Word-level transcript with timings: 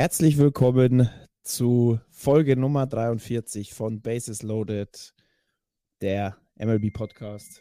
Herzlich 0.00 0.38
willkommen 0.38 1.10
zu 1.42 2.00
Folge 2.08 2.56
Nummer 2.56 2.86
43 2.86 3.74
von 3.74 4.00
Bases 4.00 4.42
Loaded, 4.42 5.12
der 6.00 6.38
MLB 6.56 6.90
Podcast. 6.90 7.60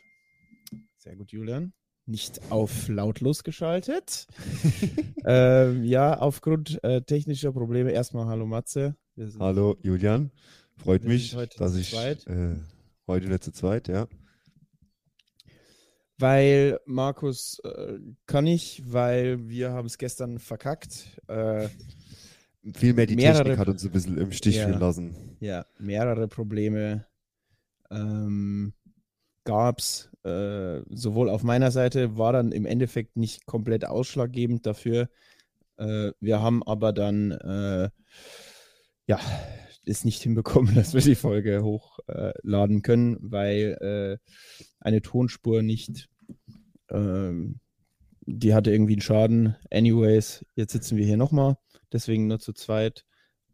Sehr 0.95 1.17
gut, 1.17 1.33
Julian. 1.33 1.73
Nicht 2.05 2.39
auf 2.49 2.87
lautlos 2.87 3.43
geschaltet. 3.43 4.25
ähm, 5.25 5.83
ja, 5.83 6.17
aufgrund 6.17 6.81
äh, 6.81 7.01
technischer 7.01 7.51
Probleme 7.51 7.91
erstmal 7.91 8.27
Hallo 8.27 8.45
Matze. 8.45 8.95
Hallo 9.37 9.75
Julian, 9.83 10.31
freut 10.77 11.03
mich, 11.03 11.35
dass 11.57 11.75
ich 11.75 11.91
zweit. 11.91 12.25
äh, 12.27 12.55
heute 13.05 13.37
zu 13.41 13.51
zweit, 13.51 13.89
ja. 13.89 14.07
Weil 16.17 16.79
Markus 16.85 17.59
äh, 17.65 17.99
kann 18.27 18.47
ich, 18.47 18.81
weil 18.85 19.49
wir 19.49 19.71
haben 19.71 19.87
es 19.87 19.97
gestern 19.97 20.39
verkackt. 20.39 21.21
Äh, 21.27 21.67
Vielmehr 22.73 23.05
die 23.05 23.15
Mehrere- 23.15 23.43
Technik 23.43 23.57
hat 23.59 23.69
uns 23.69 23.85
ein 23.85 23.91
bisschen 23.91 24.17
im 24.17 24.31
Stich 24.31 24.57
Ja. 24.57 24.69
gelassen. 24.69 25.37
ja, 25.39 25.65
mehrere 25.79 26.27
Probleme 26.27 27.05
ähm, 27.89 28.73
gab 29.45 29.79
es. 29.79 30.09
Äh, 30.23 30.81
sowohl 30.89 31.29
auf 31.29 31.43
meiner 31.43 31.71
Seite 31.71 32.17
war 32.17 32.33
dann 32.33 32.51
im 32.51 32.65
Endeffekt 32.65 33.15
nicht 33.15 33.45
komplett 33.45 33.85
ausschlaggebend 33.85 34.65
dafür. 34.65 35.09
Äh, 35.77 36.11
wir 36.19 36.41
haben 36.41 36.61
aber 36.63 36.91
dann 36.91 37.31
äh, 37.31 37.89
ja 39.07 39.19
es 39.85 40.03
nicht 40.03 40.21
hinbekommen, 40.21 40.75
dass 40.75 40.93
wir 40.93 41.01
die 41.01 41.15
Folge 41.15 41.63
hochladen 41.63 42.81
können, 42.81 43.17
weil 43.21 44.19
äh, 44.21 44.33
eine 44.79 45.01
Tonspur 45.01 45.61
nicht 45.63 46.09
ähm, 46.89 47.59
die 48.31 48.53
hatte 48.53 48.71
irgendwie 48.71 48.93
einen 48.93 49.01
Schaden. 49.01 49.55
Anyways, 49.71 50.45
jetzt 50.55 50.73
sitzen 50.73 50.97
wir 50.97 51.05
hier 51.05 51.17
nochmal, 51.17 51.57
deswegen 51.91 52.27
nur 52.27 52.39
zu 52.39 52.53
zweit 52.53 53.05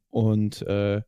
und 0.10 0.62
äh, 0.64 1.02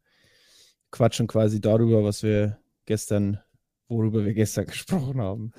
quatschen 0.91 1.27
quasi 1.27 1.61
darüber, 1.61 2.03
was 2.03 2.23
wir 2.23 2.59
gestern, 2.85 3.39
worüber 3.87 4.25
wir 4.25 4.33
gestern 4.33 4.65
gesprochen 4.67 5.21
haben. 5.21 5.53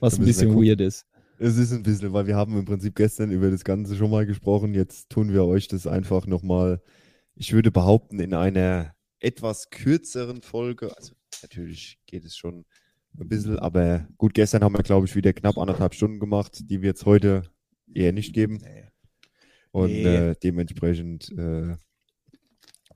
Was 0.00 0.18
ein 0.18 0.24
bisschen 0.24 0.54
weird 0.54 0.80
ist. 0.80 1.06
Es 1.38 1.56
ist 1.56 1.72
ein 1.72 1.82
bisschen, 1.82 2.12
weil 2.12 2.26
wir 2.26 2.36
haben 2.36 2.56
im 2.56 2.64
Prinzip 2.64 2.94
gestern 2.94 3.30
über 3.30 3.50
das 3.50 3.64
Ganze 3.64 3.96
schon 3.96 4.10
mal 4.10 4.26
gesprochen. 4.26 4.74
Jetzt 4.74 5.10
tun 5.10 5.32
wir 5.32 5.44
euch 5.44 5.68
das 5.68 5.86
einfach 5.86 6.26
nochmal, 6.26 6.80
ich 7.34 7.52
würde 7.52 7.70
behaupten, 7.70 8.20
in 8.20 8.34
einer 8.34 8.94
etwas 9.18 9.70
kürzeren 9.70 10.42
Folge. 10.42 10.96
Also 10.96 11.14
natürlich 11.42 11.98
geht 12.06 12.24
es 12.24 12.36
schon 12.36 12.64
ein 13.18 13.28
bisschen, 13.28 13.58
aber 13.58 14.08
gut, 14.18 14.34
gestern 14.34 14.62
haben 14.62 14.76
wir, 14.76 14.82
glaube 14.82 15.06
ich, 15.06 15.14
wieder 15.14 15.32
knapp 15.32 15.58
anderthalb 15.58 15.94
Stunden 15.94 16.20
gemacht, 16.20 16.62
die 16.70 16.80
wir 16.80 16.90
jetzt 16.90 17.06
heute 17.06 17.42
eher 17.92 18.12
nicht 18.12 18.34
geben. 18.34 18.62
Und 19.72 19.90
Nee. 19.90 20.04
äh, 20.30 20.34
dementsprechend 20.42 21.30
äh, 21.32 21.76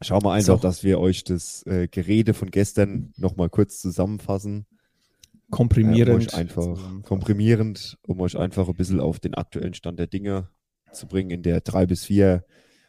schauen 0.02 0.22
wir 0.22 0.32
einfach, 0.32 0.54
auch- 0.56 0.60
dass 0.60 0.84
wir 0.84 1.00
euch 1.00 1.24
das 1.24 1.64
äh, 1.66 1.88
Gerede 1.88 2.34
von 2.34 2.50
gestern 2.50 3.12
nochmal 3.16 3.48
kurz 3.50 3.80
zusammenfassen. 3.80 4.66
Äh, 4.66 5.36
um 5.48 5.50
Komprimierend. 5.50 6.28
euch 6.28 6.34
einfach 6.34 7.02
komprimierend, 7.04 7.96
um 8.02 8.20
euch 8.20 8.36
einfach 8.36 8.68
ein 8.68 8.74
bisschen 8.74 9.00
auf 9.00 9.20
den 9.20 9.34
aktuellen 9.34 9.74
Stand 9.74 9.98
der 9.98 10.06
Dinge 10.08 10.48
zu 10.92 11.06
bringen 11.06 11.30
in 11.30 11.42
der 11.42 11.60
drei 11.60 11.86
bis 11.86 12.04
vier 12.04 12.44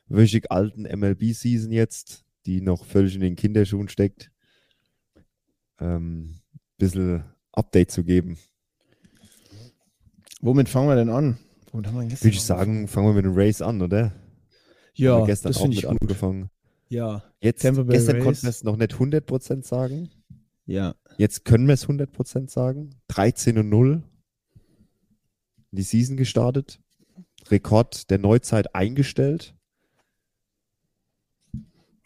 wöchig 0.07 0.51
alten 0.51 0.83
MLB-Season 0.83 1.71
jetzt, 1.71 2.25
die 2.45 2.61
noch 2.61 2.83
völlig 2.85 3.13
in 3.15 3.21
den 3.21 3.35
Kinderschuhen 3.35 3.89
steckt. 3.89 4.31
Ähm, 5.79 6.39
bisschen 6.77 7.23
Update 7.51 7.91
zu 7.91 8.03
geben. 8.03 8.37
Womit 10.41 10.69
fangen 10.69 10.89
wir 10.89 10.95
denn 10.95 11.09
an? 11.09 11.37
Womit 11.77 11.87
haben 11.89 11.99
wir 11.99 12.07
gestern 12.07 12.25
Würde 12.25 12.35
ich 12.37 12.41
sagen, 12.41 12.87
fangen 12.87 13.07
wir 13.09 13.13
mit 13.13 13.25
dem 13.25 13.33
Race 13.35 13.61
an, 13.61 13.83
oder? 13.83 14.11
Ja, 14.95 15.23
gestern 15.25 15.51
das 15.51 15.61
auch 15.61 15.67
mit 15.67 15.83
gut. 15.83 16.01
angefangen. 16.01 16.49
Ja, 16.89 17.21
Jetzt, 17.39 17.61
gestern 17.61 17.87
Rays. 17.87 18.07
konnten 18.23 18.41
wir 18.41 18.49
es 18.49 18.63
noch 18.63 18.77
nicht 18.77 18.93
100% 18.93 19.63
sagen. 19.63 20.09
ja. 20.65 20.95
Jetzt 21.19 21.45
können 21.45 21.67
wir 21.67 21.73
es 21.75 21.87
100% 21.87 22.49
sagen. 22.49 22.95
13 23.09 23.59
und 23.59 23.69
0. 23.69 24.01
In 25.71 25.75
die 25.75 25.83
Season 25.83 26.17
gestartet. 26.17 26.79
Rekord 27.51 28.09
der 28.09 28.17
Neuzeit 28.17 28.73
eingestellt. 28.73 29.55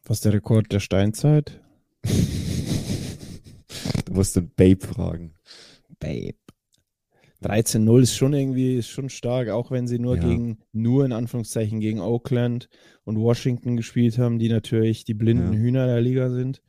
Was 0.03 0.17
ist 0.17 0.25
der 0.25 0.33
Rekord 0.33 0.69
der 0.73 0.81
Steinzeit? 0.81 1.61
Du 4.05 4.13
musst 4.17 4.35
den 4.35 4.49
Babe 4.49 4.85
fragen. 4.85 5.33
Babe. 5.97 6.35
13-0 7.41 8.03
ist 8.03 8.15
schon 8.15 8.33
irgendwie 8.33 8.75
ist 8.77 8.89
schon 8.89 9.09
stark, 9.09 9.49
auch 9.49 9.71
wenn 9.71 9.87
sie 9.87 9.99
nur 9.99 10.15
Ja. 10.17 10.21
gegen, 10.21 10.59
nur 10.71 11.05
in 11.05 11.11
Anführungszeichen 11.11 11.79
gegen 11.79 11.99
Oakland 11.99 12.69
und 13.03 13.17
Washington 13.17 13.77
gespielt 13.77 14.17
haben, 14.17 14.37
die 14.39 14.49
natürlich 14.49 15.05
die 15.05 15.13
blinden 15.15 15.53
Ja. 15.53 15.59
Hühner 15.59 15.85
der 15.87 16.01
Liga 16.01 16.29
sind. 16.29 16.61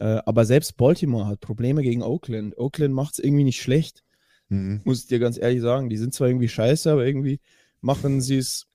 Äh, 0.00 0.20
aber 0.24 0.44
selbst 0.44 0.76
Baltimore 0.76 1.26
hat 1.26 1.40
Probleme 1.40 1.82
gegen 1.82 2.02
Oakland. 2.02 2.56
Oakland 2.56 2.94
macht 2.94 3.14
es 3.14 3.18
irgendwie 3.18 3.44
nicht 3.44 3.60
schlecht, 3.60 4.02
Mhm. 4.48 4.80
muss 4.84 5.00
ich 5.02 5.06
dir 5.08 5.18
ganz 5.18 5.38
ehrlich 5.38 5.60
sagen. 5.60 5.90
Die 5.90 5.96
sind 5.98 6.14
zwar 6.14 6.28
irgendwie 6.28 6.48
scheiße, 6.48 6.90
aber 6.90 7.04
irgendwie 7.04 7.40
machen 7.80 8.20
sie 8.20 8.38
es 8.38 8.66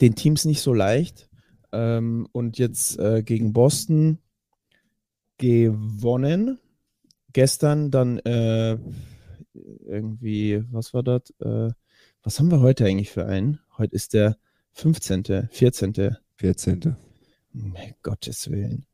den 0.00 0.14
Teams 0.14 0.44
nicht 0.46 0.62
so 0.62 0.72
leicht. 0.74 1.28
Ähm, 1.72 2.26
und 2.32 2.58
jetzt 2.58 2.98
äh, 2.98 3.22
gegen 3.22 3.52
Boston 3.52 4.18
gewonnen. 5.38 6.58
Gestern 7.32 7.90
dann 7.90 8.18
äh, 8.20 8.76
irgendwie, 9.54 10.64
was 10.70 10.94
war 10.94 11.02
das? 11.02 11.30
Äh, 11.40 11.72
was 12.22 12.38
haben 12.38 12.50
wir 12.50 12.60
heute 12.60 12.84
eigentlich 12.84 13.10
für 13.10 13.26
einen? 13.26 13.60
Heute 13.78 13.94
ist 13.94 14.14
der 14.14 14.36
15., 14.72 15.48
14. 15.50 16.16
14. 16.36 16.96
Um 17.52 17.74
Gottes 18.02 18.50
Willen. 18.50 18.86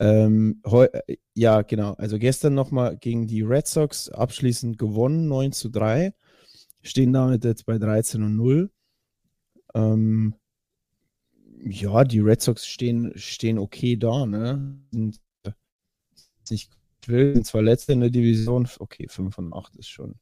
Ähm, 0.00 0.60
heu, 0.66 0.86
äh, 0.86 1.16
ja, 1.34 1.62
genau. 1.62 1.92
Also 1.94 2.18
gestern 2.18 2.54
nochmal 2.54 2.96
gegen 2.96 3.26
die 3.26 3.42
Red 3.42 3.66
Sox 3.66 4.08
abschließend 4.08 4.78
gewonnen, 4.78 5.28
9 5.28 5.52
zu 5.52 5.68
3. 5.68 6.14
Stehen 6.82 7.12
damit 7.12 7.44
jetzt 7.44 7.66
bei 7.66 7.78
13 7.78 8.22
und 8.22 8.36
0. 8.36 8.70
Ähm, 9.74 10.34
ja, 11.60 12.04
die 12.04 12.20
Red 12.20 12.42
Sox 12.42 12.66
stehen, 12.66 13.12
stehen 13.16 13.58
okay 13.58 13.96
da, 13.96 14.26
ne? 14.26 14.78
Sind 14.90 15.20
äh, 15.44 15.52
nicht 17.06 17.16
wild, 17.16 17.34
sind 17.34 17.46
zwar 17.46 17.62
letzte 17.62 17.92
in 17.92 18.00
der 18.00 18.10
Division. 18.10 18.68
Okay, 18.78 19.06
5 19.08 19.38
und 19.38 19.52
8 19.52 19.76
ist 19.76 19.88
schon. 19.88 20.14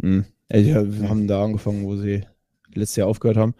Hm. 0.00 0.24
Ja, 0.50 1.00
wir 1.00 1.08
haben 1.08 1.26
da 1.26 1.44
angefangen, 1.44 1.84
wo 1.84 1.96
sie 1.96 2.24
letztes 2.74 2.96
Jahr 2.96 3.08
aufgehört 3.08 3.36
haben. 3.36 3.54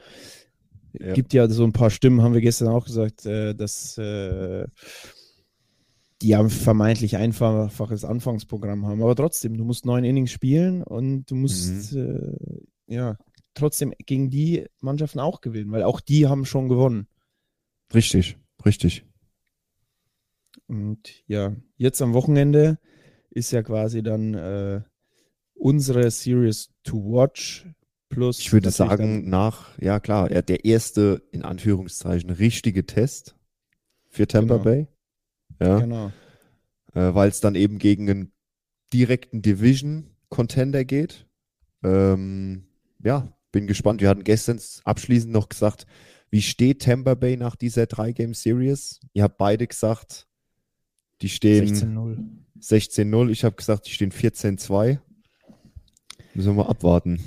Ja. 0.93 1.13
Gibt 1.13 1.33
ja 1.33 1.49
so 1.49 1.65
ein 1.65 1.73
paar 1.73 1.91
Stimmen, 1.91 2.23
haben 2.23 2.35
wir 2.35 2.41
gestern 2.41 2.69
auch 2.69 2.85
gesagt, 2.85 3.27
äh, 3.27 3.55
dass 3.55 3.99
äh, 3.99 4.67
die 6.23 6.37
ein 6.37 6.51
vermeintlich 6.51 7.17
einfaches 7.17 8.05
Anfangsprogramm 8.05 8.87
haben. 8.87 9.03
Aber 9.03 9.17
trotzdem, 9.17 9.57
du 9.57 9.65
musst 9.65 9.87
neun 9.87 10.05
Innings 10.05 10.31
spielen 10.31 10.83
und 10.83 11.31
du 11.31 11.35
musst 11.35 11.95
äh, 11.95 12.37
ja 12.87 13.17
trotzdem 13.55 13.93
gegen 13.99 14.31
die 14.31 14.67
Mannschaften 14.81 15.21
auch 15.21 15.41
gewinnen, 15.41 15.73
weil 15.73 15.83
auch 15.83 16.01
die 16.01 16.27
haben 16.27 16.45
schon 16.45 16.69
gewonnen. 16.69 17.09
Richtig, 17.93 18.37
richtig. 18.65 19.05
Und 20.67 21.23
ja, 21.27 21.55
jetzt 21.77 22.01
am 22.03 22.15
Wochenende 22.15 22.79
ist 23.31 23.51
ja 23.51 23.63
quasi 23.63 24.03
dann 24.03 24.35
äh, 24.35 24.81
unsere 25.55 26.11
Series 26.11 26.71
to 26.85 26.97
watch 26.97 27.67
plus. 28.09 28.39
Ich 28.39 28.53
würde 28.53 28.71
sagen, 28.71 29.29
nach, 29.29 29.77
ja 29.79 30.01
klar, 30.01 30.31
ja, 30.33 30.43
der 30.43 30.65
erste, 30.65 31.23
in 31.33 31.43
Anführungszeichen, 31.43 32.31
richtige 32.31 32.87
Test 32.87 33.37
für 34.09 34.27
Tampa 34.27 34.55
Genau. 34.55 34.65
Bay. 34.65 34.89
Ja, 35.61 35.79
genau. 35.81 36.13
äh, 36.95 37.15
weil 37.15 37.29
es 37.29 37.41
dann 37.41 37.55
eben 37.55 37.79
gegen 37.79 38.09
einen 38.09 38.33
direkten 38.93 39.43
Division-Contender 39.43 40.85
geht. 40.85 41.27
Ähm, 41.83 42.67
ja, 43.03 43.33
bin 43.53 43.67
gespannt. 43.67 44.01
Wir 44.01 44.09
hatten 44.09 44.25
gestern 44.25 44.61
abschließend 44.85 45.33
noch 45.33 45.49
gesagt, 45.49 45.87
Wie 46.31 46.43
steht 46.43 46.83
Tampa 46.83 47.15
Bay 47.15 47.37
nach 47.37 47.55
dieser 47.55 47.85
3-Game-Series? 47.85 49.01
Ihr 49.13 49.23
habt 49.23 49.39
beide 49.39 49.67
gesagt, 49.69 50.27
die 51.23 51.29
stehen 51.29 51.67
16-0. 51.67 52.19
16-0. 52.61 53.31
Ich 53.31 53.45
habe 53.45 53.57
gesagt, 53.57 53.87
die 53.87 53.91
stehen 53.91 54.13
14-2. 54.13 54.99
Müssen 56.35 56.57
wir 56.57 56.65
mal 56.65 56.71
abwarten. 56.71 57.21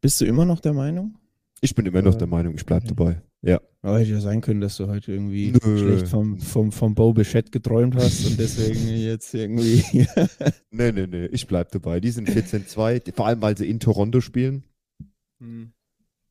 Bist 0.00 0.20
du 0.20 0.24
immer 0.24 0.44
noch 0.44 0.60
der 0.60 0.72
Meinung? 0.72 1.18
Ich 1.60 1.74
bin 1.74 1.86
immer 1.86 2.02
noch 2.02 2.14
der 2.14 2.26
Meinung, 2.26 2.54
ich 2.54 2.66
bleibe 2.66 2.86
dabei. 2.86 3.22
Ja. 3.42 3.60
Aber 3.82 3.98
hätte 3.98 4.10
ja 4.10 4.20
sein 4.20 4.40
können, 4.40 4.60
dass 4.60 4.76
du 4.76 4.88
heute 4.88 5.12
irgendwie 5.12 5.52
Nö. 5.52 5.78
schlecht 5.78 6.08
vom, 6.08 6.38
vom, 6.38 6.70
vom 6.70 6.94
Bo 6.94 7.12
Bichette 7.12 7.50
geträumt 7.50 7.94
hast 7.96 8.26
und 8.26 8.38
deswegen 8.38 8.86
jetzt 8.96 9.34
irgendwie. 9.34 10.06
Nee, 10.70 10.92
nee, 10.92 11.06
nee, 11.06 11.26
ich 11.26 11.46
bleibe 11.46 11.70
dabei. 11.72 12.00
Die 12.00 12.10
sind 12.10 12.28
14-2, 12.28 13.14
vor 13.14 13.26
allem 13.26 13.40
weil 13.40 13.56
sie 13.56 13.68
in 13.68 13.80
Toronto 13.80 14.20
spielen. 14.20 14.64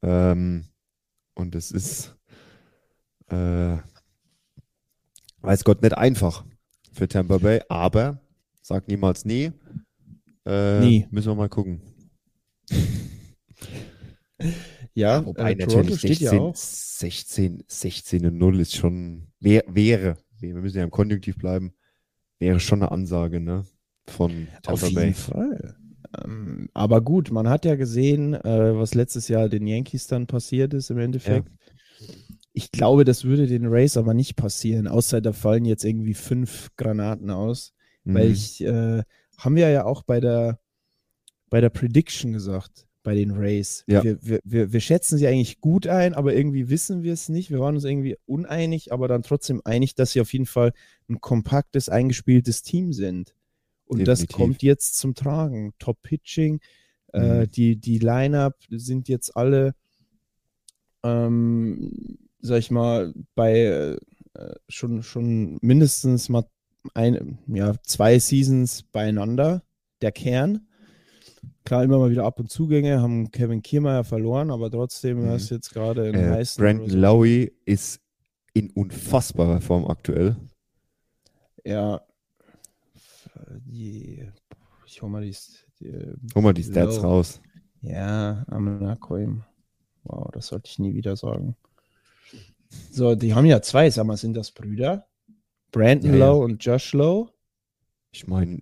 Ähm, 0.03 0.65
und 1.33 1.55
es 1.55 1.71
ist, 1.71 2.15
äh, 3.27 3.77
weiß 5.41 5.63
Gott, 5.63 5.81
nicht 5.81 5.97
einfach 5.97 6.45
für 6.95 7.07
Tampa 7.07 7.37
Bay, 7.37 7.61
aber 7.67 8.21
sag 8.61 8.87
niemals 8.87 9.25
nie. 9.25 9.51
Äh, 10.45 10.79
Nie. 10.79 11.07
Müssen 11.11 11.29
wir 11.29 11.35
mal 11.35 11.49
gucken. 11.49 11.81
ja, 14.93 15.25
Wobei 15.25 15.53
äh, 15.53 15.55
natürlich 15.55 15.97
steht 15.99 16.17
16, 16.19 16.25
ja 16.25 16.39
auch. 16.39 16.55
16, 16.55 17.63
16 17.67 18.25
und 18.27 18.37
0 18.37 18.59
ist 18.61 18.75
schon, 18.75 19.27
wär, 19.39 19.63
wäre, 19.67 20.17
wir 20.39 20.55
müssen 20.55 20.77
ja 20.77 20.83
im 20.83 20.91
Konjunktiv 20.91 21.37
bleiben, 21.37 21.73
wäre 22.39 22.59
schon 22.59 22.81
eine 22.81 22.91
Ansage, 22.91 23.39
ne? 23.39 23.65
Von 24.07 24.47
Tampa 24.61 24.71
Auf 24.71 24.83
jeden 24.83 24.95
Bay. 24.95 25.13
Fall. 25.13 25.75
Ähm, 26.23 26.69
aber 26.73 27.01
gut, 27.01 27.31
man 27.31 27.49
hat 27.49 27.65
ja 27.65 27.75
gesehen, 27.75 28.35
äh, 28.35 28.77
was 28.77 28.93
letztes 28.93 29.27
Jahr 29.27 29.49
den 29.49 29.67
Yankees 29.67 30.07
dann 30.07 30.27
passiert 30.27 30.73
ist 30.73 30.91
im 30.91 30.99
Endeffekt. 30.99 31.49
Ich 32.57 32.71
glaube, 32.71 33.03
das 33.03 33.25
würde 33.25 33.47
den 33.47 33.65
Rays 33.65 33.97
aber 33.97 34.13
nicht 34.13 34.35
passieren, 34.37 34.87
außer 34.87 35.19
da 35.19 35.33
fallen 35.33 35.65
jetzt 35.65 35.83
irgendwie 35.83 36.13
fünf 36.13 36.69
Granaten 36.77 37.29
aus. 37.29 37.73
Weil 38.05 38.27
Mhm. 38.27 38.33
ich, 38.33 38.61
äh, 38.63 39.03
haben 39.37 39.55
wir 39.55 39.69
ja 39.69 39.83
auch 39.85 40.03
bei 40.03 40.19
der, 40.21 40.59
bei 41.49 41.59
der 41.59 41.69
Prediction 41.69 42.31
gesagt, 42.31 42.87
bei 43.03 43.13
den 43.13 43.31
Rays. 43.31 43.83
Ja. 43.87 44.03
Wir, 44.03 44.17
wir, 44.23 44.39
wir, 44.45 44.71
wir 44.73 44.79
schätzen 44.79 45.17
sie 45.17 45.27
eigentlich 45.27 45.59
gut 45.59 45.85
ein, 45.85 46.13
aber 46.13 46.33
irgendwie 46.33 46.69
wissen 46.69 47.03
wir 47.03 47.11
es 47.13 47.27
nicht. 47.29 47.51
Wir 47.51 47.59
waren 47.59 47.75
uns 47.75 47.83
irgendwie 47.83 48.15
uneinig, 48.25 48.93
aber 48.93 49.07
dann 49.07 49.21
trotzdem 49.23 49.61
einig, 49.65 49.93
dass 49.95 50.11
sie 50.13 50.21
auf 50.21 50.31
jeden 50.33 50.45
Fall 50.45 50.71
ein 51.09 51.19
kompaktes, 51.19 51.89
eingespieltes 51.89 52.63
Team 52.63 52.93
sind. 52.93 53.35
Und 53.85 54.07
das 54.07 54.19
Definitiv. 54.19 54.35
kommt 54.37 54.63
jetzt 54.63 54.97
zum 54.97 55.13
Tragen. 55.13 55.73
Top 55.77 56.01
Pitching, 56.03 56.61
äh, 57.13 57.41
Mhm. 57.41 57.51
die, 57.51 57.75
die 57.75 57.99
Line-Up 57.99 58.55
sind 58.71 59.07
jetzt 59.09 59.35
alle, 59.35 59.75
ähm, 61.03 62.17
sag 62.45 62.59
ich 62.59 62.71
mal, 62.71 63.13
bei 63.35 63.61
äh, 63.63 63.97
schon, 64.69 65.03
schon 65.03 65.57
mindestens 65.61 66.29
mal 66.29 66.45
ein, 66.93 67.39
ja, 67.47 67.73
zwei 67.83 68.19
Seasons 68.19 68.83
beieinander, 68.83 69.63
der 70.01 70.11
Kern. 70.11 70.67
Klar, 71.63 71.83
immer 71.83 71.97
mal 71.97 72.11
wieder 72.11 72.25
Ab- 72.25 72.39
und 72.39 72.51
Zugänge, 72.51 73.01
haben 73.01 73.31
Kevin 73.31 73.61
Kiermeier 73.63 74.03
verloren, 74.03 74.51
aber 74.51 74.69
trotzdem 74.69 75.19
Mhm. 75.21 75.25
er 75.29 75.35
ist 75.37 75.49
jetzt 75.49 75.73
gerade 75.73 76.09
im 76.09 76.15
Äh, 76.15 76.29
heißen. 76.29 76.61
Brandon 76.63 76.89
so. 76.89 76.97
Lowy 76.97 77.51
ist 77.65 78.01
in 78.53 78.69
unfassbarer 78.71 79.61
Form 79.61 79.85
aktuell. 79.87 80.35
Ja. 81.65 82.01
Die, 83.65 84.27
ich 84.85 85.01
hol 85.01 85.09
mal 85.09 85.23
die, 85.23 85.35
die 85.79 85.91
Hol 86.35 86.41
mal 86.41 86.53
die 86.53 86.63
Stats 86.63 86.97
Low. 86.97 87.01
raus. 87.03 87.41
Ja, 87.81 88.45
Amanakoim. 88.47 89.43
Wow, 90.03 90.29
das 90.31 90.47
sollte 90.47 90.69
ich 90.69 90.79
nie 90.79 90.93
wieder 90.93 91.15
sagen. 91.15 91.55
So, 92.91 93.15
die 93.15 93.33
haben 93.33 93.45
ja 93.45 93.61
zwei, 93.61 93.89
sag 93.89 94.05
mal, 94.05 94.17
sind 94.17 94.35
das 94.35 94.51
Brüder? 94.51 95.07
Brandon 95.71 96.13
Ja, 96.13 96.17
ja. 96.17 96.25
Lowe 96.25 96.45
und 96.45 96.63
Josh 96.63 96.93
Lowe? 96.93 97.31
Ich 98.11 98.27
meine, 98.27 98.61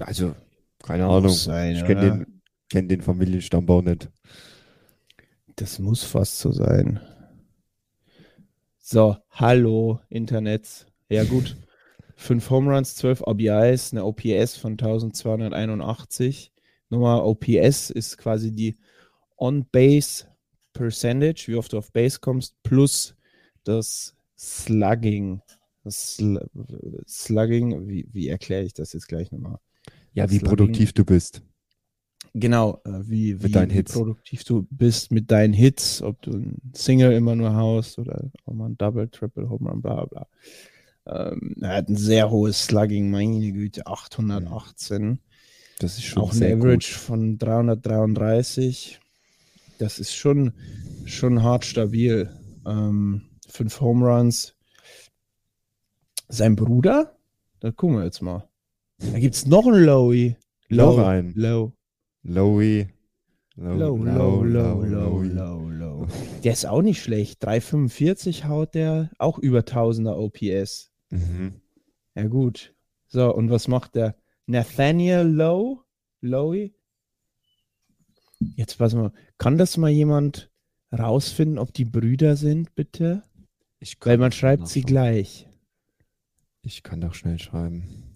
also, 0.00 0.34
keine 0.82 1.04
Ahnung. 1.04 1.22
Muss 1.22 1.44
sein, 1.44 1.76
ich 1.76 1.84
kenne 1.84 2.00
den, 2.00 2.42
kenn 2.68 2.88
den 2.88 3.00
Familienstambau 3.00 3.80
nicht. 3.80 4.10
Das 5.56 5.78
muss 5.78 6.02
fast 6.02 6.38
so 6.38 6.52
sein. 6.52 7.00
So, 8.78 9.16
hallo, 9.30 10.00
Internet. 10.08 10.86
Ja, 11.08 11.24
gut. 11.24 11.56
Fünf 12.16 12.50
Home 12.50 12.74
Runs, 12.74 12.94
12 12.96 13.22
RBIs, 13.26 13.92
eine 13.92 14.04
OPS 14.04 14.56
von 14.56 14.72
1281. 14.72 16.52
Nochmal, 16.90 17.20
OPS 17.22 17.90
ist 17.90 18.18
quasi 18.18 18.52
die 18.52 18.76
On-Base 19.38 20.26
Percentage, 20.72 21.44
wie 21.46 21.56
oft 21.56 21.72
du 21.72 21.78
auf 21.78 21.90
Base 21.92 22.20
kommst, 22.20 22.62
plus 22.62 23.14
das 23.64 24.14
Slugging. 24.38 25.40
Das 25.84 26.14
Sl 26.14 26.46
Slugging, 27.06 27.88
wie, 27.88 28.06
wie 28.12 28.28
erkläre 28.28 28.64
ich 28.64 28.72
das 28.72 28.92
jetzt 28.92 29.08
gleich 29.08 29.32
nochmal? 29.32 29.58
Ja, 30.12 30.30
wie 30.30 30.38
Slugging. 30.38 30.48
produktiv 30.48 30.92
du 30.92 31.04
bist. 31.04 31.42
Genau, 32.34 32.80
äh, 32.84 33.00
wie, 33.04 33.42
wie, 33.42 33.54
wie 33.54 33.82
produktiv 33.82 34.44
du 34.44 34.66
bist 34.70 35.12
mit 35.12 35.30
deinen 35.30 35.52
Hits, 35.52 36.00
ob 36.00 36.22
du 36.22 36.32
ein 36.32 36.72
Single 36.72 37.12
immer 37.12 37.34
nur 37.34 37.54
haust 37.54 37.98
oder 37.98 38.30
auch 38.46 38.54
mal 38.54 38.70
ein 38.70 38.78
Double, 38.78 39.08
Triple, 39.08 39.50
Home 39.50 39.68
Run, 39.68 39.82
bla 39.82 40.06
bla. 40.06 40.26
Ähm, 41.06 41.56
er 41.60 41.76
hat 41.76 41.88
ein 41.88 41.96
sehr 41.96 42.30
hohes 42.30 42.64
Slugging, 42.64 43.10
meine 43.10 43.52
Güte, 43.52 43.86
818. 43.86 45.18
Das 45.78 45.98
ist 45.98 46.04
schon 46.04 46.22
Auch 46.22 46.32
ein 46.32 46.42
Average 46.42 46.92
gut. 46.92 47.00
von 47.00 47.38
333. 47.38 49.00
Das 49.78 49.98
ist 49.98 50.14
schon, 50.14 50.52
schon 51.04 51.42
hart 51.42 51.64
stabil. 51.64 52.30
Ähm, 52.66 53.22
fünf 53.52 53.80
Home 53.80 54.06
Runs. 54.06 54.54
Sein 56.28 56.56
Bruder? 56.56 57.16
Da 57.60 57.70
gucken 57.70 57.98
wir 57.98 58.04
jetzt 58.04 58.22
mal. 58.22 58.48
Da 58.98 59.18
gibt 59.18 59.34
es 59.34 59.46
noch 59.46 59.66
einen 59.66 59.84
Lowy. 59.84 60.36
Noch 60.70 60.98
einen. 60.98 61.34
Low. 61.34 61.72
Lowy. 62.22 62.88
Low, 63.56 63.96
low, 63.96 64.42
low, 64.42 64.82
low, 64.82 65.22
low, 65.22 65.68
low. 65.68 66.06
Der 66.42 66.52
ist 66.54 66.64
auch 66.64 66.80
nicht 66.80 67.02
schlecht. 67.02 67.44
345 67.44 68.46
haut 68.46 68.74
der, 68.74 69.10
auch 69.18 69.38
über 69.38 69.60
1000er 69.60 70.16
OPS. 70.16 70.90
Mhm. 71.10 71.60
Ja, 72.14 72.26
gut. 72.28 72.74
So, 73.08 73.34
und 73.34 73.50
was 73.50 73.68
macht 73.68 73.94
der? 73.94 74.16
Nathaniel 74.46 75.26
Lowe? 75.26 75.80
Lowy? 76.22 76.74
Jetzt 78.56 78.78
pass 78.78 78.94
mal, 78.94 79.12
kann 79.36 79.58
das 79.58 79.76
mal 79.76 79.90
jemand 79.90 80.50
rausfinden, 80.90 81.58
ob 81.58 81.74
die 81.74 81.84
Brüder 81.84 82.36
sind, 82.36 82.74
bitte? 82.74 83.22
Ich 83.82 83.96
Weil 84.00 84.16
man 84.16 84.30
schreibt 84.30 84.68
sie 84.68 84.82
gleich. 84.82 85.48
Ich 86.62 86.84
kann 86.84 87.00
doch 87.00 87.14
schnell 87.14 87.40
schreiben. 87.40 88.14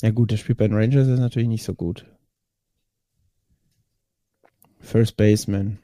Ja, 0.00 0.12
gut, 0.12 0.30
der 0.30 0.38
spielt 0.38 0.56
bei 0.56 0.66
den 0.66 0.78
Rangers 0.78 1.08
ist 1.08 1.18
natürlich 1.18 1.48
nicht 1.48 1.62
so 1.62 1.74
gut. 1.74 2.06
First 4.78 5.18
Baseman. 5.18 5.78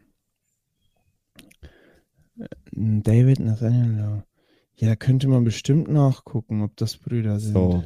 Äh, 2.38 2.46
David 2.72 3.40
Nathaniel 3.40 3.90
Lowe. 3.90 4.24
Ja, 4.76 4.88
da 4.88 4.96
könnte 4.96 5.28
man 5.28 5.44
bestimmt 5.44 5.88
nachgucken, 5.88 6.62
ob 6.62 6.74
das 6.78 6.96
Brüder 6.96 7.38
sind. 7.40 7.52
So. 7.52 7.84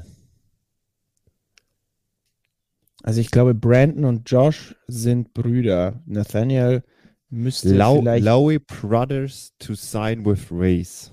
Also 3.03 3.21
ich 3.21 3.33
glaube, 3.33 3.55
Brandon 3.55 4.05
und 4.05 4.31
Josh 4.31 4.77
sind 4.87 5.35
Brüder. 5.35 6.01
Nathaniel 6.07 6.85
müsste 7.33 7.75
Lau 7.75 8.01
vielleicht. 8.01 8.25
Lowy 8.25 8.59
Brothers 8.59 9.53
to 9.59 9.75
sign 9.75 10.25
with 10.25 10.47
Race. 10.51 11.13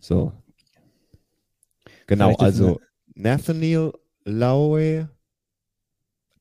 So. 0.00 0.32
Genau, 2.06 2.26
Vielleicht 2.28 2.40
also 2.40 2.80
Nathaniel 3.14 3.92
Lowy, 4.24 5.06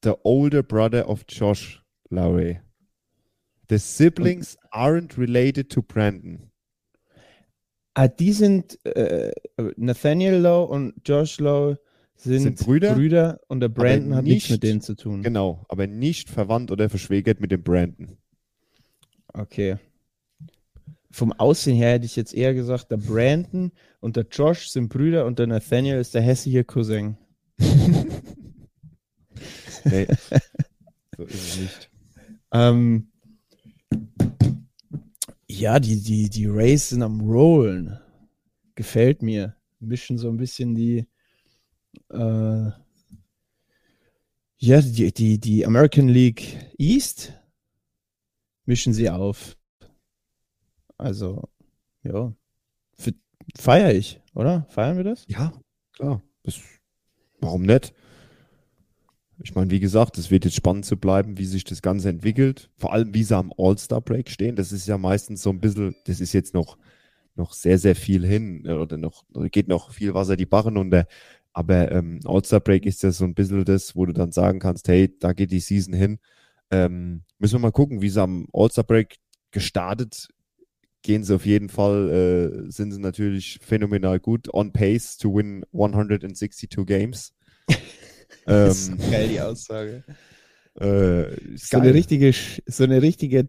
the 0.04 0.14
older 0.24 0.64
brother 0.64 1.08
of 1.08 1.24
Josh 1.28 1.82
Lowy. 2.10 2.60
The 3.70 3.78
siblings 3.78 4.58
aren't 4.72 5.18
related 5.18 5.70
to 5.72 5.82
Brandon. 5.82 6.52
Ah, 7.96 8.08
die 8.08 8.34
sind 8.34 8.84
äh, 8.86 9.32
Nathaniel 9.78 10.36
Lowe 10.40 10.68
und 10.68 10.94
Josh 11.06 11.40
Lowe 11.40 11.80
sind, 12.16 12.58
Sind 12.58 12.66
Brüder, 12.96 13.40
und 13.48 13.60
der 13.60 13.70
Brandon 13.70 14.16
hat 14.16 14.24
nichts 14.24 14.50
nicht- 14.50 14.52
mit 14.52 14.64
denen 14.64 14.82
zu 14.82 14.96
tun. 14.96 15.22
Genau, 15.24 15.66
aber 15.70 15.88
nicht 15.88 16.30
verwandt 16.30 16.72
oder 16.72 16.90
verschwägert 16.90 17.40
mit 17.40 17.52
dem 17.52 17.64
Brandon. 17.64 18.18
Okay. 19.34 19.78
Vom 21.12 21.32
Aussehen 21.34 21.76
her 21.76 21.92
hätte 21.94 22.06
ich 22.06 22.16
jetzt 22.16 22.34
eher 22.34 22.54
gesagt, 22.54 22.90
der 22.90 22.98
Brandon 22.98 23.72
und 24.00 24.16
der 24.16 24.26
Josh 24.32 24.70
sind 24.70 24.90
Brüder 24.90 25.26
und 25.26 25.38
der 25.38 25.48
Nathaniel 25.48 25.98
ist 25.98 26.14
der 26.16 26.22
hässliche 26.22 26.64
Cousin. 26.64 27.18
Nee, 29.86 30.08
so 31.18 31.24
ist 31.24 31.34
es 31.34 31.58
nicht. 31.58 31.90
Ähm, 32.52 33.12
ja, 35.48 35.80
die, 35.80 36.02
die, 36.02 36.30
die 36.30 36.46
Rays 36.46 36.90
sind 36.90 37.04
am 37.04 37.22
Rollen. 37.22 38.00
Gefällt 38.76 39.22
mir. 39.22 39.56
Mischen 39.80 40.18
so 40.18 40.30
ein 40.30 40.38
bisschen 40.38 40.74
die, 40.76 41.06
äh, 42.10 42.72
ja, 44.58 44.82
die, 44.82 45.14
die, 45.14 45.40
die 45.40 45.66
American 45.66 46.08
League 46.08 46.58
East 46.78 47.34
mischen 48.66 48.94
sie 48.94 49.10
auf. 49.10 49.58
Also, 50.98 51.50
ja. 52.04 52.34
Feiere 53.58 53.94
ich, 53.94 54.22
oder? 54.34 54.66
Feiern 54.70 54.98
wir 54.98 55.04
das? 55.04 55.26
Ja, 55.28 55.54
klar. 55.94 56.22
Das, 56.44 56.60
warum 57.40 57.64
nicht? 57.64 57.94
Ich 59.44 59.56
meine, 59.56 59.72
wie 59.72 59.80
gesagt, 59.80 60.18
es 60.18 60.32
wird 60.32 60.46
jetzt 60.46 60.56
spannend 60.56 60.86
zu 60.86 60.96
bleiben, 60.96 61.38
wie 61.38 61.46
sich 61.46 61.64
das 61.64 61.82
Ganze 61.82 62.10
entwickelt. 62.10 62.70
Vor 62.78 62.94
allem, 62.94 63.14
wie 63.14 63.24
sie 63.24 63.36
am 63.36 63.54
All-Star-Break 63.58 64.30
stehen. 64.30 64.56
Das 64.56 64.72
ist 64.72 64.88
ja 64.88 64.98
meistens 64.98 65.42
so 65.42 65.50
ein 65.50 65.60
bisschen, 65.60 65.96
das 66.06 66.22
ist 66.22 66.34
jetzt 66.34 66.54
noch, 66.54 66.78
noch 67.36 67.54
sehr, 67.54 67.78
sehr 67.78 67.96
viel 67.96 68.26
hin 68.26 68.64
äh, 68.66 68.74
oder 68.74 68.98
noch, 68.98 69.26
geht 69.52 69.68
noch 69.68 69.92
viel 69.92 70.14
Wasser 70.14 70.38
die 70.38 70.46
Barren 70.46 70.78
unter. 70.78 71.08
Aber 71.52 71.92
ähm, 71.92 72.20
All-Star-Break 72.26 72.86
ist 72.86 73.04
ja 73.04 73.12
so 73.12 73.26
ein 73.26 73.34
bisschen 73.34 73.66
das, 73.66 73.96
wo 73.96 74.06
du 74.06 74.14
dann 74.14 74.32
sagen 74.32 74.60
kannst, 74.60 74.88
hey, 74.88 75.14
da 75.20 75.34
geht 75.34 75.52
die 75.52 75.60
Season 75.60 75.94
hin. 75.94 76.20
Ähm, 76.74 77.24
müssen 77.38 77.56
wir 77.56 77.60
mal 77.60 77.72
gucken, 77.72 78.02
wie 78.02 78.10
sie 78.10 78.22
am 78.22 78.48
All-Star-Break 78.52 79.18
gestartet 79.52 80.28
gehen 81.04 81.24
sie 81.24 81.36
auf 81.36 81.46
jeden 81.46 81.70
Fall, 81.70 82.10
äh, 82.10 82.72
sind 82.72 82.92
sie 82.92 83.00
natürlich 83.00 83.60
phänomenal 83.62 84.20
gut. 84.20 84.52
On 84.54 84.72
pace 84.72 85.18
to 85.18 85.36
win 85.36 85.66
162 85.74 86.70
Games. 86.88 87.34
das 88.46 88.88
ist 88.88 89.12
geil, 89.12 89.28
die 89.28 89.42
Aussage. 89.42 90.04
Äh, 90.80 91.58
so, 91.58 91.78
eine 91.78 91.94
richtige, 91.94 92.34
so 92.66 92.84
eine 92.84 93.02
richtige 93.02 93.48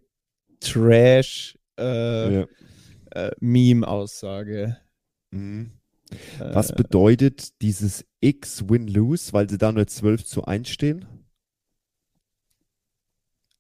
Trash 0.61 1.57
äh, 1.79 2.41
ja. 2.41 2.47
äh, 3.13 3.31
Meme-Aussage. 3.41 4.77
Mhm. 5.31 5.71
Was 6.39 6.73
bedeutet 6.73 7.61
dieses 7.63 8.05
X 8.21 8.69
Win-Lose, 8.69 9.33
weil 9.33 9.49
sie 9.49 9.59
da 9.59 9.73
nur 9.73 9.87
12 9.87 10.25
zu 10.25 10.45
1 10.45 10.69
stehen? 10.69 11.07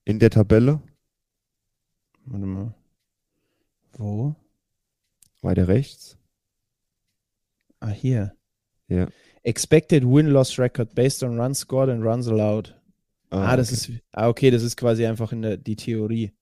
In 0.04 0.18
der 0.18 0.30
Tabelle? 0.30 0.80
Warte 2.26 2.46
mal. 2.46 2.74
Wo? 3.96 4.34
Weiter 5.40 5.68
rechts. 5.68 6.18
Ah, 7.80 7.90
hier. 7.90 8.36
Ja. 8.88 9.08
Expected 9.42 10.04
Win-Loss 10.04 10.58
Record 10.58 10.94
based 10.94 11.22
on 11.22 11.38
runs 11.38 11.58
scored 11.58 11.90
and 11.90 12.02
runs 12.02 12.28
allowed. 12.28 12.74
Ah, 13.30 13.52
ah 13.52 13.56
das 13.56 13.72
ist, 13.72 13.90
ah, 14.12 14.28
okay, 14.28 14.50
das 14.50 14.62
ist 14.62 14.76
quasi 14.76 15.06
einfach 15.06 15.32
in 15.32 15.42
der, 15.42 15.56
die 15.56 15.76
Theorie. 15.76 16.32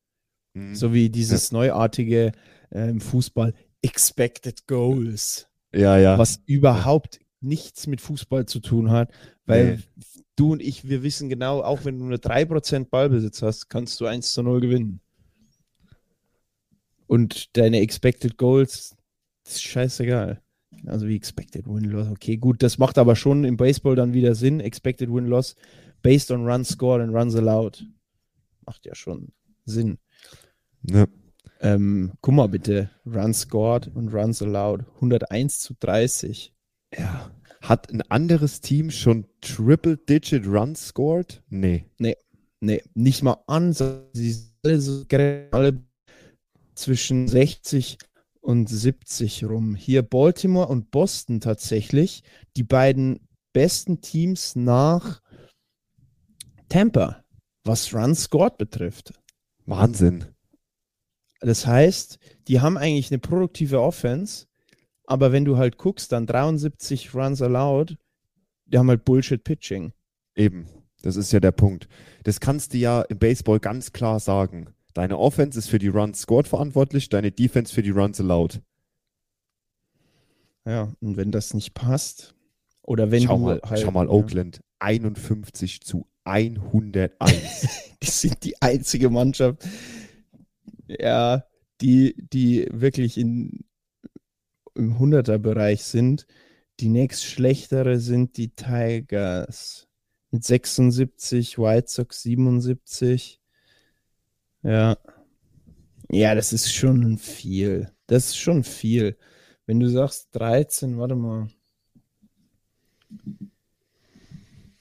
Mhm. 0.54 0.74
So 0.74 0.92
wie 0.92 1.08
dieses 1.08 1.50
ja. 1.50 1.58
neuartige 1.58 2.32
äh, 2.70 2.90
im 2.90 3.00
Fußball 3.00 3.54
Expected 3.82 4.66
Goals. 4.66 5.48
Ja, 5.74 5.98
ja. 5.98 6.18
Was 6.18 6.40
überhaupt 6.46 7.20
nichts 7.40 7.86
mit 7.86 8.00
Fußball 8.00 8.46
zu 8.46 8.60
tun 8.60 8.90
hat, 8.90 9.12
weil 9.46 9.76
nee. 9.76 9.82
Du 10.36 10.52
und 10.52 10.62
ich, 10.62 10.88
wir 10.88 11.02
wissen 11.02 11.28
genau, 11.28 11.62
auch 11.62 11.84
wenn 11.84 11.98
du 11.98 12.04
nur 12.04 12.18
3% 12.18 12.88
Ballbesitz 12.90 13.42
hast, 13.42 13.68
kannst 13.68 14.00
du 14.00 14.06
1 14.06 14.32
zu 14.32 14.42
0 14.42 14.60
gewinnen. 14.60 15.00
Und 17.06 17.56
deine 17.56 17.80
Expected 17.80 18.38
Goals, 18.38 18.96
das 19.44 19.54
ist 19.54 19.62
scheißegal. 19.62 20.40
Also 20.86 21.06
wie 21.06 21.16
Expected 21.16 21.66
Win-Loss. 21.66 22.08
Okay, 22.08 22.36
gut, 22.36 22.62
das 22.62 22.78
macht 22.78 22.98
aber 22.98 23.16
schon 23.16 23.44
im 23.44 23.56
Baseball 23.56 23.94
dann 23.94 24.14
wieder 24.14 24.34
Sinn. 24.34 24.60
Expected 24.60 25.12
Win-Loss 25.12 25.54
based 26.02 26.30
on 26.30 26.46
runs 26.46 26.68
scored 26.68 27.02
and 27.02 27.14
runs 27.14 27.36
allowed. 27.36 27.84
Macht 28.66 28.86
ja 28.86 28.94
schon 28.94 29.32
Sinn. 29.64 29.98
Ja. 30.82 31.06
Ähm, 31.60 32.12
guck 32.20 32.34
mal 32.34 32.48
bitte, 32.48 32.90
Runs 33.06 33.40
scored 33.40 33.88
und 33.94 34.12
Runs 34.12 34.42
allowed. 34.42 34.84
101 34.96 35.60
zu 35.60 35.74
30. 35.78 36.52
Ja. 36.96 37.30
Hat 37.62 37.92
ein 37.92 38.02
anderes 38.02 38.60
Team 38.60 38.90
schon 38.90 39.26
Triple-Digit 39.40 40.46
Runs 40.46 40.88
scored? 40.88 41.42
Nee. 41.48 41.86
Nee, 41.98 42.16
nee, 42.60 42.82
nicht 42.94 43.22
mal 43.22 43.42
an. 43.46 43.72
Sie 43.72 44.32
sind 44.32 45.12
alle, 45.12 45.48
alle 45.52 45.84
zwischen 46.74 47.28
60 47.28 47.98
und 48.40 48.68
70 48.68 49.44
rum. 49.44 49.76
Hier 49.76 50.02
Baltimore 50.02 50.66
und 50.66 50.90
Boston 50.90 51.40
tatsächlich 51.40 52.24
die 52.56 52.64
beiden 52.64 53.28
besten 53.52 54.00
Teams 54.00 54.56
nach 54.56 55.22
Tampa, 56.68 57.24
was 57.64 57.94
Run 57.94 58.14
scored 58.16 58.58
betrifft. 58.58 59.14
Wahnsinn. 59.66 60.24
Das 61.40 61.66
heißt, 61.66 62.18
die 62.48 62.60
haben 62.60 62.76
eigentlich 62.76 63.10
eine 63.10 63.18
produktive 63.18 63.80
Offense, 63.80 64.46
aber 65.12 65.30
wenn 65.30 65.44
du 65.44 65.58
halt 65.58 65.76
guckst, 65.76 66.10
dann 66.10 66.26
73 66.26 67.14
Runs 67.14 67.42
allowed, 67.42 67.98
die 68.64 68.78
haben 68.78 68.88
halt 68.88 69.04
Bullshit 69.04 69.44
Pitching. 69.44 69.92
Eben, 70.34 70.66
das 71.02 71.16
ist 71.16 71.32
ja 71.32 71.40
der 71.40 71.52
Punkt. 71.52 71.86
Das 72.24 72.40
kannst 72.40 72.72
du 72.72 72.78
ja 72.78 73.02
im 73.02 73.18
Baseball 73.18 73.60
ganz 73.60 73.92
klar 73.92 74.20
sagen. 74.20 74.72
Deine 74.94 75.18
Offense 75.18 75.58
ist 75.58 75.68
für 75.68 75.78
die 75.78 75.88
Runs 75.88 76.22
scored 76.22 76.48
verantwortlich, 76.48 77.10
deine 77.10 77.30
Defense 77.30 77.74
für 77.74 77.82
die 77.82 77.90
Runs 77.90 78.20
allowed. 78.20 78.62
Ja, 80.64 80.94
und 81.00 81.18
wenn 81.18 81.30
das 81.30 81.52
nicht 81.52 81.74
passt, 81.74 82.34
oder 82.82 83.10
wenn 83.10 83.24
schau 83.24 83.36
du 83.36 83.42
mal, 83.42 83.60
halt, 83.62 83.80
Schau 83.80 83.90
mal, 83.90 84.08
Oakland, 84.08 84.62
51 84.78 85.82
zu 85.82 86.06
101. 86.24 87.12
die 88.02 88.06
sind 88.06 88.44
die 88.44 88.62
einzige 88.62 89.10
Mannschaft, 89.10 89.62
ja, 90.88 91.44
die, 91.82 92.14
die 92.32 92.66
wirklich 92.70 93.18
in, 93.18 93.64
im 94.74 94.98
100er-Bereich 94.98 95.84
sind. 95.84 96.26
Die 96.80 96.88
nächst 96.88 97.24
schlechtere 97.24 98.00
sind 98.00 98.36
die 98.36 98.48
Tigers 98.48 99.88
mit 100.30 100.44
76, 100.44 101.58
White 101.58 101.88
Sox 101.88 102.22
77. 102.22 103.40
Ja. 104.62 104.96
Ja, 106.10 106.34
das 106.34 106.52
ist 106.52 106.72
schon 106.72 107.18
viel. 107.18 107.90
Das 108.06 108.26
ist 108.26 108.38
schon 108.38 108.64
viel. 108.64 109.16
Wenn 109.66 109.80
du 109.80 109.88
sagst 109.88 110.28
13, 110.32 110.98
warte 110.98 111.14
mal. 111.14 111.48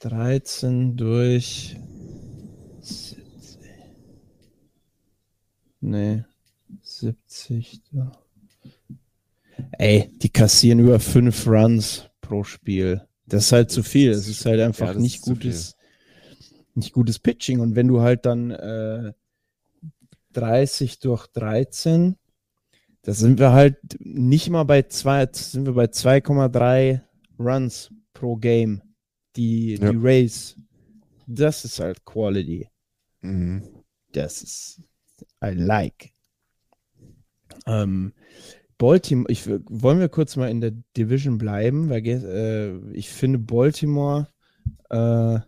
13 0.00 0.96
durch 0.96 1.76
70. 2.80 3.22
Nee, 5.80 6.24
70. 6.82 7.82
Da. 7.92 8.21
Ey, 9.72 10.10
die 10.18 10.30
kassieren 10.30 10.80
über 10.80 11.00
5 11.00 11.46
Runs 11.46 12.10
pro 12.20 12.44
Spiel. 12.44 13.02
Das 13.26 13.46
ist 13.46 13.52
halt 13.52 13.70
zu 13.70 13.82
viel. 13.82 14.12
Das 14.12 14.28
ist 14.28 14.44
halt 14.44 14.60
einfach 14.60 14.94
ja, 14.94 15.00
nicht 15.00 15.22
gutes, 15.22 15.76
nicht 16.74 16.92
gutes 16.92 17.18
Pitching. 17.18 17.60
Und 17.60 17.76
wenn 17.76 17.88
du 17.88 18.00
halt 18.00 18.26
dann 18.26 18.50
äh, 18.50 19.12
30 20.32 20.98
durch 20.98 21.26
13. 21.28 22.16
Da 23.02 23.12
sind 23.12 23.38
wir 23.38 23.52
halt 23.52 23.78
nicht 23.98 24.48
mal 24.50 24.64
bei 24.64 24.82
zwei, 24.82 25.28
sind 25.32 25.66
wir 25.66 25.74
bei 25.74 25.86
2,3 25.86 27.00
Runs 27.38 27.90
pro 28.12 28.36
Game. 28.36 28.82
Die, 29.36 29.76
ja. 29.76 29.90
die 29.90 29.98
Race. 30.00 30.56
Das 31.26 31.64
ist 31.64 31.80
halt 31.80 32.04
Quality. 32.04 32.68
Mhm. 33.20 33.62
Das 34.12 34.42
ist 34.42 34.82
I 35.42 35.50
like. 35.50 36.12
Ähm, 37.66 38.12
Baltimore, 38.82 39.30
ich, 39.30 39.46
wollen 39.46 40.00
wir 40.00 40.08
kurz 40.08 40.34
mal 40.34 40.50
in 40.50 40.60
der 40.60 40.72
Division 40.96 41.38
bleiben, 41.38 41.88
weil 41.88 42.04
äh, 42.04 42.96
ich 42.96 43.10
finde 43.10 43.38
Baltimore 43.38 44.26
äh, 44.90 45.38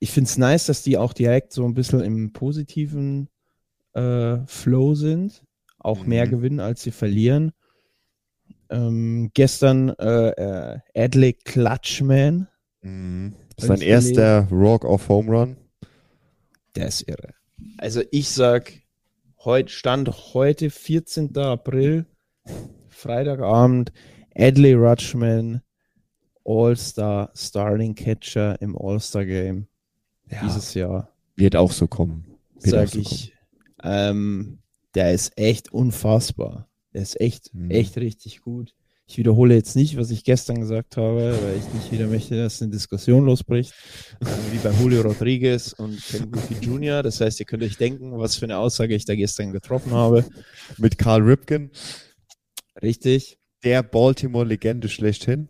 ich 0.00 0.10
finde 0.10 0.28
es 0.28 0.38
nice, 0.38 0.66
dass 0.66 0.82
die 0.82 0.98
auch 0.98 1.12
direkt 1.12 1.52
so 1.52 1.64
ein 1.64 1.74
bisschen 1.74 2.00
im 2.00 2.32
positiven 2.32 3.28
äh, 3.94 4.38
Flow 4.46 4.94
sind, 4.94 5.44
auch 5.78 6.02
mhm. 6.02 6.08
mehr 6.08 6.26
gewinnen, 6.26 6.58
als 6.58 6.82
sie 6.82 6.90
verlieren. 6.90 7.52
Ähm, 8.68 9.30
gestern 9.32 9.90
äh, 9.90 10.30
äh, 10.30 10.78
Adley 10.96 11.32
Clutchman. 11.32 12.48
Mhm. 12.82 13.34
Sein 13.56 13.82
erster 13.82 14.48
Rock 14.50 14.84
of 14.84 15.08
Home 15.08 15.30
Run. 15.30 15.56
Der 16.74 16.88
ist 16.88 17.08
irre. 17.08 17.34
Also 17.78 18.02
ich 18.10 18.28
sag, 18.30 18.72
heute 19.46 19.72
stand 19.72 20.34
heute 20.34 20.68
14. 20.68 21.34
April, 21.38 22.04
Freitagabend, 22.88 23.92
Adley 24.34 24.74
Rutschman, 24.74 25.62
All-Star 26.44 27.30
Starting 27.34 27.94
Catcher 27.94 28.60
im 28.60 28.76
All-Star 28.76 29.24
Game 29.24 29.68
ja, 30.30 30.42
dieses 30.42 30.74
Jahr. 30.74 31.12
Wird 31.36 31.56
auch 31.56 31.72
so 31.72 31.86
kommen. 31.86 32.26
Wird 32.54 32.66
sag 32.66 32.88
so 32.88 32.98
ich. 32.98 33.32
Ähm, 33.82 34.58
der 34.94 35.12
ist 35.14 35.38
echt 35.38 35.72
unfassbar. 35.72 36.68
Der 36.92 37.02
ist 37.02 37.18
echt, 37.20 37.54
mhm. 37.54 37.70
echt 37.70 37.96
richtig 37.96 38.42
gut. 38.42 38.74
Ich 39.08 39.18
wiederhole 39.18 39.54
jetzt 39.54 39.76
nicht, 39.76 39.96
was 39.96 40.10
ich 40.10 40.24
gestern 40.24 40.58
gesagt 40.60 40.96
habe, 40.96 41.38
weil 41.40 41.56
ich 41.56 41.74
nicht 41.74 41.92
wieder 41.92 42.08
möchte, 42.08 42.36
dass 42.36 42.60
eine 42.60 42.72
Diskussion 42.72 43.24
losbricht. 43.24 43.72
Wie 44.50 44.58
bei 44.58 44.72
Julio 44.80 45.02
Rodriguez 45.02 45.72
und 45.74 46.04
Ken 46.04 46.32
Griffey 46.32 46.56
Jr. 46.60 47.04
Das 47.04 47.20
heißt, 47.20 47.38
ihr 47.38 47.46
könnt 47.46 47.62
euch 47.62 47.76
denken, 47.76 48.18
was 48.18 48.34
für 48.34 48.46
eine 48.46 48.58
Aussage 48.58 48.96
ich 48.96 49.04
da 49.04 49.14
gestern 49.14 49.52
getroffen 49.52 49.92
habe. 49.92 50.24
Mit 50.76 50.98
Carl 50.98 51.22
Ripken. 51.22 51.70
Richtig. 52.82 53.38
Der 53.62 53.84
Baltimore-Legende 53.84 54.88
schlechthin. 54.88 55.48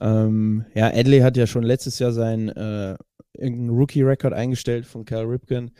Ähm, 0.00 0.64
ja, 0.74 0.88
Adley 0.88 1.20
hat 1.20 1.36
ja 1.36 1.46
schon 1.46 1.62
letztes 1.62 2.00
Jahr 2.00 2.12
sein 2.12 2.48
äh, 2.48 2.96
irgendeinen 3.34 3.70
Rookie-Record 3.70 4.32
eingestellt 4.32 4.86
von 4.86 5.04
Cal 5.04 5.24
Ripken. 5.24 5.70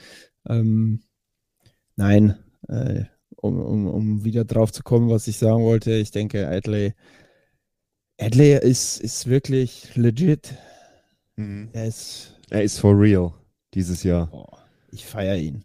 Ähm, 0.48 1.02
nein, 1.96 2.38
äh, 2.68 3.04
um, 3.42 3.58
um, 3.60 3.86
um 3.86 4.24
wieder 4.24 4.44
drauf 4.44 4.72
zu 4.72 4.82
kommen, 4.82 5.10
was 5.10 5.26
ich 5.28 5.38
sagen 5.38 5.62
wollte, 5.62 5.92
ich 5.92 6.10
denke, 6.10 6.48
Adley, 6.48 6.94
Adley 8.18 8.58
ist, 8.58 9.00
ist 9.00 9.26
wirklich 9.26 9.94
legit. 9.96 10.54
Mhm. 11.36 11.70
Er 11.72 11.86
ist, 11.86 12.38
Er 12.50 12.62
ist 12.62 12.78
for 12.78 12.98
real 12.98 13.32
dieses 13.74 14.02
Jahr. 14.02 14.26
boah, 14.30 14.58
ich 14.92 15.06
feiere 15.06 15.36
ihn. 15.36 15.64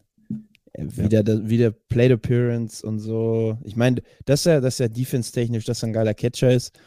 Äh, 0.73 0.85
Wieder, 0.89 1.23
da- 1.23 1.47
wieder 1.47 1.71
Plate 1.71 2.13
Appearance 2.13 2.85
und 2.85 2.99
so. 2.99 3.57
Ich 3.63 3.75
meine, 3.75 4.01
dass 4.25 4.45
er, 4.45 4.61
dass 4.61 4.79
er 4.79 4.89
defense-technisch, 4.89 5.65
dass 5.65 5.83
er 5.83 5.87
ein 5.89 5.93
geiler 5.93 6.13
Catcher 6.13 6.51
ist, 6.51 6.77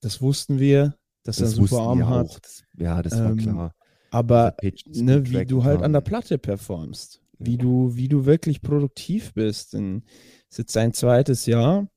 das 0.00 0.20
wussten 0.20 0.58
wir, 0.58 0.94
dass 1.24 1.38
er 1.40 1.46
einen 1.46 1.54
super 1.54 1.78
Arm 1.80 2.08
hat. 2.08 2.38
Das, 2.42 2.62
ja, 2.76 3.02
das 3.02 3.12
war 3.18 3.30
Ähm, 3.30 3.36
klar. 3.38 3.74
Aber 4.10 4.54
ne, 4.86 5.26
wie 5.30 5.46
du 5.46 5.64
halt 5.64 5.82
an 5.82 5.92
der. 5.94 6.02
Platte 6.02 6.36
performst, 6.36 7.21
wie 7.44 7.56
du, 7.56 7.94
wie 7.96 8.08
du 8.08 8.26
wirklich 8.26 8.62
produktiv 8.62 9.32
bist. 9.34 9.74
Denn 9.74 10.02
ist 10.50 10.58
jetzt 10.58 10.72
sein 10.72 10.92
zweites 10.92 11.46
Jahr. 11.46 11.88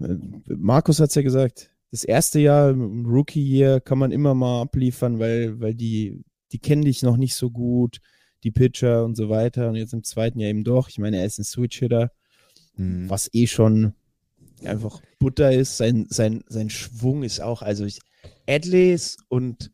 Äh, 0.00 0.16
Markus 0.46 1.00
hat 1.00 1.10
es 1.10 1.14
ja 1.14 1.22
gesagt, 1.22 1.70
das 1.90 2.04
erste 2.04 2.38
Jahr 2.38 2.70
im 2.70 3.06
Rookie-Year 3.06 3.80
kann 3.80 3.98
man 3.98 4.12
immer 4.12 4.34
mal 4.34 4.62
abliefern, 4.62 5.18
weil, 5.18 5.58
weil 5.60 5.74
die, 5.74 6.22
die 6.52 6.58
kennen 6.58 6.82
dich 6.82 7.02
noch 7.02 7.16
nicht 7.16 7.34
so 7.34 7.50
gut, 7.50 7.98
die 8.44 8.50
Pitcher 8.50 9.04
und 9.04 9.16
so 9.16 9.28
weiter. 9.28 9.68
Und 9.68 9.76
jetzt 9.76 9.94
im 9.94 10.04
zweiten 10.04 10.38
Jahr 10.38 10.50
eben 10.50 10.64
doch. 10.64 10.88
Ich 10.88 10.98
meine, 10.98 11.18
er 11.18 11.24
ist 11.26 11.38
ein 11.38 11.44
Switch-Hitter, 11.44 12.10
Mhm. 12.78 13.10
was 13.10 13.28
eh 13.34 13.46
schon 13.46 13.92
einfach 14.64 15.02
Butter 15.18 15.52
ist. 15.52 15.76
Sein, 15.76 16.06
sein, 16.08 16.44
sein 16.48 16.70
Schwung 16.70 17.22
ist 17.22 17.40
auch, 17.40 17.62
also 17.62 17.84
ich, 17.84 17.98
Adleys 18.46 19.16
und, 19.28 19.72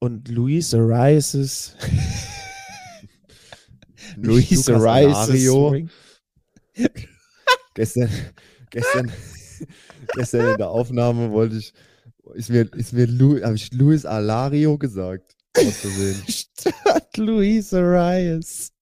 und 0.00 0.28
Luis 0.28 0.74
Arias 0.74 1.34
Nicht 1.34 2.35
Luis. 4.16 4.64
Swing. 4.64 5.90
Gestern, 7.76 8.08
gestern, 8.70 9.12
gestern 10.14 10.52
in 10.52 10.56
der 10.56 10.70
Aufnahme 10.70 11.30
wollte 11.30 11.56
ich, 11.56 11.74
ist 12.34 12.48
mir, 12.48 12.62
ist 12.74 12.94
mir 12.94 13.06
Lu, 13.06 13.38
habe 13.42 13.54
ich 13.54 13.70
Luis 13.72 14.06
Alario 14.06 14.78
gesagt. 14.78 15.36
Statt 16.26 17.16
Luis 17.18 17.74
Arias. 17.74 18.72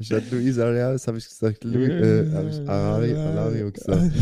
Statt 0.00 0.30
Luis 0.30 0.58
Arias 0.60 1.08
habe 1.08 1.18
ich 1.18 1.28
gesagt, 1.28 1.64
Lu, 1.64 1.80
äh, 1.80 2.30
habe 2.32 2.48
ich 2.48 2.68
Arari, 2.68 3.14
Alario 3.14 3.72
gesagt. 3.72 4.12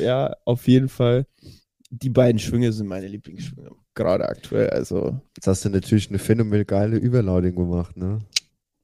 ja, 0.00 0.34
auf 0.46 0.66
jeden 0.66 0.88
Fall. 0.88 1.26
Die 1.90 2.08
beiden 2.08 2.38
Schwünge 2.38 2.72
sind 2.72 2.86
meine 2.86 3.06
Lieblingsschwünge, 3.06 3.70
gerade 3.94 4.28
aktuell. 4.28 4.70
Also, 4.70 5.20
Jetzt 5.36 5.46
hast 5.46 5.64
du 5.64 5.70
natürlich 5.70 6.08
eine 6.08 6.18
phänomenal 6.18 6.64
geile 6.64 6.96
Überleitung 6.96 7.54
gemacht, 7.54 7.96
ne? 7.96 8.20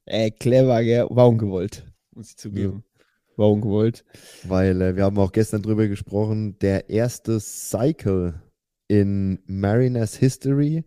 ey, 0.05 0.31
clever, 0.31 0.83
gell? 0.83 1.05
War 1.09 1.27
ungewollt, 1.29 1.85
muss 2.15 2.29
ich 2.31 2.37
zugeben. 2.37 2.83
War 3.37 3.51
ungewollt. 3.51 4.03
Weil 4.43 4.81
äh, 4.81 4.95
wir 4.95 5.03
haben 5.03 5.17
auch 5.19 5.31
gestern 5.31 5.61
drüber 5.61 5.87
gesprochen, 5.87 6.57
der 6.59 6.89
erste 6.89 7.39
Cycle 7.39 8.41
in 8.87 9.39
Mariners 9.45 10.15
History 10.15 10.83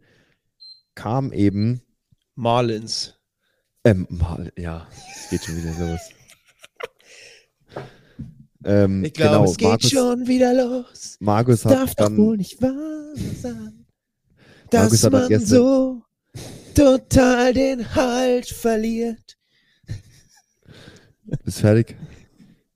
kam 0.95 1.33
eben, 1.33 1.81
Marlins. 2.35 3.15
ähm, 3.85 4.07
mal, 4.11 4.53
ja, 4.59 4.89
es 5.15 5.31
geht 5.31 5.45
schon 5.45 5.57
wieder 5.57 5.89
los. 5.93 6.01
ähm, 8.65 9.05
Ich 9.05 9.15
glaube, 9.15 9.31
genau, 9.39 9.45
es 9.51 9.57
geht 9.57 9.69
Markus, 9.69 9.91
schon 9.91 10.27
wieder 10.27 10.53
los. 10.55 11.17
Markus 11.21 11.63
Darf 11.63 11.91
hat 11.91 12.01
doch 12.01 12.07
dann, 12.07 12.17
wohl 12.17 12.37
nicht 12.37 12.61
wahr 12.61 13.15
sein, 13.41 13.82
dass 14.73 15.05
hat 15.05 15.13
dann 15.13 15.29
man 15.29 15.41
so 15.47 16.03
total 16.75 17.53
den 17.53 17.95
Halt 17.95 18.47
verliert. 18.47 19.39
bist 21.45 21.61
fertig? 21.61 21.97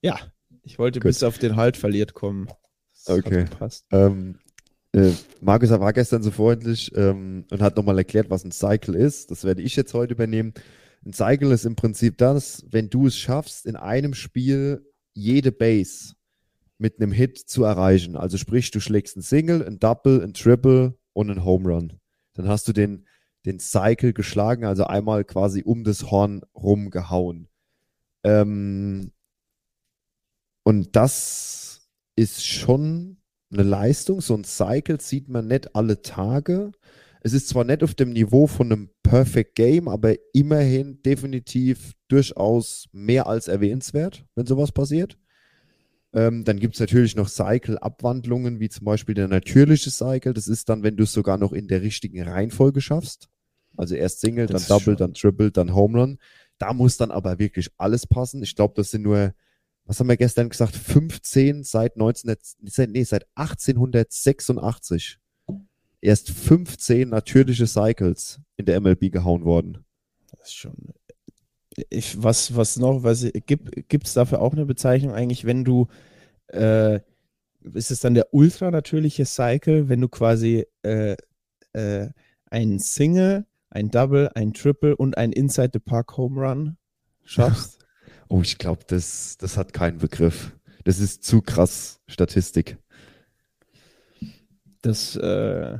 Ja, 0.02 0.18
ich 0.62 0.78
wollte 0.78 1.00
Gut. 1.00 1.08
bis 1.08 1.22
auf 1.22 1.38
den 1.38 1.56
Halt 1.56 1.76
verliert 1.76 2.14
kommen. 2.14 2.48
Das 3.06 3.18
Okay. 3.18 3.46
Ähm, 3.90 4.38
äh, 4.92 5.12
Markus 5.40 5.70
war 5.70 5.92
gestern 5.92 6.22
so 6.22 6.30
freundlich 6.30 6.90
ähm, 6.96 7.44
und 7.50 7.62
hat 7.62 7.76
nochmal 7.76 7.98
erklärt, 7.98 8.30
was 8.30 8.44
ein 8.44 8.52
Cycle 8.52 8.94
ist. 8.94 9.30
Das 9.30 9.44
werde 9.44 9.62
ich 9.62 9.76
jetzt 9.76 9.94
heute 9.94 10.14
übernehmen. 10.14 10.54
Ein 11.04 11.12
Cycle 11.12 11.52
ist 11.52 11.64
im 11.64 11.76
Prinzip 11.76 12.18
das, 12.18 12.64
wenn 12.68 12.90
du 12.90 13.06
es 13.06 13.16
schaffst, 13.16 13.66
in 13.66 13.76
einem 13.76 14.14
Spiel 14.14 14.84
jede 15.14 15.52
Base 15.52 16.14
mit 16.78 17.00
einem 17.00 17.12
Hit 17.12 17.38
zu 17.38 17.64
erreichen. 17.64 18.16
Also 18.16 18.38
sprich, 18.38 18.70
du 18.70 18.80
schlägst 18.80 19.16
ein 19.16 19.22
Single, 19.22 19.64
ein 19.66 19.78
Double, 19.78 20.22
ein 20.22 20.34
Triple 20.34 20.94
und 21.16 21.30
ein 21.30 21.44
Home 21.44 21.68
Run. 21.68 21.98
Dann 22.34 22.46
hast 22.46 22.68
du 22.68 22.74
den, 22.74 23.06
den 23.46 23.58
Cycle 23.58 24.12
geschlagen, 24.12 24.64
also 24.64 24.84
einmal 24.84 25.24
quasi 25.24 25.62
um 25.64 25.82
das 25.82 26.10
Horn 26.10 26.42
rumgehauen. 26.54 27.48
Ähm, 28.22 29.12
und 30.62 30.94
das 30.94 31.88
ist 32.16 32.44
schon 32.44 33.16
eine 33.50 33.62
Leistung. 33.62 34.20
So 34.20 34.34
ein 34.34 34.44
Cycle 34.44 35.00
sieht 35.00 35.28
man 35.28 35.46
nicht 35.46 35.74
alle 35.74 36.02
Tage. 36.02 36.72
Es 37.22 37.32
ist 37.32 37.48
zwar 37.48 37.64
nicht 37.64 37.82
auf 37.82 37.94
dem 37.94 38.12
Niveau 38.12 38.46
von 38.46 38.70
einem 38.70 38.90
Perfect 39.02 39.54
Game, 39.54 39.88
aber 39.88 40.16
immerhin 40.34 41.00
definitiv 41.02 41.94
durchaus 42.08 42.88
mehr 42.92 43.26
als 43.26 43.48
erwähnenswert, 43.48 44.26
wenn 44.34 44.46
sowas 44.46 44.70
passiert. 44.70 45.16
Ähm, 46.16 46.44
dann 46.44 46.58
gibt 46.58 46.74
es 46.74 46.80
natürlich 46.80 47.14
noch 47.14 47.28
Cycle-Abwandlungen, 47.28 48.58
wie 48.58 48.68
zum 48.70 48.86
Beispiel 48.86 49.14
der 49.14 49.28
natürliche 49.28 49.90
Cycle. 49.90 50.32
Das 50.32 50.48
ist 50.48 50.68
dann, 50.68 50.82
wenn 50.82 50.96
du 50.96 51.04
es 51.04 51.12
sogar 51.12 51.36
noch 51.36 51.52
in 51.52 51.68
der 51.68 51.82
richtigen 51.82 52.22
Reihenfolge 52.22 52.80
schaffst. 52.80 53.28
Also 53.76 53.94
erst 53.94 54.20
Single, 54.20 54.46
Das 54.46 54.66
dann 54.66 54.78
Double, 54.78 54.94
schon- 54.94 54.96
dann 54.96 55.14
Triple, 55.14 55.50
dann 55.52 55.74
Home 55.74 55.98
Run. 56.00 56.18
Da 56.58 56.72
muss 56.72 56.96
dann 56.96 57.10
aber 57.10 57.38
wirklich 57.38 57.68
alles 57.76 58.06
passen. 58.06 58.42
Ich 58.42 58.56
glaube, 58.56 58.72
das 58.76 58.90
sind 58.90 59.02
nur, 59.02 59.34
was 59.84 60.00
haben 60.00 60.08
wir 60.08 60.16
gestern 60.16 60.48
gesagt, 60.48 60.74
15 60.74 61.62
seit 61.62 61.98
19, 61.98 62.34
nee, 62.88 63.04
seit 63.04 63.26
1886. 63.34 65.18
Erst 66.00 66.30
15 66.30 67.08
natürliche 67.10 67.66
Cycles 67.66 68.40
in 68.56 68.64
der 68.66 68.80
MLB 68.80 69.10
gehauen 69.12 69.44
worden. 69.44 69.84
Das 70.30 70.48
ist 70.48 70.54
schon. 70.54 70.72
Ich, 71.90 72.22
was, 72.22 72.56
was 72.56 72.78
noch, 72.78 73.02
was 73.02 73.26
gibt 73.46 74.06
es 74.06 74.14
dafür 74.14 74.40
auch 74.40 74.52
eine 74.52 74.66
Bezeichnung 74.66 75.12
eigentlich, 75.12 75.44
wenn 75.44 75.64
du 75.64 75.88
äh, 76.48 77.00
ist 77.74 77.90
es 77.90 78.00
dann 78.00 78.14
der 78.14 78.32
ultranatürliche 78.32 79.24
Cycle, 79.24 79.88
wenn 79.88 80.00
du 80.00 80.08
quasi 80.08 80.66
äh, 80.82 81.16
äh, 81.72 82.08
ein 82.46 82.78
Single, 82.78 83.46
ein 83.70 83.90
Double, 83.90 84.30
ein 84.34 84.52
Triple 84.52 84.96
und 84.96 85.18
ein 85.18 85.32
Inside 85.32 85.70
the 85.74 85.78
Park 85.78 86.16
Home 86.16 86.40
Run 86.40 86.76
schaffst? 87.24 87.80
Oh, 88.28 88.40
ich 88.42 88.58
glaube, 88.58 88.82
das, 88.88 89.36
das 89.38 89.56
hat 89.56 89.72
keinen 89.72 89.98
Begriff. 89.98 90.50
Das 90.82 90.98
ist 90.98 91.22
zu 91.22 91.42
krass 91.42 92.00
Statistik. 92.08 92.76
Das, 94.82 95.14
äh, 95.14 95.78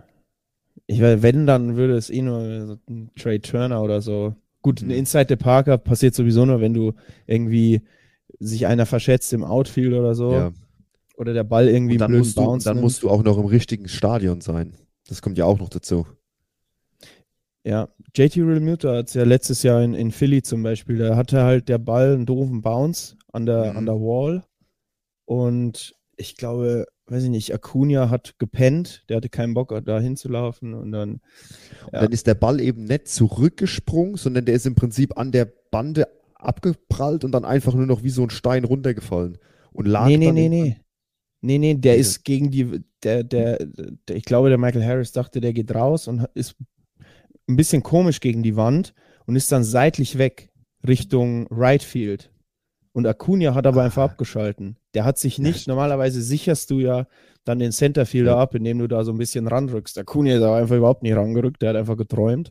ich 0.87 1.03
weiß, 1.03 1.23
wenn, 1.23 1.49
dann 1.49 1.77
würde 1.77 1.97
es 1.97 2.09
eh 2.09 2.23
nur 2.23 2.67
so 2.67 2.79
ein 2.89 3.11
Trey 3.17 3.41
Turner 3.41 3.83
oder 3.83 4.01
so. 4.01 4.37
Gut, 4.67 4.83
ein 4.83 4.87
Mhm. 4.89 4.95
Inside 4.95 5.27
the 5.29 5.37
Parker 5.37 5.79
passiert 5.79 6.17
sowieso 6.17 6.45
nur, 6.45 6.61
wenn 6.61 6.75
du 6.75 6.93
irgendwie 7.29 7.83
sich 8.41 8.67
einer 8.67 8.85
verschätzt 8.85 9.33
im 9.33 9.45
Outfield 9.45 9.95
oder 9.95 10.17
so. 10.17 10.33
Ja. 10.33 10.53
Oder 11.17 11.35
der 11.35 11.45
Ball 11.45 11.69
irgendwie 11.69 11.95
Und 11.95 12.01
dann, 12.01 12.09
blöden 12.11 12.25
musst 12.27 12.37
du, 12.37 12.43
Bounce 12.43 12.65
dann 12.65 12.75
nimmt. 12.79 12.83
musst 12.83 13.03
du 13.05 13.09
auch 13.11 13.23
noch 13.23 13.39
im 13.39 13.47
richtigen 13.47 13.87
Stadion 13.87 14.41
sein. 14.41 14.75
Das 15.09 15.23
kommt 15.23 15.39
ja 15.39 15.45
auch 15.45 15.61
noch 15.61 15.69
dazu. 15.69 16.05
Ja, 17.65 17.89
JT 18.17 18.39
Realmuto 18.39 18.89
hat 18.91 19.07
es 19.07 19.15
ja 19.15 19.23
letztes 19.23 19.63
Jahr 19.63 19.83
in, 19.83 19.95
in 19.95 20.11
Philly 20.11 20.43
zum 20.43 20.65
Beispiel, 20.65 20.99
da 20.99 21.15
hatte 21.17 21.43
halt 21.45 21.69
der 21.69 21.79
Ball 21.79 22.15
einen 22.15 22.27
doofen 22.27 22.61
Bounce 22.61 23.17
an 23.33 23.47
der, 23.47 23.71
Mhm. 23.73 23.77
an 23.79 23.87
der 23.87 23.95
Wall 24.01 24.45
und 25.27 25.95
ich 26.17 26.37
glaube, 26.37 26.87
weiß 27.09 27.25
ich 27.25 27.31
nicht, 27.31 27.55
Acuna 27.55 28.11
hat 28.11 28.39
gepennt, 28.39 29.05
der 29.09 29.19
hatte 29.19 29.29
keinen 29.29 29.55
Bock 29.55 29.75
da 29.85 30.01
hinzulaufen 30.01 30.75
und 30.75 30.93
dann, 30.93 31.21
Und 31.93 31.93
Ja. 31.93 32.01
dann 32.01 32.13
ist 32.13 32.27
der 32.27 32.35
Ball 32.35 32.61
eben 32.61 32.85
nicht 32.85 33.09
zurückgesprungen, 33.09 34.17
sondern 34.17 34.45
der 34.45 34.55
ist 34.55 34.67
im 34.67 34.75
Prinzip 34.75 35.17
an 35.19 35.33
der 35.33 35.47
Bande 35.71 36.09
abgeprallt 36.35 37.25
und 37.25 37.33
dann 37.33 37.45
einfach 37.45 37.75
nur 37.75 37.87
noch 37.87 38.03
wie 38.03 38.11
so 38.11 38.23
ein 38.23 38.31
Stein 38.31 38.65
runtergefallen. 38.65 39.39
Und 39.73 39.87
lag 39.87 40.07
nee, 40.09 40.17
nee, 40.17 40.27
dann 40.27 40.35
nee, 40.35 40.49
nee. 40.49 40.77
Nee, 41.43 41.59
nee, 41.59 41.75
der 41.75 41.93
Okay. 41.93 42.01
ist 42.01 42.25
gegen 42.25 42.51
die, 42.51 42.81
der, 43.03 43.23
der, 43.23 43.59
der, 43.65 44.17
ich 44.17 44.25
glaube, 44.25 44.49
der 44.49 44.59
Michael 44.59 44.85
Harris 44.85 45.13
dachte, 45.13 45.41
der 45.41 45.53
geht 45.53 45.73
raus 45.75 46.09
und 46.09 46.27
ist 46.35 46.57
ein 47.49 47.57
bisschen 47.57 47.83
komisch 47.83 48.21
gegen 48.21 48.43
die 48.43 48.57
Wand 48.57 48.95
und 49.27 49.37
ist 49.37 49.53
dann 49.53 49.63
seitlich 49.63 50.19
weg 50.19 50.51
Richtung 50.87 51.47
Right 51.51 51.83
Field. 51.83 52.31
Und 52.97 53.07
Acuna 53.07 53.55
hat 53.55 53.67
aber 53.67 53.83
einfach 53.83 54.05
abgeschalten. 54.05 54.79
Der 54.95 55.05
hat 55.05 55.19
sich 55.19 55.39
nicht, 55.39 55.69
normalerweise 55.69 56.23
sicherst 56.23 56.71
du 56.71 56.81
ja 56.81 57.07
dann 57.45 57.59
den 57.59 57.71
Centerfielder 57.71 58.31
Ja. 58.31 58.39
ab, 58.39 58.55
indem 58.55 58.79
du 58.79 58.87
da 58.87 59.05
so 59.05 59.13
ein 59.13 59.19
bisschen 59.19 59.47
ranrückst. 59.49 59.99
Acuna 59.99 60.35
ist 60.35 60.43
aber 60.43 60.57
einfach 60.57 60.77
überhaupt 60.77 61.03
nicht 61.03 61.15
rangerückt, 61.15 61.61
der 61.61 61.69
hat 61.69 61.77
einfach 61.77 61.99
geträumt. 61.99 62.51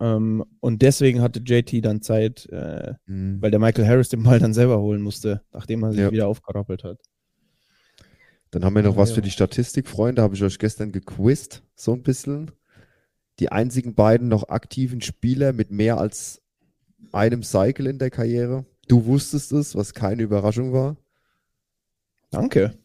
Ähm, 0.00 0.44
und 0.58 0.82
deswegen 0.82 1.22
hatte 1.22 1.40
JT 1.40 1.80
dann 1.84 2.02
Zeit, 2.02 2.46
äh, 2.50 2.94
Mhm. 3.06 3.40
weil 3.40 3.52
der 3.52 3.60
Michael 3.60 3.86
Harris 3.86 4.08
den 4.08 4.24
Ball 4.24 4.40
dann 4.40 4.52
selber 4.52 4.80
holen 4.80 5.00
musste, 5.00 5.42
nachdem 5.52 5.84
er 5.84 5.92
sich 5.92 6.00
Ja. 6.00 6.10
wieder 6.10 6.26
aufgerappelt 6.26 6.82
hat. 6.82 6.98
Dann 8.50 8.64
haben 8.64 8.74
wir 8.74 8.82
noch 8.82 8.94
Ja, 8.94 9.00
was 9.00 9.10
ja. 9.10 9.14
für 9.14 9.22
die 9.22 9.30
Statistik, 9.30 9.88
Freunde. 9.88 10.22
Habe 10.22 10.34
ich 10.34 10.42
euch 10.42 10.58
gestern 10.58 10.90
gequizt, 10.90 11.62
so 11.76 11.92
ein 11.92 12.02
bisschen. 12.02 12.50
die 13.40 13.50
einzigen 13.50 13.96
beiden 13.96 14.28
noch 14.28 14.48
aktiven 14.48 15.00
Spieler 15.00 15.52
mit 15.52 15.72
mehr 15.72 15.98
als 15.98 16.40
einem 17.12 17.42
Cycle 17.42 17.86
in 17.88 17.98
der 17.98 18.10
Karriere. 18.10 18.64
Du 18.88 19.04
wusstest 19.06 19.52
es, 19.52 19.74
was 19.74 19.94
keine 19.94 20.22
Überraschung 20.22 20.72
war. 20.72 20.96
Danke. 22.30 22.76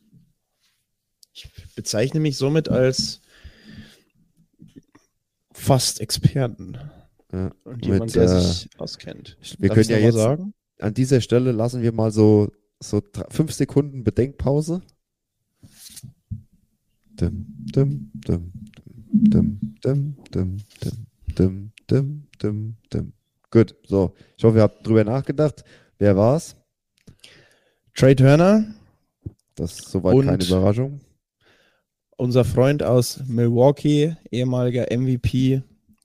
Ich 1.34 1.50
bezeichne 1.76 2.20
mich 2.20 2.38
somit 2.38 2.70
als 2.70 3.22
fast 5.52 6.00
Experten. 6.02 6.78
Ja, 7.32 7.52
Und 7.64 7.86
jemand, 7.86 8.06
mit, 8.06 8.16
der 8.16 8.24
äh, 8.24 8.42
sich 8.42 8.70
auskennt. 8.80 9.38
wir 9.60 9.70
Darf 9.70 9.76
können 9.76 9.90
ja 9.90 9.98
jetzt 10.00 10.16
sagen. 10.16 10.54
an 10.80 10.94
dieser 10.94 11.22
Stelle 11.22 11.52
lassen 11.52 11.82
wir 11.82 11.92
mal 11.92 12.12
so, 12.12 12.52
so 12.80 13.02
drei- 13.12 13.30
fünf 13.30 13.52
Sekunden 13.54 14.04
Bedenkpause. 14.04 14.82
Dim, 17.20 17.46
dim, 17.76 18.12
dim, 18.14 18.52
dim, 19.12 19.60
dim, 19.84 20.16
dim, 20.34 20.58
dim, 20.84 21.02
dim, 21.38 21.72
dim, 21.90 22.28
dim, 22.42 22.76
dim. 22.94 23.14
Gut, 23.52 23.76
so. 23.86 24.14
Ich 24.38 24.44
hoffe, 24.44 24.58
ihr 24.58 24.64
habt 24.64 24.86
drüber 24.86 25.04
nachgedacht. 25.04 25.64
Wer 25.98 26.16
war's? 26.16 26.56
Trey 27.96 28.16
Turner, 28.16 28.66
Das 29.56 29.74
ist 29.80 29.90
soweit 29.90 30.14
Und- 30.16 30.26
keine 30.26 30.44
Überraschung. 30.44 31.02
unser 32.18 32.46
Freund 32.46 32.84
aus 32.84 33.22
Milwaukee, 33.28 34.16
ehemaliger 34.32 34.92
MVP, 34.92 35.64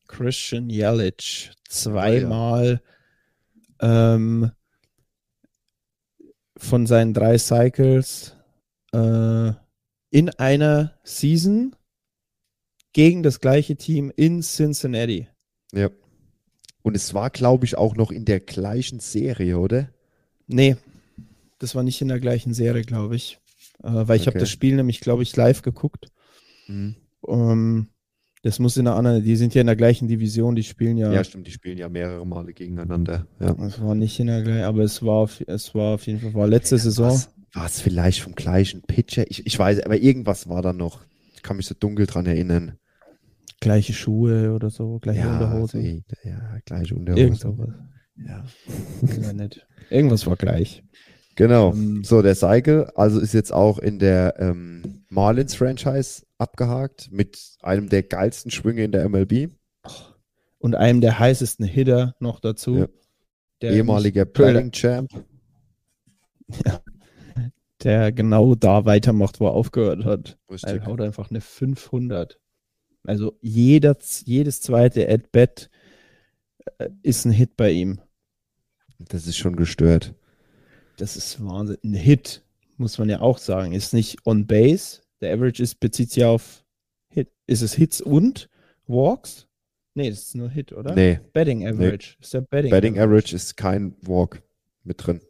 Christian 0.09 0.71
Yelich. 0.71 1.53
Zweimal 1.69 2.81
ähm, 3.81 4.51
von 6.57 6.87
seinen 6.87 7.15
drei 7.15 7.37
Cycles 7.39 8.35
äh, 8.93 9.53
in 10.11 10.31
einer 10.39 10.99
Season 11.05 11.75
gegen 12.93 13.23
das 13.25 13.41
gleiche 13.41 13.77
Team 13.77 14.13
in 14.17 14.41
Cincinnati. 14.43 15.29
Ja. 15.73 15.91
Und 16.85 16.95
es 16.95 17.15
war, 17.15 17.31
glaube 17.31 17.65
ich, 17.65 17.79
auch 17.79 17.97
noch 17.97 18.13
in 18.13 18.27
der 18.27 18.41
gleichen 18.41 19.01
Serie, 19.01 19.59
oder? 19.59 19.89
Nee, 20.47 20.77
das 21.59 21.75
war 21.75 21.83
nicht 21.83 22.01
in 22.03 22.09
der 22.09 22.21
gleichen 22.21 22.53
Serie, 22.53 22.83
glaube 22.83 23.17
ich. 23.17 23.39
Äh, 23.83 23.89
weil 24.07 24.17
ich 24.17 24.27
habe 24.27 24.37
Okay. 24.37 24.41
das 24.41 24.51
Spiel 24.51 24.77
nämlich, 24.77 25.01
glaube 25.01 25.23
ich, 25.23 25.35
live 25.35 25.63
geguckt. 25.63 26.13
Ähm, 26.69 27.89
das 28.43 28.59
muss 28.59 28.77
in 28.77 28.87
einer 28.87 28.97
anderen, 28.97 29.25
die 29.25 29.37
sind 29.37 29.55
ja 29.55 29.63
in 29.63 29.67
der 29.67 29.77
gleichen 29.77 30.09
Division, 30.09 30.55
die 30.55 30.63
spielen 30.63 30.99
ja. 30.99 31.11
Ja. 31.11 31.25
stimmt, 31.25 31.47
die 31.47 31.51
spielen 31.53 31.79
ja 31.79 31.89
mehrere 31.89 32.27
Male 32.27 32.53
gegeneinander. 32.53 33.27
Ja. 33.41 33.57
Es 33.65 33.81
war 33.81 33.95
nicht 33.95 34.21
in 34.21 34.27
der 34.27 34.43
gleichen, 34.43 34.65
aber 34.65 34.83
es 34.83 35.03
war, 35.03 35.15
auf, 35.15 35.43
es 35.47 35.75
war 35.75 35.95
auf 35.95 36.07
jeden 36.07 36.21
Fall, 36.21 36.35
war 36.35 36.47
letzte 36.47 36.77
Saison. 36.77 37.19
War 37.55 37.65
es 37.67 37.81
vielleicht 37.81 38.21
vom 38.21 38.35
gleichen 38.35 38.83
Pitcher? 38.83 39.25
Ich, 39.31 39.47
ich 39.47 39.59
weiß, 39.59 39.81
aber 39.81 39.97
irgendwas 39.97 40.51
war 40.51 40.61
da 40.61 40.75
noch. 40.75 41.01
Ich 41.35 41.43
kann 41.43 41.57
mich 41.57 41.67
so 41.67 41.75
dunkel 41.79 42.05
dran 42.07 42.27
erinnern. 42.27 42.79
Gleiche 43.61 43.93
Schuhe 43.93 44.53
oder 44.53 44.71
so, 44.71 44.99
gleiche 44.99 45.21
Ja, 45.21 45.33
Unterhosen. 45.35 46.05
so, 46.09 46.29
ja, 46.29 46.59
gleiche 46.65 46.95
Unterhose. 46.95 47.23
Irgend 47.23 47.41
sowas. 47.41 47.69
Ja. 48.17 48.45
Ja, 49.21 49.33
nicht. 49.33 49.67
Irgendwas 49.91 50.27
war 50.27 50.37
gleich. 50.37 50.83
Genau. 51.37 51.73
Ähm, 51.73 52.05
so, 52.05 52.23
der 52.23 52.35
Cycle, 52.35 52.91
also 52.95 53.19
ist 53.21 53.35
jetzt 53.35 53.53
auch 53.53 53.79
in 53.79 53.99
der 53.99 54.37
ähm, 54.39 55.05
Marlins-Franchise 55.09 56.23
abgehakt 56.39 57.11
mit 57.11 57.39
einem 57.63 57.89
der 57.89 58.03
geilsten 58.03 58.51
Schwünge 58.51 58.85
in 58.85 58.93
der 58.93 59.09
MLB. 59.09 59.51
Und 60.59 60.75
einem 60.77 61.01
der 61.01 61.19
heißesten 61.19 61.67
Hitter 61.67 62.15
noch 62.21 62.41
dazu. 62.41 62.77
Ja. 62.79 62.89
Der 63.63 63.73
Ehemaliger 63.73 64.25
Batting 64.25 64.71
Champ. 64.73 65.11
Der 67.83 68.13
genau 68.13 68.55
da 68.55 68.85
weitermacht, 68.85 69.41
wo 69.41 69.47
er 69.47 69.53
aufgehört 69.53 70.05
hat. 70.05 70.39
Er 70.63 70.87
haut 70.87 71.01
einfach 71.01 71.31
eine 71.31 71.41
500. 71.41 72.39
Also 73.07 73.39
jeder, 73.41 73.97
jedes 74.25 74.61
zweite 74.61 75.09
At-Bat 75.09 75.71
äh, 76.79 76.89
ist 77.03 77.25
ein 77.25 77.33
Hit 77.33 77.57
bei 77.57 77.71
ihm. 77.71 78.01
Das 78.99 79.27
ist 79.27 79.37
schon 79.37 79.57
gestört. 79.57 80.15
Das 80.97 81.17
ist 81.17 81.45
Wahnsinn. 81.45 81.79
Ein 81.85 81.95
Hit, 81.95 82.43
muss 82.77 82.99
man 82.99 83.09
ja 83.09 83.21
auch 83.21 83.39
sagen. 83.39 83.73
Ist 83.73 83.93
nicht 83.93 84.19
on 84.27 84.47
base. 84.47 85.03
Der 85.21 85.35
Average 85.35 85.63
ist, 85.63 85.81
bezieht 85.81 86.11
sich 86.11 86.25
auf 86.25 86.65
Hit. 87.09 87.31
Ist 87.47 87.63
es 87.63 87.75
Hits 87.75 88.01
und 88.01 88.49
Walks? 88.87 89.47
Nee, 89.95 90.11
das 90.11 90.21
ist 90.21 90.35
nur 90.35 90.51
Hit, 90.51 90.73
oder? 90.73 90.95
Nee, 90.95 91.21
Batting 91.33 91.67
Average. 91.67 92.17
Ist 92.21 92.35
der 92.35 92.41
Batting, 92.41 92.71
Batting 92.71 92.99
Average 92.99 93.37
ist 93.37 93.57
kein 93.57 93.95
Walk 94.01 94.43
mit 94.83 95.07
drin. 95.07 95.21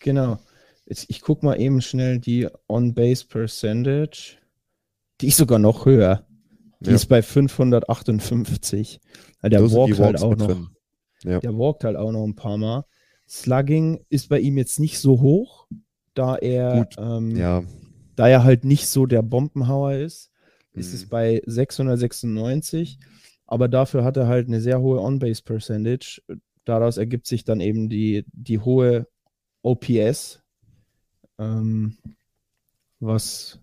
Genau. 0.00 0.38
Jetzt, 0.86 1.06
ich 1.08 1.20
guck 1.20 1.42
mal 1.42 1.60
eben 1.60 1.82
schnell 1.82 2.18
die 2.18 2.48
On-Base 2.68 3.26
Percentage. 3.26 4.36
Die 5.20 5.28
ist 5.28 5.36
sogar 5.36 5.58
noch 5.58 5.84
höher. 5.84 6.26
Die 6.80 6.90
Ja. 6.90 6.96
ist 6.96 7.06
bei 7.06 7.22
558. 7.22 9.00
Ja, 9.42 9.48
der 9.48 9.60
Da 9.60 9.68
sind 9.68 9.86
die 9.86 9.98
walkt 9.98 10.00
halt 10.00 10.22
auch 10.22 10.36
noch. 10.36 10.46
drin. 10.46 10.68
Ja. 11.22 11.40
Der 11.40 11.56
walkt 11.58 11.84
halt 11.84 11.96
auch 11.96 12.12
noch 12.12 12.24
ein 12.24 12.36
paar 12.36 12.58
Mal. 12.58 12.84
Slugging 13.28 14.04
ist 14.08 14.28
bei 14.28 14.38
ihm 14.38 14.56
jetzt 14.58 14.78
nicht 14.78 14.98
so 15.00 15.20
hoch, 15.20 15.66
da 16.14 16.36
er, 16.36 16.88
ähm, 16.98 17.34
Ja, 17.36 17.64
da 18.14 18.28
er 18.28 18.44
halt 18.44 18.64
nicht 18.64 18.86
so 18.88 19.06
der 19.06 19.22
Bombenhauer 19.22 19.94
ist. 19.94 20.30
Ist 20.74 20.90
Mhm. 20.90 20.94
es 20.94 21.08
bei 21.08 21.42
696, 21.46 22.98
aber 23.46 23.68
dafür 23.68 24.04
hat 24.04 24.16
er 24.16 24.26
halt 24.28 24.46
eine 24.46 24.60
sehr 24.60 24.80
hohe 24.80 25.00
On-Base 25.00 25.42
Percentage. 25.42 26.20
Daraus 26.64 26.98
ergibt 26.98 27.26
sich 27.26 27.44
dann 27.44 27.60
eben 27.60 27.88
die, 27.88 28.24
die 28.32 28.58
hohe 28.60 29.06
OPS, 29.62 30.40
ähm, 31.38 31.96
was 33.00 33.58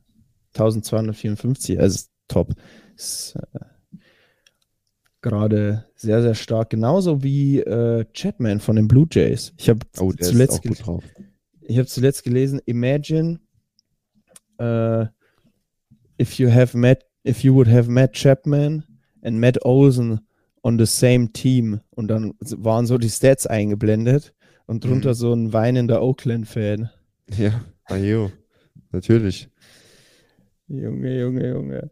1254, 0.53 1.79
also 1.79 2.05
top. 2.27 2.53
Ist 2.95 3.35
äh, 3.53 3.97
gerade 5.21 5.85
sehr, 5.95 6.21
sehr 6.21 6.35
stark. 6.35 6.69
Genauso 6.69 7.23
wie 7.23 7.59
äh, 7.59 8.05
Chapman 8.13 8.59
von 8.59 8.75
den 8.75 8.87
Blue 8.87 9.07
Jays. 9.09 9.53
Ich 9.57 9.69
habe 9.69 9.79
oh, 9.99 10.11
zuletzt, 10.11 10.61
ich 11.61 11.77
habe 11.77 11.87
zuletzt 11.87 12.23
gelesen, 12.23 12.61
imagine 12.65 13.39
uh, 14.61 15.05
if 16.19 16.33
you 16.37 16.51
have 16.51 16.77
met, 16.77 17.05
if 17.25 17.43
you 17.43 17.53
would 17.55 17.67
have 17.67 17.89
Matt 17.89 18.13
Chapman 18.13 18.83
and 19.21 19.39
Matt 19.39 19.63
Olsen 19.65 20.19
on 20.61 20.77
the 20.77 20.85
same 20.85 21.31
team 21.31 21.79
und 21.91 22.07
dann 22.09 22.33
waren 22.39 22.85
so 22.85 22.97
die 22.97 23.09
Stats 23.09 23.47
eingeblendet 23.47 24.33
und 24.65 24.83
drunter 24.83 25.09
Mhm. 25.09 25.13
so 25.15 25.33
ein 25.33 25.53
weinender 25.53 26.01
Oakland-Fan. 26.01 26.89
Ja, 27.37 27.63
ajo. 27.85 28.31
Natürlich. 28.91 29.49
Junge, 30.67 31.19
Junge, 31.19 31.49
Junge. 31.49 31.91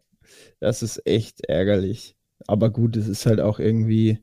Das 0.60 0.82
ist 0.82 1.06
echt 1.06 1.44
ärgerlich. 1.46 2.16
Aber 2.46 2.70
gut, 2.70 2.96
es 2.96 3.08
ist 3.08 3.26
halt 3.26 3.40
auch 3.40 3.58
irgendwie 3.58 4.18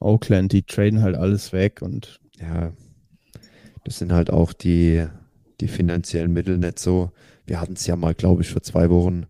Oakland, 0.00 0.52
die 0.52 0.62
traden 0.62 1.02
halt 1.02 1.16
alles 1.16 1.52
weg 1.52 1.82
und 1.82 2.20
Ja, 2.38 2.72
das 3.84 3.98
sind 3.98 4.12
halt 4.12 4.30
auch 4.30 4.52
die, 4.52 5.06
die 5.60 5.68
finanziellen 5.68 6.32
Mittel 6.32 6.58
nicht 6.58 6.78
so. 6.78 7.10
Wir 7.46 7.60
hatten 7.60 7.72
es 7.72 7.86
ja 7.86 7.96
mal, 7.96 8.14
glaube 8.14 8.42
ich, 8.42 8.50
vor 8.50 8.62
zwei 8.62 8.90
Wochen 8.90 9.26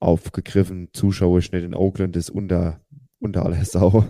aufgegriffen. 0.00 0.88
Zuschauerschnitt 0.92 1.64
in 1.64 1.74
Oakland 1.74 2.16
ist 2.16 2.30
unter, 2.30 2.80
unter 3.20 3.44
aller 3.44 3.64
Sau. 3.64 4.04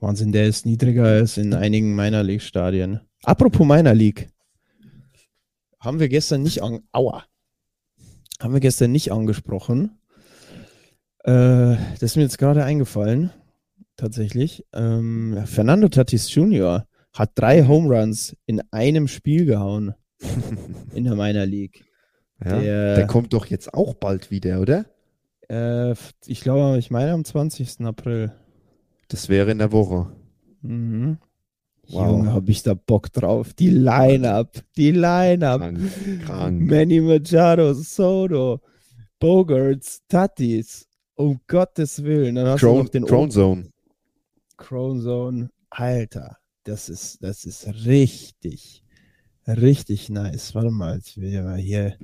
Wahnsinn, 0.00 0.32
der 0.32 0.46
ist 0.46 0.66
niedriger 0.66 1.04
als 1.04 1.36
in 1.36 1.54
einigen 1.54 1.94
Minor 1.94 2.22
League 2.22 2.42
Stadien. 2.42 3.00
Apropos 3.22 3.66
Minor 3.66 3.94
League. 3.94 4.28
Haben 5.78 6.00
wir 6.00 6.08
gestern 6.08 6.42
nicht 6.42 6.62
an. 6.62 6.80
Aua. 6.92 7.24
Haben 8.42 8.54
wir 8.54 8.60
gestern 8.60 8.92
nicht 8.92 9.12
angesprochen. 9.12 9.98
Äh, 11.24 11.76
das 11.92 12.02
ist 12.02 12.16
mir 12.16 12.22
jetzt 12.22 12.38
gerade 12.38 12.64
eingefallen. 12.64 13.30
Tatsächlich. 13.96 14.64
Ähm, 14.72 15.38
Fernando 15.46 15.88
Tatis 15.88 16.34
Jr. 16.34 16.86
hat 17.12 17.30
drei 17.34 17.66
Home 17.66 17.94
Runs 17.94 18.36
in 18.46 18.60
einem 18.72 19.06
Spiel 19.06 19.44
gehauen. 19.44 19.94
in 20.94 21.04
der 21.04 21.14
Minor 21.14 21.46
League. 21.46 21.84
Ja, 22.44 22.60
Der- 22.60 22.96
der 22.96 23.06
kommt 23.06 23.32
doch 23.32 23.46
jetzt 23.46 23.74
auch 23.74 23.94
bald 23.94 24.30
wieder, 24.30 24.60
oder? 24.60 24.86
Äh, 25.48 25.94
ich 26.26 26.40
glaube, 26.40 26.78
ich 26.78 26.90
meine 26.90 27.12
am 27.12 27.24
20. 27.24 27.80
April. 27.82 28.32
Das 29.08 29.28
wäre 29.28 29.50
in 29.50 29.58
der 29.58 29.70
Woche. 29.72 30.10
Mhm. 30.62 31.18
Wow. 31.92 32.10
Junge, 32.10 32.32
hab 32.32 32.48
ich 32.48 32.62
da 32.62 32.74
Bock 32.74 33.12
drauf. 33.12 33.52
Die 33.54 33.70
Line-Up, 33.70 34.62
die 34.76 34.92
Line-Up. 34.92 35.60
Krank, 35.60 35.80
krank. 36.24 36.60
Manny 36.62 37.00
Machado, 37.00 37.74
Soto, 37.74 38.60
Bogarts, 39.18 40.02
Tatis. 40.08 40.88
Um 41.14 41.40
Gottes 41.46 42.02
Willen. 42.02 42.36
Dann 42.36 42.46
hast 42.46 42.62
du 42.62 42.66
Drone, 42.66 42.82
noch 42.82 42.88
den 42.88 43.04
Drone 43.04 43.30
Zone. 43.30 43.68
Crown 44.56 45.00
Zone. 45.02 45.50
Alter, 45.70 46.38
das 46.64 46.88
ist, 46.88 47.22
das 47.22 47.44
ist 47.44 47.66
richtig, 47.86 48.82
richtig 49.46 50.08
nice. 50.08 50.54
Warte 50.54 50.70
mal, 50.70 51.00
ich 51.04 51.18
will 51.18 51.30
ja 51.30 51.42
mal 51.42 51.58
hier, 51.58 51.96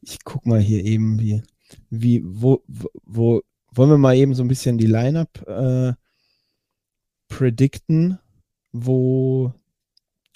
ich 0.00 0.22
guck 0.24 0.46
mal 0.46 0.60
hier 0.60 0.84
eben, 0.84 1.18
wie, 1.20 1.42
wie, 1.90 2.22
wo, 2.24 2.62
wo, 2.66 2.88
wo 3.04 3.42
wollen 3.72 3.90
wir 3.90 3.98
mal 3.98 4.16
eben 4.16 4.34
so 4.34 4.42
ein 4.42 4.48
bisschen 4.48 4.78
die 4.78 4.86
Line-Up 4.86 5.46
äh, 5.46 5.92
predikten, 7.28 8.18
wo, 8.72 9.52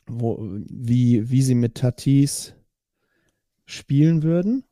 wo, 0.07 0.39
wie, 0.69 1.31
wie 1.31 1.43
sie 1.43 1.55
mit 1.55 1.77
Tatis 1.77 2.55
spielen 3.67 4.23
würden? 4.23 4.65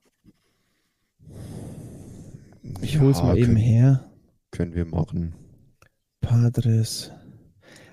Ich 2.80 2.98
hol's 3.00 3.22
mal 3.22 3.36
eben 3.36 3.46
können- 3.54 3.56
her. 3.56 4.10
Können 4.50 4.74
wir 4.74 4.84
machen. 4.84 5.34
Padres. 6.20 7.10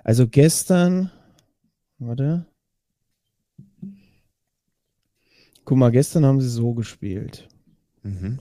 Also 0.03 0.27
gestern, 0.27 1.09
warte. 1.99 2.45
Guck 5.65 5.77
mal, 5.77 5.91
gestern 5.91 6.25
haben 6.25 6.41
sie 6.41 6.49
so 6.49 6.73
gespielt. 6.73 7.47
Mhm. 8.03 8.39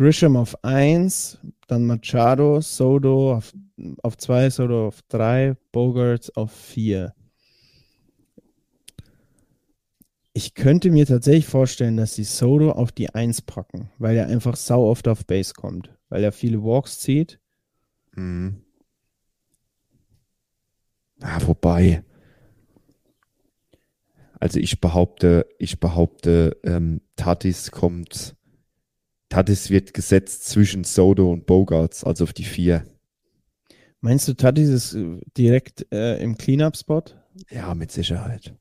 Grisham 0.00 0.34
auf 0.38 0.64
1, 0.64 1.40
dann 1.66 1.84
Machado, 1.84 2.62
Soto 2.62 3.34
auf, 3.34 3.52
auf 4.02 4.16
2, 4.16 4.48
Soto 4.48 4.86
auf 4.86 5.02
3, 5.10 5.58
Bogarts 5.72 6.34
auf 6.34 6.52
4. 6.52 7.14
Ich 10.32 10.54
könnte 10.54 10.90
mir 10.90 11.04
tatsächlich 11.04 11.46
vorstellen, 11.46 11.98
dass 11.98 12.14
sie 12.14 12.24
Soto 12.24 12.70
auf 12.70 12.92
die 12.92 13.14
1 13.14 13.42
packen, 13.42 13.90
weil 13.98 14.16
er 14.16 14.28
einfach 14.28 14.56
sau 14.56 14.88
oft 14.88 15.06
auf 15.06 15.26
Base 15.26 15.52
kommt, 15.52 15.94
weil 16.08 16.24
er 16.24 16.32
viele 16.32 16.62
Walks 16.62 17.00
zieht. 17.00 17.38
Mhm. 18.16 18.64
Ah, 21.20 21.40
wobei. 21.44 22.04
Also 24.38 24.58
ich 24.60 24.80
behaupte, 24.80 25.46
ich 25.58 25.78
behaupte, 25.78 26.56
ähm, 26.64 27.02
Tatis 27.16 27.70
kommt, 27.70 28.34
Tatis 29.30 29.70
wird 29.70 29.94
gesetzt 29.94 30.44
zwischen 30.48 30.84
Soto 30.84 31.30
und 31.32 31.46
Bogarts, 31.46 32.04
also 32.04 32.24
auf 32.24 32.32
die 32.34 32.44
vier. 32.44 32.84
Meinst 34.02 34.28
du, 34.28 34.34
Tatis 34.34 34.68
ist 34.68 34.94
äh, 34.94 35.20
direkt 35.38 35.86
äh, 35.92 36.20
im 36.22 36.36
Cleanup-Spot? 36.36 37.02
Ja, 37.50 37.74
mit 37.74 37.92
Sicherheit. 37.92 38.54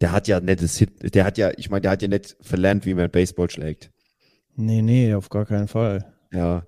Der 0.00 0.12
hat 0.12 0.28
ja 0.28 0.40
nettes 0.40 0.78
Hit, 0.78 1.14
der 1.14 1.24
hat 1.24 1.36
ja, 1.38 1.50
ich 1.56 1.70
meine, 1.70 1.82
der 1.82 1.90
hat 1.90 2.02
ja 2.02 2.08
nicht 2.08 2.36
verlernt, 2.40 2.86
wie 2.86 2.94
man 2.94 3.10
Baseball 3.10 3.50
schlägt. 3.50 3.90
Nee, 4.54 4.80
nee, 4.80 5.12
auf 5.14 5.28
gar 5.28 5.44
keinen 5.44 5.68
Fall. 5.68 6.14
Ja. 6.32 6.66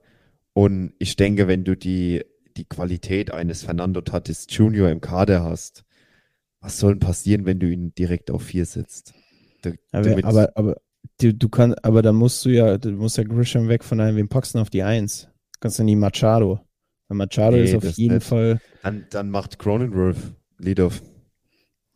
Und 0.53 0.95
ich 0.99 1.17
denke, 1.17 1.47
wenn 1.47 1.65
du 1.65 1.77
die, 1.77 2.25
die 2.57 2.65
Qualität 2.65 3.31
eines 3.31 3.63
Fernando 3.63 4.01
Tatis 4.01 4.47
Jr. 4.49 4.91
im 4.91 5.01
Kader 5.01 5.45
hast, 5.45 5.85
was 6.61 6.79
soll 6.79 6.95
denn 6.95 7.01
passieren, 7.01 7.47
wenn 7.47 7.61
du 7.61 7.71
ihn 7.71 7.95
direkt 7.95 8.31
auf 8.31 8.43
vier 8.43 8.67
setzt? 8.67 9.15
Da- 9.63 9.73
Aber, 9.93 10.25
aber, 10.25 10.53
aber 10.57 10.77
du, 11.21 11.35
du 11.35 11.49
kannst, 11.49 11.85
aber 11.85 12.03
da 12.03 12.13
musst 12.13 12.45
du 12.45 12.51
ja, 12.51 12.79
du 12.79 12.91
musst 12.93 13.17
ja 13.19 13.25
Grisham 13.25 13.69
weg 13.69 13.85
von 13.85 14.01
einem, 14.01 14.17
wem 14.17 14.29
packst 14.29 14.55
du 14.55 14.59
auf 14.61 14.71
die 14.71 14.83
Eins? 14.83 15.29
Kannst 15.61 15.79
du 15.79 15.85
nie 15.85 15.97
Machado. 15.97 16.61
Weil 17.09 17.17
Machado 17.17 17.57
Nee, 17.57 17.65
ist 17.65 17.75
auf 17.75 17.89
jeden 17.97 18.15
nicht. 18.17 18.27
Fall, 18.27 18.61
dann, 18.83 19.07
dann 19.11 19.31
macht 19.31 19.59
Cronenworth 19.59 20.17
Leadoff. 20.59 21.03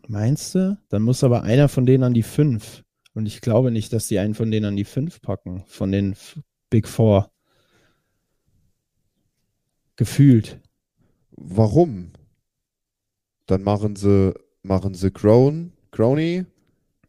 meinst 0.08 0.54
du? 0.54 0.78
Dann 0.88 1.02
muss 1.02 1.24
aber 1.24 1.42
einer 1.42 1.68
von 1.68 1.87
denen 1.87 2.04
an 2.04 2.14
die 2.14 2.22
Fünf. 2.22 2.82
Und 3.14 3.26
ich 3.26 3.40
glaube 3.40 3.70
nicht, 3.70 3.92
dass 3.92 4.08
die 4.08 4.18
einen 4.18 4.35
von 4.35 4.50
denen 4.50 4.66
an 4.66 4.76
die 4.76 4.85
Fünf 4.85 5.20
packen, 5.20 5.64
von 5.66 5.92
den 5.92 6.14
Big 6.70 6.88
Four. 6.88 7.30
Gefühlt. 9.96 10.61
Warum? 11.37 12.12
Dann 13.46 13.62
machen 13.62 13.96
sie, 13.96 14.35
machen 14.62 14.94
sie 14.94 15.11
Crone, 15.11 15.72
Crony, 15.90 16.46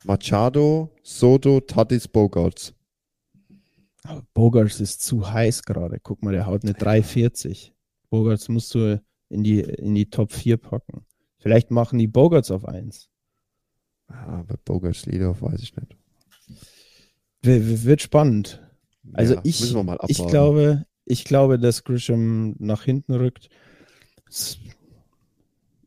Machado, 0.05 0.89
Soto, 1.01 1.59
Tatis, 1.61 2.07
Bogarts. 2.07 2.73
Aber 4.03 4.23
Bogarts 4.33 4.79
ist 4.81 5.01
zu 5.01 5.31
heiß 5.31 5.63
gerade. 5.63 5.99
Guck 6.01 6.23
mal, 6.23 6.33
der 6.33 6.45
haut 6.45 6.63
eine 6.63 6.73
340. 6.73 7.73
Bogarts 8.09 8.49
musst 8.49 8.73
du 8.75 9.01
in 9.29 9.43
die, 9.43 9.61
in 9.61 9.95
die 9.95 10.09
Top 10.09 10.31
4 10.33 10.57
packen. 10.57 11.05
Vielleicht 11.39 11.71
machen 11.71 11.99
die 11.99 12.07
Bogarts 12.07 12.51
auf 12.51 12.65
1. 12.65 13.09
Ja, 14.09 14.15
aber 14.27 14.57
Bogarts 14.65 15.05
Leadoff 15.05 15.41
weiß 15.41 15.61
ich 15.61 15.75
nicht. 15.75 15.95
W 17.41 17.83
wird 17.85 18.01
spannend. 18.01 18.61
Also 19.13 19.35
Ja, 19.35 19.41
ich, 19.43 19.59
müssen 19.59 19.75
wir 19.75 19.83
mal 19.83 19.97
ich 20.07 20.25
glaube, 20.27 20.85
ich 21.05 21.25
glaube, 21.25 21.59
dass 21.59 21.83
Grisham 21.83 22.55
nach 22.59 22.83
hinten 22.83 23.13
rückt. 23.13 23.49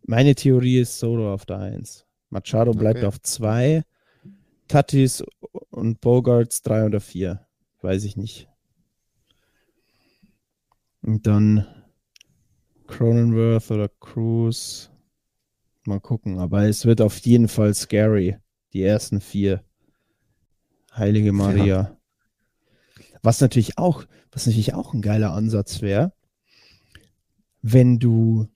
Meine 0.06 0.34
Theorie 0.34 0.80
ist 0.80 0.98
Solo 0.98 1.32
auf 1.32 1.46
der 1.46 1.58
1. 1.58 2.06
Machado 2.30 2.72
bleibt 2.72 2.98
Okay. 2.98 3.06
auf 3.06 3.20
2. 3.20 3.82
Tatis 4.68 5.24
und 5.70 6.00
Bogarts 6.00 6.62
3 6.62 6.86
oder 6.86 7.00
4. 7.00 7.46
Weiß 7.82 8.04
ich 8.04 8.16
nicht. 8.16 8.48
Und 11.02 11.26
dann 11.26 11.66
Cronenworth 12.86 13.70
oder 13.70 13.88
Cruz. 13.88 14.90
Mal 15.84 16.00
gucken. 16.00 16.38
Aber 16.38 16.64
es 16.64 16.84
wird 16.84 17.00
auf 17.00 17.18
jeden 17.18 17.48
Fall 17.48 17.74
scary. 17.74 18.38
Die 18.72 18.82
ersten 18.82 19.20
vier. 19.20 19.64
Heilige 20.94 21.32
Maria. 21.32 21.96
Was 23.22 23.40
natürlich 23.40 23.78
auch, 23.78 24.04
was 24.32 24.46
natürlich 24.46 24.74
auch 24.74 24.94
ein 24.94 25.02
geiler 25.02 25.32
Ansatz 25.32 25.82
wäre, 25.82 26.12
wenn 27.62 27.98
du, 27.98 28.48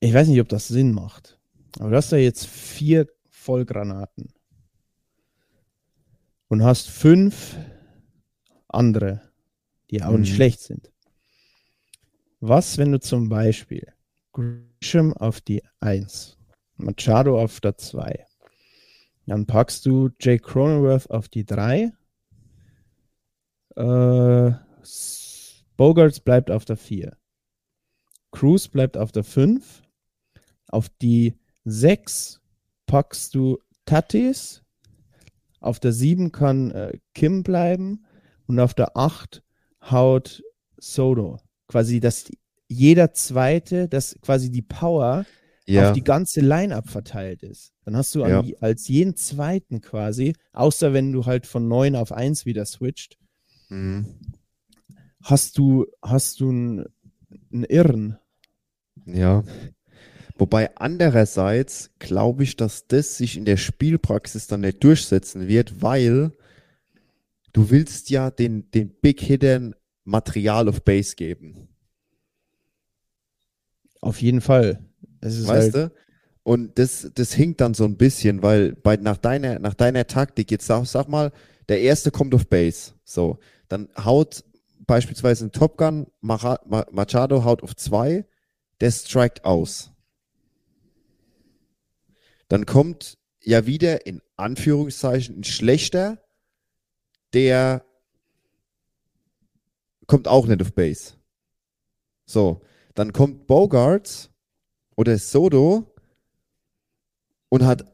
ich 0.00 0.12
weiß 0.12 0.28
nicht, 0.28 0.40
ob 0.40 0.48
das 0.48 0.68
Sinn 0.68 0.92
macht, 0.92 1.38
aber 1.78 1.90
du 1.90 1.96
hast 1.96 2.10
da 2.12 2.16
jetzt 2.16 2.46
vier 2.46 3.06
Vollgranaten 3.42 4.32
und 6.48 6.62
hast 6.62 6.88
fünf 6.90 7.56
andere, 8.68 9.20
die 9.90 10.02
auch 10.02 10.16
nicht 10.16 10.30
Mhm. 10.30 10.34
schlecht 10.36 10.60
sind. 10.60 10.92
Was, 12.40 12.78
wenn 12.78 12.92
du 12.92 13.00
zum 13.00 13.28
Beispiel 13.28 13.92
Grisham 14.32 15.12
auf 15.14 15.40
die 15.40 15.62
1, 15.80 16.38
Machado 16.76 17.40
auf 17.40 17.60
der 17.60 17.76
2, 17.76 18.26
dann 19.26 19.46
packst 19.46 19.86
du 19.86 20.10
Jake 20.20 20.42
Cronenworth 20.42 21.10
auf 21.10 21.28
die 21.28 21.44
3. 21.44 21.92
Äh, 23.76 24.52
Bogarts 25.76 26.20
bleibt 26.20 26.50
auf 26.50 26.64
der 26.64 26.76
4. 26.76 27.16
Cruz 28.30 28.68
bleibt 28.68 28.96
auf 28.96 29.12
der 29.12 29.24
5. 29.24 29.82
Auf 30.68 30.88
die 30.88 31.38
6 31.64 32.41
packst 32.92 33.34
du 33.34 33.58
Tatis. 33.86 34.62
Auf 35.60 35.80
der 35.80 35.94
7 35.94 36.30
kann 36.30 36.70
äh, 36.72 36.98
Kim 37.14 37.42
bleiben. 37.42 38.04
Und 38.46 38.60
auf 38.60 38.74
der 38.74 38.98
8 38.98 39.42
haut 39.90 40.42
Soto. 40.76 41.38
Quasi, 41.68 42.00
dass 42.00 42.30
jeder 42.68 43.14
zweite, 43.14 43.88
dass 43.88 44.18
quasi 44.20 44.50
die 44.50 44.60
Power 44.60 45.24
ja, 45.66 45.88
auf 45.88 45.94
die 45.94 46.04
ganze 46.04 46.42
Line-Up 46.42 46.90
verteilt 46.90 47.42
ist. 47.42 47.72
Dann 47.86 47.96
hast 47.96 48.14
du 48.14 48.26
Ja. 48.26 48.44
als 48.60 48.88
jeden 48.88 49.16
zweiten 49.16 49.80
quasi, 49.80 50.34
außer 50.52 50.92
wenn 50.92 51.12
du 51.12 51.24
halt 51.24 51.46
von 51.46 51.68
9 51.68 51.96
auf 51.96 52.12
1 52.12 52.44
wieder 52.44 52.66
switcht, 52.66 53.16
mhm. 53.70 54.20
hast 55.22 55.56
du, 55.56 55.86
hast 56.02 56.40
du 56.40 56.50
einen 56.50 57.64
Irren. 57.64 58.18
ja. 59.06 59.44
Wobei 60.36 60.74
andererseits 60.76 61.90
glaube 61.98 62.42
ich, 62.44 62.56
dass 62.56 62.86
das 62.86 63.16
sich 63.16 63.36
in 63.36 63.44
der 63.44 63.56
Spielpraxis 63.56 64.46
dann 64.46 64.62
nicht 64.62 64.82
durchsetzen 64.82 65.48
wird, 65.48 65.82
weil 65.82 66.32
du 67.52 67.70
willst 67.70 68.10
ja 68.10 68.30
den, 68.30 68.70
den 68.70 68.88
Big 68.88 69.20
Hittern 69.20 69.74
Material 70.04 70.68
auf 70.68 70.82
Base 70.82 71.14
geben. 71.14 71.68
Auf 74.00 74.20
jeden 74.20 74.40
Fall. 74.40 74.84
Weißt 75.20 75.46
halt, 75.46 75.74
du? 75.74 75.92
Und 76.42 76.76
das, 76.78 77.08
das 77.14 77.32
hinkt 77.32 77.60
dann 77.60 77.74
so 77.74 77.84
ein 77.84 77.96
bisschen, 77.96 78.42
weil 78.42 78.74
bei, 78.74 78.96
nach, 78.96 79.16
deiner, 79.16 79.60
nach 79.60 79.74
deiner 79.74 80.06
Taktik, 80.08 80.50
jetzt 80.50 80.66
sag, 80.66 80.86
sag 80.86 81.08
mal, 81.08 81.30
der 81.68 81.80
erste 81.82 82.10
kommt 82.10 82.34
auf 82.34 82.48
Base. 82.48 82.94
So, 83.04 83.38
dann 83.68 83.88
haut 83.96 84.44
beispielsweise 84.86 85.44
ein 85.46 85.52
Top 85.52 85.76
Gun, 85.76 86.08
Macha, 86.20 86.58
Ma- 86.66 86.86
Machado 86.90 87.44
haut 87.44 87.62
auf 87.62 87.76
zwei, 87.76 88.26
der 88.80 88.90
strikt 88.90 89.44
aus. 89.44 89.91
Dann 92.52 92.66
kommt 92.66 93.16
ja 93.42 93.64
wieder 93.64 94.04
in 94.04 94.20
Anführungszeichen 94.36 95.40
ein 95.40 95.44
schlechter, 95.44 96.22
der 97.32 97.82
kommt 100.06 100.28
auch 100.28 100.46
nicht 100.46 100.60
auf 100.60 100.74
Base. 100.74 101.14
So, 102.26 102.60
dann 102.94 103.14
kommt 103.14 103.46
Bogarts 103.46 104.28
oder 104.96 105.16
Soto 105.16 105.94
und 107.48 107.64
hat 107.64 107.90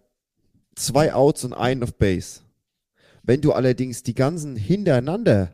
zwei 0.75 1.15
Outs 1.15 1.45
und 1.45 1.53
einen 1.53 1.85
auf 1.85 1.95
Base. 1.95 2.41
Wenn 3.23 3.41
du 3.41 3.53
allerdings 3.53 4.03
die 4.03 4.17
ganzen 4.17 4.57
hintereinander 4.57 5.53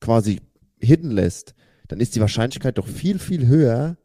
quasi 0.00 0.42
hidden 0.78 1.12
lässt, 1.12 1.54
dann 1.88 1.98
ist 1.98 2.14
die 2.14 2.20
Wahrscheinlichkeit 2.20 2.76
doch 2.76 2.86
viel, 2.86 3.18
viel 3.18 3.46
höher, 3.46 3.96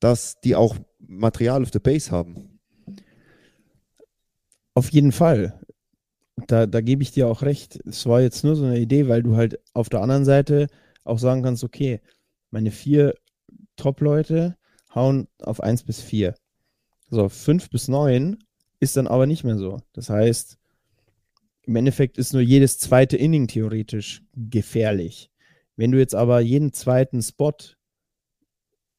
dass 0.00 0.40
die 0.40 0.56
auch 0.56 0.78
Material 1.06 1.62
auf 1.62 1.70
der 1.70 1.80
Base 1.80 2.10
haben. 2.10 2.58
auf 4.74 4.90
jeden 4.90 5.12
Fall. 5.12 5.58
Da, 6.48 6.66
da 6.66 6.82
gebe 6.82 7.02
ich 7.02 7.12
dir 7.12 7.28
auch 7.28 7.42
recht. 7.42 7.80
Es 7.86 8.04
war 8.06 8.20
jetzt 8.20 8.44
nur 8.44 8.56
so 8.56 8.64
eine 8.64 8.78
Idee, 8.78 9.08
weil 9.08 9.22
du 9.22 9.36
halt 9.36 9.58
auf 9.72 9.88
der 9.88 10.02
anderen 10.02 10.26
Seite 10.26 10.66
auch 11.04 11.18
sagen 11.18 11.42
kannst, 11.42 11.64
okay, 11.64 12.00
meine 12.50 12.70
vier 12.70 13.14
Top-Leute 13.76 14.56
hauen 14.94 15.28
auf 15.40 15.62
1 15.62 15.84
bis 15.84 16.00
4. 16.00 16.34
So, 17.08 17.28
5 17.28 17.70
bis 17.70 17.88
9 17.88 18.36
ist 18.80 18.96
dann 18.96 19.06
aber 19.06 19.26
nicht 19.26 19.44
mehr 19.44 19.56
so. 19.56 19.78
Das 19.92 20.10
heißt, 20.10 20.58
im 21.62 21.76
Endeffekt 21.76 22.18
ist 22.18 22.32
nur 22.32 22.42
jedes 22.42 22.78
zweite 22.78 23.16
Inning 23.16 23.48
theoretisch 23.48 24.22
gefährlich. 24.34 25.30
Wenn 25.76 25.92
du 25.92 25.98
jetzt 25.98 26.14
aber 26.14 26.40
jeden 26.40 26.72
zweiten 26.72 27.22
Spot 27.22 27.54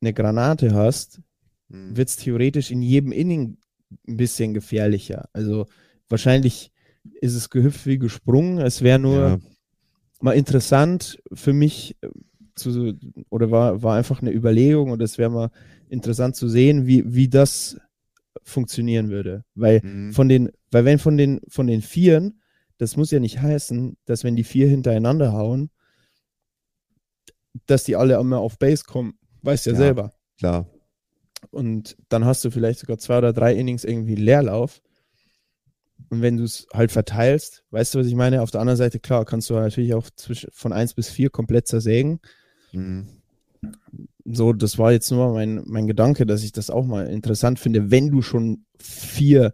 eine 0.02 0.14
Granate 0.14 0.74
hast, 0.74 1.22
Mhm. 1.70 1.98
wird 1.98 2.10
es 2.10 2.16
theoretisch 2.16 2.72
in 2.72 2.82
jedem 2.82 3.12
Inning 3.12 3.58
ein 4.08 4.18
bisschen 4.18 4.54
gefährlicher. 4.54 5.30
Also 5.34 5.66
wahrscheinlich 6.10 6.72
ist 7.22 7.36
es 7.36 7.50
gehüpft 7.50 7.86
wie 7.86 7.98
gesprungen. 8.00 8.58
Es 8.60 8.82
wäre 8.82 9.00
nur 9.00 9.22
Ja. 9.22 9.40
mal 10.22 10.34
interessant 10.34 11.22
für 11.34 11.54
mich 11.54 11.96
äh, 12.02 12.10
zu, 12.56 12.98
oder 13.30 13.52
war, 13.52 13.84
war 13.84 13.96
einfach 13.98 14.22
eine 14.22 14.32
Überlegung 14.34 14.92
und 14.92 15.02
es 15.02 15.18
wäre 15.18 15.30
mal 15.30 15.52
interessant 15.90 16.36
zu 16.36 16.50
sehen, 16.50 16.88
wie, 16.88 17.04
wie 17.14 17.30
das 17.30 17.78
funktionieren 18.44 19.10
würde. 19.10 19.44
Weil 19.56 19.82
Mhm. 19.84 20.12
von 20.14 20.28
den, 20.30 20.50
weil 20.72 20.86
wenn 20.86 21.00
von 21.00 21.18
den, 21.18 21.40
von 21.50 21.68
den 21.68 21.82
Vieren, 21.82 22.42
das 22.78 22.96
muss 22.98 23.12
ja 23.12 23.20
nicht 23.20 23.42
heißen, 23.42 23.98
dass 24.06 24.24
wenn 24.24 24.36
die 24.36 24.44
vier 24.44 24.68
hintereinander 24.68 25.34
hauen, 25.34 25.70
dass 27.66 27.84
die 27.84 27.96
alle 27.96 28.16
immer 28.20 28.40
auf 28.40 28.58
Base 28.60 28.84
kommen. 28.86 29.18
Weißt 29.42 29.66
ja, 29.66 29.72
Ja. 29.74 29.78
selber. 29.78 30.14
Klar. 30.38 30.68
Und 31.52 31.98
dann 32.10 32.26
hast 32.26 32.44
du 32.44 32.52
vielleicht 32.52 32.80
sogar 32.80 32.98
zwei 32.98 33.20
oder 33.20 33.34
drei 33.34 33.54
Innings 33.54 33.84
irgendwie 33.84 34.16
Leerlauf. 34.16 34.82
Und 36.10 36.22
wenn 36.22 36.38
du 36.38 36.44
es 36.44 36.68
halt 36.74 36.92
verteilst, 36.92 37.64
weißt 37.72 37.96
du, 37.96 38.00
was 38.00 38.08
ich 38.08 38.16
meine? 38.16 38.42
Auf 38.42 38.52
der 38.52 38.62
anderen 38.62 38.78
Seite, 38.78 39.00
klar, 39.00 39.26
kannst 39.26 39.50
du 39.50 39.56
natürlich 39.56 39.94
auch 39.94 40.10
zwischen, 40.16 40.50
von 40.54 40.72
1 40.72 40.94
bis 40.94 41.10
4 41.10 41.30
komplett 41.30 41.68
zersägen. 41.68 42.20
Mhm. 42.72 43.08
So, 44.24 44.54
das 44.54 44.78
war 44.78 44.92
jetzt 44.92 45.12
nur 45.12 45.34
mein, 45.34 45.64
mein 45.66 45.88
Gedanke, 45.88 46.26
dass 46.26 46.44
ich 46.44 46.52
das 46.52 46.70
auch 46.70 46.86
mal 46.86 47.08
interessant 47.08 47.60
finde, 47.60 47.92
wenn 47.92 48.10
du 48.10 48.22
schon 48.22 48.66
vier 48.78 49.54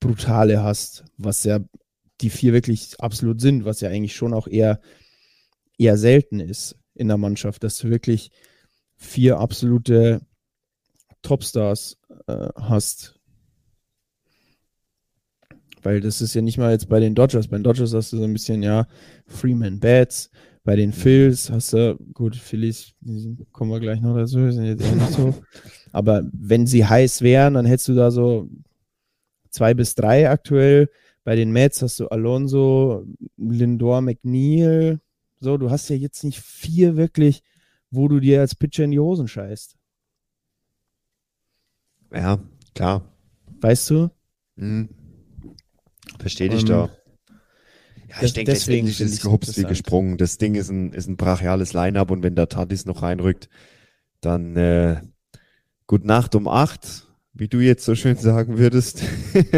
brutale 0.00 0.62
hast, 0.62 1.04
was 1.16 1.44
ja 1.44 1.60
die 2.20 2.30
vier 2.30 2.52
wirklich 2.52 2.94
absolut 2.98 3.40
sind, 3.40 3.64
was 3.64 3.80
ja 3.80 3.88
eigentlich 3.88 4.14
schon 4.14 4.34
auch 4.34 4.46
eher, 4.46 4.80
eher 5.78 5.96
selten 5.96 6.40
ist 6.40 6.76
in 6.94 7.08
der 7.08 7.16
Mannschaft, 7.16 7.64
dass 7.64 7.78
du 7.78 7.88
wirklich 7.88 8.30
vier 9.00 9.38
absolute 9.38 10.20
Topstars 11.22 11.98
äh, 12.26 12.48
hast. 12.56 13.18
Weil 15.82 16.00
das 16.00 16.20
ist 16.20 16.34
ja 16.34 16.42
nicht 16.42 16.58
mal 16.58 16.72
jetzt 16.72 16.88
bei 16.88 17.00
den 17.00 17.14
Dodgers. 17.14 17.48
Bei 17.48 17.56
den 17.56 17.64
Dodgers 17.64 17.94
hast 17.94 18.12
du 18.12 18.18
so 18.18 18.24
ein 18.24 18.32
bisschen, 18.32 18.62
ja, 18.62 18.86
Freeman 19.26 19.80
Bats. 19.80 20.30
Bei 20.62 20.76
den 20.76 20.92
Phils 20.92 21.50
hast 21.50 21.72
du, 21.72 21.96
gut, 22.12 22.36
Phillies, 22.36 22.92
kommen 23.50 23.70
wir 23.70 23.80
gleich 23.80 24.02
noch 24.02 24.14
dazu, 24.14 24.50
sind 24.52 24.66
jetzt 24.66 24.82
eher 24.82 24.94
nicht 24.94 25.12
so. 25.12 25.34
Aber 25.92 26.22
wenn 26.32 26.66
sie 26.66 26.84
heiß 26.84 27.22
wären, 27.22 27.54
dann 27.54 27.64
hättest 27.64 27.88
du 27.88 27.94
da 27.94 28.10
so 28.10 28.50
zwei 29.48 29.72
bis 29.72 29.94
drei 29.94 30.28
aktuell. 30.28 30.90
Bei 31.24 31.34
den 31.34 31.50
Mets 31.50 31.80
hast 31.80 31.98
du 31.98 32.08
Alonso, 32.08 33.06
Lindor, 33.38 34.02
McNeil. 34.02 35.00
So, 35.40 35.56
du 35.56 35.70
hast 35.70 35.88
ja 35.88 35.96
jetzt 35.96 36.24
nicht 36.24 36.40
vier 36.40 36.96
wirklich, 36.96 37.42
wo 37.90 38.08
du 38.08 38.20
dir 38.20 38.40
als 38.40 38.54
Pitcher 38.54 38.84
in 38.84 38.92
die 38.92 38.98
Hosen 38.98 39.28
scheißt. 39.28 39.76
Ja, 42.12 42.38
klar. 42.74 43.02
Weißt 43.60 43.90
du? 43.90 44.10
Mhm. 44.56 44.88
Verstehe 46.18 46.48
dich 46.48 46.62
Ähm, 46.62 46.66
da. 46.68 46.90
Ja, 48.08 48.16
das- 48.20 48.30
ich 48.30 48.32
denke, 48.34 48.52
deswegen 48.52 48.86
ist 48.88 49.00
es 49.00 49.22
gehupst 49.22 49.56
wie 49.56 49.64
gesprungen. 49.64 50.16
Das 50.18 50.38
Ding 50.38 50.54
ist 50.54 50.70
ein, 50.70 50.92
ist 50.92 51.08
ein 51.08 51.16
brachiales 51.16 51.72
Line-Up 51.72 52.10
und 52.10 52.22
wenn 52.22 52.34
der 52.34 52.48
Tatis 52.48 52.84
noch 52.84 53.02
reinrückt, 53.02 53.48
dann 54.20 54.56
äh, 54.56 55.00
gut 55.86 56.04
Nacht 56.04 56.34
um 56.34 56.48
acht, 56.48 57.06
wie 57.32 57.48
du 57.48 57.60
jetzt 57.60 57.84
so 57.84 57.94
schön 57.94 58.16
sagen 58.16 58.58
würdest, 58.58 59.02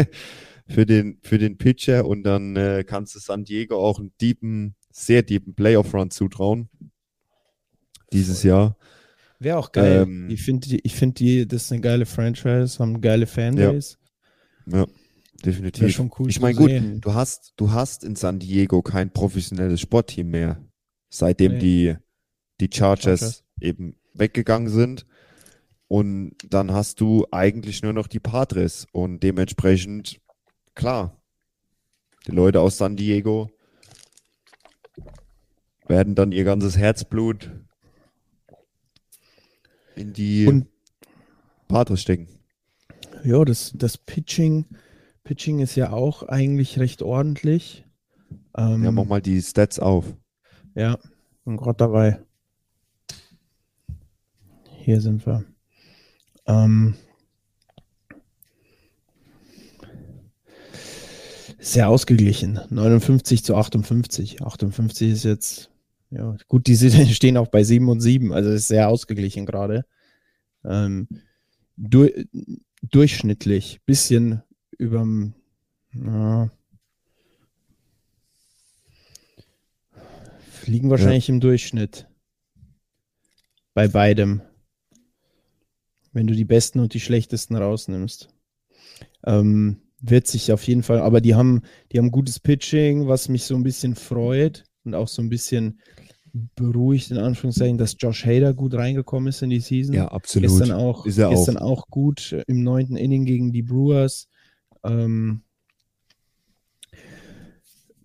für 0.67 0.85
den, 0.85 1.17
für 1.23 1.37
den 1.39 1.57
Pitcher 1.57 2.05
und 2.05 2.23
dann 2.23 2.55
äh, 2.55 2.83
kannst 2.87 3.15
du 3.15 3.19
San 3.19 3.43
Diego 3.43 3.77
auch 3.77 3.99
einen 3.99 4.13
deepen, 4.21 4.75
sehr 4.91 5.23
deepen 5.23 5.55
Playoff-Run 5.55 6.11
zutrauen. 6.11 6.69
Dieses 8.13 8.43
Jahr. 8.43 8.77
Wäre 9.39 9.57
auch 9.57 9.71
geil. 9.71 10.03
Ähm, 10.03 10.29
ich 10.29 10.41
finde, 10.43 10.69
die, 10.69 10.79
ich 10.83 10.95
find 10.95 11.19
die, 11.19 11.47
das 11.47 11.65
ist 11.65 11.71
eine 11.71 11.81
geile 11.81 12.05
Franchise, 12.05 12.79
haben 12.79 13.01
geile 13.01 13.27
Fanbase. 13.27 13.97
Ja, 14.65 14.73
Wäre 14.73 14.87
definitiv. 15.43 15.91
schon 15.93 16.11
cool 16.17 16.29
ich 16.29 16.39
meine, 16.39 16.55
gut, 16.57 16.69
sehen. 16.69 17.01
du 17.01 17.13
hast, 17.13 17.53
du 17.57 17.71
hast 17.71 18.03
in 18.05 18.15
San 18.15 18.39
Diego 18.39 18.81
kein 18.81 19.11
professionelles 19.11 19.81
Sportteam 19.81 20.29
mehr, 20.29 20.63
seitdem 21.09 21.53
Nee. 21.53 21.59
die, 21.59 21.95
die 22.61 22.69
Chargers, 22.73 23.19
Chargers. 23.19 23.43
eben 23.59 23.97
weggegangen 24.13 24.69
sind. 24.69 25.05
Und 25.89 26.35
dann 26.49 26.71
hast 26.71 27.01
du 27.01 27.27
eigentlich 27.31 27.83
nur 27.83 27.93
noch 27.93 28.07
die 28.07 28.19
Padres. 28.21 28.87
Und 28.93 29.21
dementsprechend, 29.21 30.21
klar, 30.75 31.21
die 32.25 32.31
Leute 32.31 32.61
aus 32.61 32.77
San 32.77 32.95
Diego 32.95 33.49
werden 35.87 36.15
dann 36.15 36.31
ihr 36.31 36.43
ganzes 36.45 36.77
Herzblut 36.77 37.51
in 39.95 40.13
die 40.13 40.47
Und 40.47 40.67
Padres 41.67 42.01
stecken. 42.01 42.27
ja, 43.23 43.43
das, 43.45 43.71
das 43.75 43.97
Pitching, 43.97 44.65
Pitching 45.23 45.59
ist 45.59 45.75
ja 45.75 45.91
auch 45.91 46.23
eigentlich 46.23 46.79
recht 46.79 47.01
ordentlich. 47.01 47.85
Ähm, 48.57 48.83
Ja, 48.83 48.91
mach 48.91 49.05
mal 49.05 49.21
die 49.21 49.41
Stats 49.41 49.79
auf. 49.79 50.05
Ja, 50.75 50.97
bin 51.45 51.57
gerade 51.57 51.77
dabei. 51.77 52.19
Hier 54.79 54.99
sind 55.01 55.25
wir. 55.25 55.45
Ähm, 56.45 56.95
sehr 61.59 61.87
ausgeglichen. 61.87 62.59
59 62.69 63.43
zu 63.43 63.55
58. 63.55 64.41
58 64.41 65.11
ist 65.11 65.23
jetzt, 65.23 65.69
ja, 66.15 66.37
gut, 66.47 66.67
die 66.67 66.75
stehen 67.13 67.37
auch 67.37 67.47
bei 67.47 67.63
7 67.63 67.89
und 67.89 67.99
7, 67.99 68.33
also 68.33 68.51
ist 68.51 68.67
sehr 68.67 68.89
ausgeglichen 68.89 69.45
gerade. 69.45 69.85
Ähm, 70.63 71.07
du, 71.75 72.09
durchschnittlich, 72.81 73.81
bisschen 73.85 74.43
überm, 74.77 75.33
ja, 75.93 76.49
liegen 80.65 80.89
wahrscheinlich 80.89 81.27
im 81.29 81.39
Durchschnitt. 81.39 82.07
Bei 83.73 83.87
beidem. 83.87 84.41
Wenn 86.13 86.27
du 86.27 86.35
die 86.35 86.45
besten 86.45 86.79
und 86.79 86.93
die 86.93 86.99
schlechtesten 86.99 87.55
rausnimmst. 87.55 88.29
Ähm, 89.25 89.81
wird 89.99 90.27
sich 90.27 90.51
auf 90.51 90.65
jeden 90.67 90.83
Fall, 90.83 90.99
aber 90.99 91.21
die 91.21 91.33
haben, 91.35 91.63
die 91.91 91.97
haben 91.97 92.11
gutes 92.11 92.39
Pitching, 92.39 93.07
was 93.07 93.29
mich 93.29 93.45
so 93.45 93.55
ein 93.55 93.63
bisschen 93.63 93.95
freut 93.95 94.63
und 94.85 94.95
auch 94.95 95.07
so 95.07 95.21
ein 95.21 95.29
bisschen 95.29 95.79
beruhigt, 96.55 97.11
in 97.11 97.17
Anführungszeichen, 97.17 97.77
dass 97.77 97.95
Josh 97.99 98.25
Hader 98.25 98.53
gut 98.53 98.73
reingekommen 98.73 99.29
ist 99.29 99.41
in 99.43 99.51
die 99.51 99.59
Season. 99.59 99.93
absolut. 100.07 100.49
Gestern 100.49 100.71
auch, 100.71 101.05
Ist 101.05 101.19
er 101.19 101.29
gestern 101.29 101.57
auch. 101.57 101.83
auch. 101.83 101.87
gut 101.87 102.31
äh, 102.31 102.43
im 102.47 102.63
neunten 102.63 102.95
Inning 102.95 103.25
gegen 103.25 103.51
die 103.51 103.61
Brewers 103.61 104.27
ähm, 104.83 105.43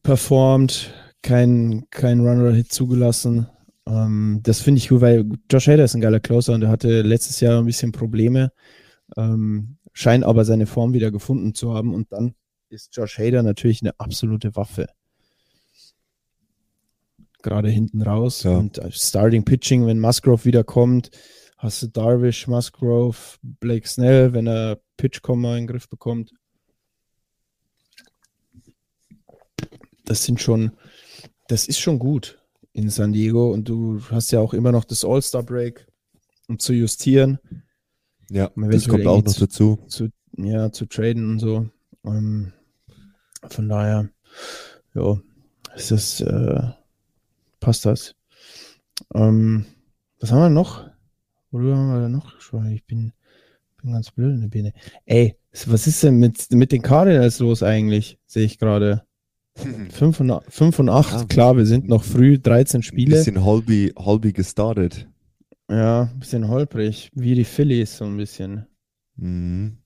performt, 0.03 0.93
kein, 1.23 1.87
kein 1.91 2.21
Run-Hit 2.21 2.71
zugelassen. 2.71 3.47
Ähm, 3.87 4.41
das 4.43 4.61
finde 4.61 4.79
ich 4.79 4.89
gut, 4.89 5.01
weil 5.01 5.25
Josh 5.51 5.69
Hader 5.69 5.85
ist 5.85 5.95
ein 5.95 6.01
geiler 6.01 6.21
Closer 6.21 6.55
und 6.55 6.63
er 6.63 6.69
hatte 6.69 7.03
letztes 7.03 7.41
Jahr 7.41 7.59
ein 7.59 7.67
bisschen 7.67 7.93
Probleme, 7.93 8.53
ähm, 9.17 9.79
scheint 9.93 10.25
aber 10.25 10.45
seine 10.45 10.67
Form 10.67 10.93
wieder 10.93 11.11
gefunden 11.11 11.55
zu 11.55 11.75
haben 11.75 11.95
und 11.95 12.13
dann 12.13 12.35
ist 12.69 12.95
Josh 12.95 13.19
Hader 13.19 13.43
natürlich 13.43 13.83
eine 13.83 13.99
absolute 13.99 14.55
Waffe. 14.55 14.87
Gerade 17.43 17.69
hinten 17.71 18.03
raus 18.03 18.43
Ja. 18.43 18.57
und 18.59 18.79
äh, 18.79 18.91
Starting 18.91 19.45
Pitching, 19.45 19.87
wenn 19.87 20.01
Musgrove 20.01 20.45
wieder 20.45 20.65
kommt, 20.65 21.11
hast 21.57 21.83
du 21.83 21.87
Darvish, 21.89 22.47
Musgrove, 22.49 23.17
Blake 23.43 23.87
Snell, 23.89 24.33
wenn 24.33 24.47
er 24.49 24.81
Pitchkomma 24.97 25.53
in 25.57 25.63
den 25.63 25.67
Griff 25.69 25.89
bekommt. 25.89 26.33
Das 30.05 30.25
sind 30.25 30.41
schon, 30.41 30.73
das 31.49 31.67
ist 31.69 31.79
schon 31.79 31.99
gut 31.99 32.39
in 32.73 32.91
San 32.91 33.13
Diego 33.13 33.53
und 33.53 33.69
du 33.69 34.01
hast 34.11 34.31
ja 34.31 34.41
auch 34.41 34.55
immer 34.55 34.73
noch 34.73 34.85
das 34.85 35.05
All-Star-Break, 35.05 35.87
um 36.49 36.59
zu 36.59 36.73
justieren, 36.73 37.39
Ja, 38.31 38.51
Man 38.55 38.71
das 38.71 38.89
kommt 38.89 39.07
auch 39.07 39.23
noch 39.25 39.33
zu- 39.33 39.41
dazu. 39.41 39.79
zu, 39.89 40.09
ja, 40.37 40.71
zu 40.73 40.87
traden 40.87 41.31
und 41.31 41.39
so. 41.39 41.69
Ähm, 42.05 42.53
von 43.49 43.69
daher, 43.69 44.09
ja, 44.95 45.21
ist 45.75 45.91
das, 45.91 46.21
äh, 46.21 46.71
passt 47.61 47.87
das. 47.87 48.15
Ähm, 49.15 49.65
was 50.21 50.33
haben 50.33 50.41
wir 50.41 50.49
noch? 50.51 50.89
Worüber 51.51 51.77
haben 51.77 52.01
wir 52.01 52.09
noch 52.09 52.35
gesprochen? 52.37 52.71
Ich 52.73 52.85
bin, 52.85 53.13
bin 53.83 53.93
ganz 53.93 54.11
blöd 54.11 54.35
in 54.35 54.41
der 54.43 54.49
Birne. 54.49 54.73
Ey, 55.07 55.37
was 55.67 55.87
ist 55.87 56.03
denn 56.03 56.19
mit, 56.19 56.51
mit 56.53 56.73
den 56.73 56.83
Cardinals 56.83 57.39
los 57.39 57.63
eigentlich? 57.63 58.19
Sehe 58.27 58.45
ich 58.45 58.59
gerade. 58.59 59.05
5 59.57 60.21
und, 60.21 60.43
5 60.49 60.79
und 60.79 60.89
8, 60.89 61.13
Ja. 61.13 61.25
klar, 61.25 61.57
wir 61.57 61.67
sind 61.67 61.89
noch 61.89 62.05
früh, 62.05 62.39
13 62.39 62.79
Ein 62.79 62.83
Spiele. 62.85 63.17
bisschen 63.17 63.45
Holby, 63.45 63.93
Holby 63.99 64.33
gestartet. 64.33 65.09
Ja, 65.69 66.03
ein 66.13 66.19
bisschen 66.21 66.49
holprig, 66.49 67.11
wie 67.15 67.35
die 67.35 67.45
Phillies 67.45 67.97
so 67.99 68.05
ein 68.05 68.17
bisschen. 68.17 68.67
Mhm. 69.17 69.79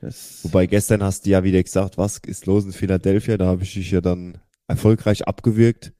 Das 0.00 0.40
Wobei 0.42 0.66
gestern 0.66 1.02
hast 1.02 1.26
du 1.26 1.30
ja 1.30 1.44
wieder 1.44 1.62
gesagt, 1.62 1.98
was 1.98 2.18
ist 2.26 2.46
los 2.46 2.64
in 2.64 2.72
Philadelphia? 2.72 3.36
Da 3.36 3.46
habe 3.46 3.62
ich 3.62 3.74
dich 3.74 3.90
ja 3.90 4.00
dann 4.00 4.38
erfolgreich 4.66 5.28
abgewürgt. 5.28 5.92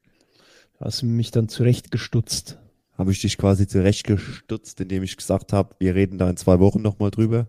Hast 0.84 1.02
du 1.02 1.06
mich 1.06 1.30
dann 1.30 1.48
zurechtgestutzt. 1.48 2.58
Habe 2.92 3.12
ich 3.12 3.20
dich 3.20 3.38
quasi 3.38 3.66
zurechtgestutzt, 3.66 4.80
indem 4.80 5.02
ich 5.02 5.16
gesagt 5.16 5.52
habe, 5.52 5.74
wir 5.78 5.94
reden 5.94 6.18
da 6.18 6.28
in 6.28 6.36
zwei 6.36 6.60
Wochen 6.60 6.82
nochmal 6.82 7.10
drüber. 7.10 7.48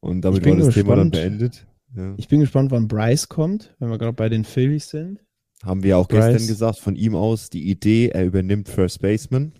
Und 0.00 0.22
damit 0.22 0.44
war 0.46 0.56
das 0.56 0.74
Thema 0.74 0.96
dann 0.96 1.10
gespannt. 1.10 1.38
beendet. 1.38 1.66
Ja. 1.96 2.14
Ich 2.18 2.28
bin 2.28 2.40
gespannt, 2.40 2.70
wann 2.70 2.86
Bryce 2.86 3.28
kommt, 3.28 3.74
wenn 3.78 3.90
wir 3.90 3.98
gerade 3.98 4.12
bei 4.12 4.28
den 4.28 4.44
Phillies 4.44 4.90
sind. 4.90 5.20
Haben 5.64 5.82
wir 5.82 5.98
auch 5.98 6.06
Bryce. 6.06 6.32
gestern 6.32 6.46
gesagt, 6.46 6.78
von 6.78 6.94
ihm 6.94 7.16
aus 7.16 7.50
die 7.50 7.68
Idee, 7.68 8.08
er 8.10 8.24
übernimmt 8.24 8.68
First 8.68 9.00
Baseman. 9.02 9.52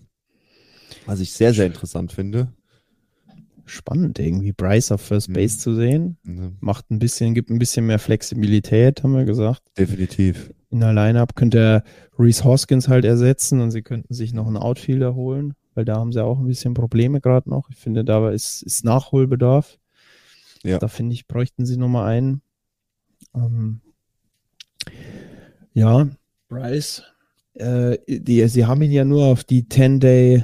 Was 1.05 1.19
ich 1.19 1.33
sehr, 1.33 1.53
sehr 1.53 1.65
interessant 1.65 2.13
finde. 2.13 2.53
Spannend 3.65 4.17
irgendwie, 4.17 4.53
Bryce 4.53 4.91
auf 4.93 5.01
First 5.01 5.29
Mhm. 5.29 5.33
Base 5.33 5.57
zu 5.59 5.75
sehen. 5.75 6.17
Ne, 6.23 6.53
Macht 6.61 6.89
ein 6.89 6.99
bisschen, 6.99 7.33
gibt 7.33 7.49
ein 7.49 7.59
bisschen 7.59 7.85
mehr 7.85 7.99
Flexibilität, 7.99 9.03
haben 9.03 9.13
wir 9.13 9.25
gesagt. 9.25 9.61
Definitiv. 9.77 10.51
In 10.71 10.79
der 10.81 10.93
Lineup 10.93 11.35
könnte 11.35 11.59
er 11.59 11.83
Reese 12.17 12.43
Hoskins 12.43 12.87
halt 12.87 13.05
ersetzen 13.05 13.59
und 13.61 13.71
sie 13.71 13.81
könnten 13.81 14.13
sich 14.13 14.33
noch 14.33 14.47
einen 14.47 14.57
Outfielder 14.57 15.15
holen, 15.15 15.55
weil 15.73 15.85
da 15.85 15.95
haben 15.95 16.11
sie 16.13 16.23
auch 16.23 16.39
ein 16.39 16.45
bisschen 16.47 16.73
Probleme 16.75 17.21
gerade 17.21 17.49
noch. 17.49 17.69
Ich 17.69 17.77
finde, 17.77 18.03
da 18.05 18.29
ist, 18.29 18.61
ist 18.61 18.85
Nachholbedarf. 18.85 19.79
Ja. 20.63 20.77
Da 20.77 20.87
finde 20.87 21.13
ich, 21.13 21.27
bräuchten 21.27 21.65
sie 21.65 21.77
nochmal 21.77 22.09
einen. 22.09 22.41
Ähm, 23.33 23.81
ja, 25.73 26.07
Bryce, 26.49 27.03
äh, 27.53 27.97
die, 28.07 28.47
sie 28.47 28.65
haben 28.65 28.81
ihn 28.81 28.91
ja 28.91 29.05
nur 29.05 29.25
auf 29.25 29.43
die 29.43 29.63
10-Day 29.63 30.43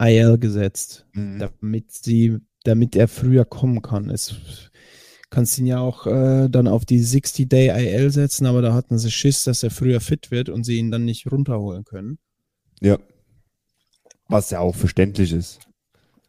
IL 0.00 0.38
gesetzt, 0.38 1.06
Mhm. 1.12 1.38
damit 1.38 1.92
sie, 1.92 2.38
damit 2.64 2.96
er 2.96 3.08
früher 3.08 3.44
kommen 3.44 3.82
kann. 3.82 4.10
Es 4.10 4.70
kannst 5.32 5.58
ihn 5.58 5.66
ja 5.66 5.80
auch 5.80 6.06
äh, 6.06 6.48
dann 6.48 6.68
auf 6.68 6.84
die 6.84 7.00
60-Day 7.00 7.70
IL 7.70 8.10
setzen, 8.10 8.46
aber 8.46 8.60
da 8.60 8.74
hatten 8.74 8.98
sie 8.98 9.10
Schiss, 9.10 9.44
dass 9.44 9.62
er 9.62 9.70
früher 9.70 10.00
fit 10.00 10.30
wird 10.30 10.50
und 10.50 10.64
sie 10.64 10.76
ihn 10.76 10.90
dann 10.90 11.06
nicht 11.06 11.32
runterholen 11.32 11.84
können. 11.84 12.18
Ja. 12.80 12.98
Was 14.28 14.50
ja 14.50 14.60
auch 14.60 14.76
verständlich 14.76 15.32
ist. 15.32 15.60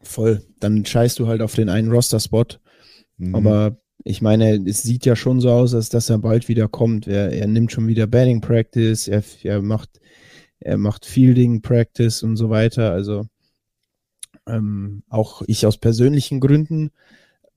Voll. 0.02 0.42
Dann 0.60 0.86
scheißt 0.86 1.20
du 1.20 1.28
halt 1.28 1.42
auf 1.42 1.54
den 1.54 1.70
einen 1.70 1.92
Roster-Spot. 1.92 2.46
Mhm. 3.18 3.36
Aber 3.36 3.78
ich 4.06 4.22
meine, 4.22 4.56
es 4.68 4.84
sieht 4.84 5.06
ja 5.06 5.18
schon 5.18 5.42
so 5.42 5.52
aus, 5.52 5.76
als 5.76 5.90
dass 5.90 6.10
er 6.10 6.18
bald 6.20 6.48
wieder 6.48 6.70
kommt. 6.70 7.06
Er, 7.06 7.32
er 7.34 7.48
nimmt 7.48 7.74
schon 7.74 7.88
wieder 7.88 8.08
Batting 8.08 8.40
Practice, 8.40 9.10
er, 9.10 9.24
er 9.44 9.62
macht, 9.62 10.00
er 10.60 10.78
macht 10.78 11.06
Fielding 11.06 11.62
Practice 11.62 12.24
und 12.24 12.38
so 12.38 12.50
weiter. 12.50 12.92
Also 12.92 13.28
ähm, 14.48 15.04
auch 15.10 15.42
ich 15.46 15.66
aus 15.66 15.78
persönlichen 15.78 16.40
Gründen 16.40 16.92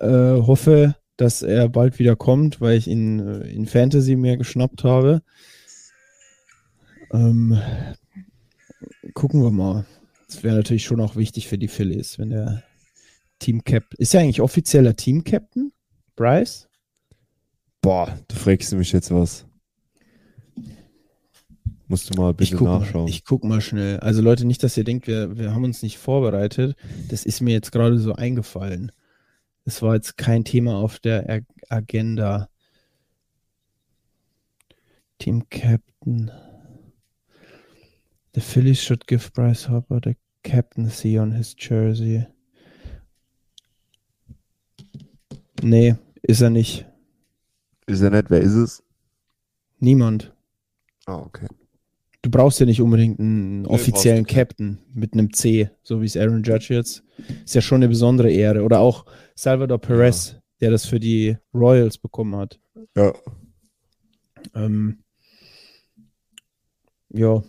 äh, 0.00 0.08
hoffe, 0.08 0.96
dass 1.16 1.42
er 1.42 1.68
bald 1.68 1.98
wieder 1.98 2.16
kommt, 2.16 2.60
weil 2.60 2.76
ich 2.76 2.86
ihn 2.88 3.20
äh, 3.20 3.48
in 3.48 3.66
Fantasy 3.66 4.16
mir 4.16 4.36
geschnappt 4.36 4.84
habe. 4.84 5.22
Ähm, 7.12 7.58
gucken 9.14 9.42
wir 9.42 9.50
mal. 9.50 9.86
Das 10.28 10.42
wäre 10.42 10.56
natürlich 10.56 10.84
schon 10.84 11.00
auch 11.00 11.16
wichtig 11.16 11.48
für 11.48 11.58
die 11.58 11.68
Phillies, 11.68 12.18
wenn 12.18 12.30
der 12.30 12.62
Team 13.38 13.62
Cap 13.64 13.94
ist 13.94 14.14
er 14.14 14.22
eigentlich 14.22 14.40
offizieller 14.40 14.96
Team 14.96 15.22
Captain? 15.24 15.72
Bryce? 16.16 16.68
Boah, 17.82 18.18
du 18.28 18.34
fragst 18.34 18.72
mich 18.72 18.92
jetzt 18.92 19.10
was. 19.10 19.46
Musst 21.88 22.10
du 22.10 22.20
mal 22.20 22.30
Ich 22.32 22.36
bitte 22.50 22.56
guck, 22.56 22.66
nachschauen. 22.66 23.04
mal, 23.04 23.10
ich 23.10 23.24
guck 23.24 23.44
mal 23.44 23.60
schnell. 23.60 24.00
Also 24.00 24.20
Leute, 24.20 24.44
nicht, 24.44 24.62
dass 24.64 24.76
ihr 24.76 24.82
denkt, 24.82 25.06
wir, 25.06 25.38
wir 25.38 25.54
haben 25.54 25.62
uns 25.64 25.82
nicht 25.82 25.98
vorbereitet. 25.98 26.74
Das 27.08 27.24
ist 27.24 27.40
mir 27.40 27.52
jetzt 27.52 27.70
gerade 27.70 27.98
so 27.98 28.14
eingefallen. 28.14 28.90
Das 29.66 29.82
war 29.82 29.94
jetzt 29.96 30.16
kein 30.16 30.44
Thema 30.44 30.76
auf 30.76 31.00
der 31.00 31.42
Agenda. 31.68 32.48
Team 35.18 35.48
Captain. 35.50 36.30
The 38.32 38.40
Phillies 38.40 38.80
should 38.80 39.08
give 39.08 39.32
Bryce 39.32 39.68
Harper 39.68 39.98
the 40.04 40.16
captaincy 40.44 41.18
on 41.18 41.32
his 41.32 41.56
jersey. 41.58 42.26
Nee, 45.62 45.96
ist 46.22 46.42
er 46.42 46.50
nicht. 46.50 46.86
ist 47.88 48.02
er 48.02 48.10
nicht? 48.10 48.30
Wer 48.30 48.42
ist 48.42 48.54
es? 48.54 48.84
Niemand. 49.80 50.32
Ah, 51.06 51.16
okay. 51.16 51.48
Du 52.26 52.32
brauchst 52.32 52.58
ja 52.58 52.66
nicht 52.66 52.80
unbedingt 52.80 53.20
einen 53.20 53.62
Nee, 53.62 53.68
offiziellen. 53.68 54.26
Captain 54.26 54.78
mit 54.92 55.12
einem 55.12 55.32
C, 55.32 55.70
so 55.84 56.02
wie 56.02 56.06
es 56.06 56.16
Aaron 56.16 56.42
Judge 56.42 56.74
jetzt. 56.74 57.04
Ist 57.44 57.54
ja 57.54 57.60
schon 57.60 57.76
eine 57.76 57.88
besondere 57.88 58.32
Ehre. 58.32 58.64
Oder 58.64 58.80
auch 58.80 59.06
Salvador 59.36 59.78
Perez, 59.78 60.34
der 60.60 60.72
das 60.72 60.86
für 60.86 60.98
die 60.98 61.36
Royals 61.54 61.98
bekommen 61.98 62.34
hat. 62.34 62.58
Ja. 62.96 63.12
Ähm, 64.56 65.04
ja. 67.10 67.44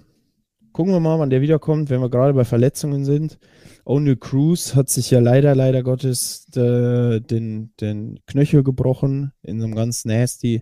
Gucken 0.74 0.94
wir 0.94 1.00
mal, 1.00 1.18
wann 1.18 1.32
der 1.32 1.42
wiederkommt, 1.42 1.90
wenn 1.90 2.02
wir 2.02 2.12
gerade 2.12 2.36
bei 2.36 2.46
Verletzungen 2.46 3.04
sind. 3.04 3.40
O'Neill 3.84 4.18
Cruz 4.18 4.76
hat 4.76 4.90
sich 4.90 5.10
ja 5.10 5.20
leider, 5.20 5.56
leider 5.56 5.82
Gottes 5.82 6.46
äh, 6.56 7.20
den, 7.20 7.72
den 7.82 8.20
Knöchel 8.28 8.62
gebrochen 8.62 9.32
in 9.42 9.60
so 9.60 9.66
einem 9.66 9.74
ganz 9.74 10.06
nasty 10.06 10.62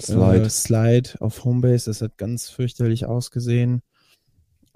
Slide. 0.00 0.44
äh, 0.46 0.50
Slide 0.50 1.10
auf 1.20 1.44
Homebase. 1.44 1.90
Das 1.90 2.02
hat 2.02 2.18
ganz 2.18 2.48
fürchterlich 2.48 3.06
ausgesehen. 3.06 3.82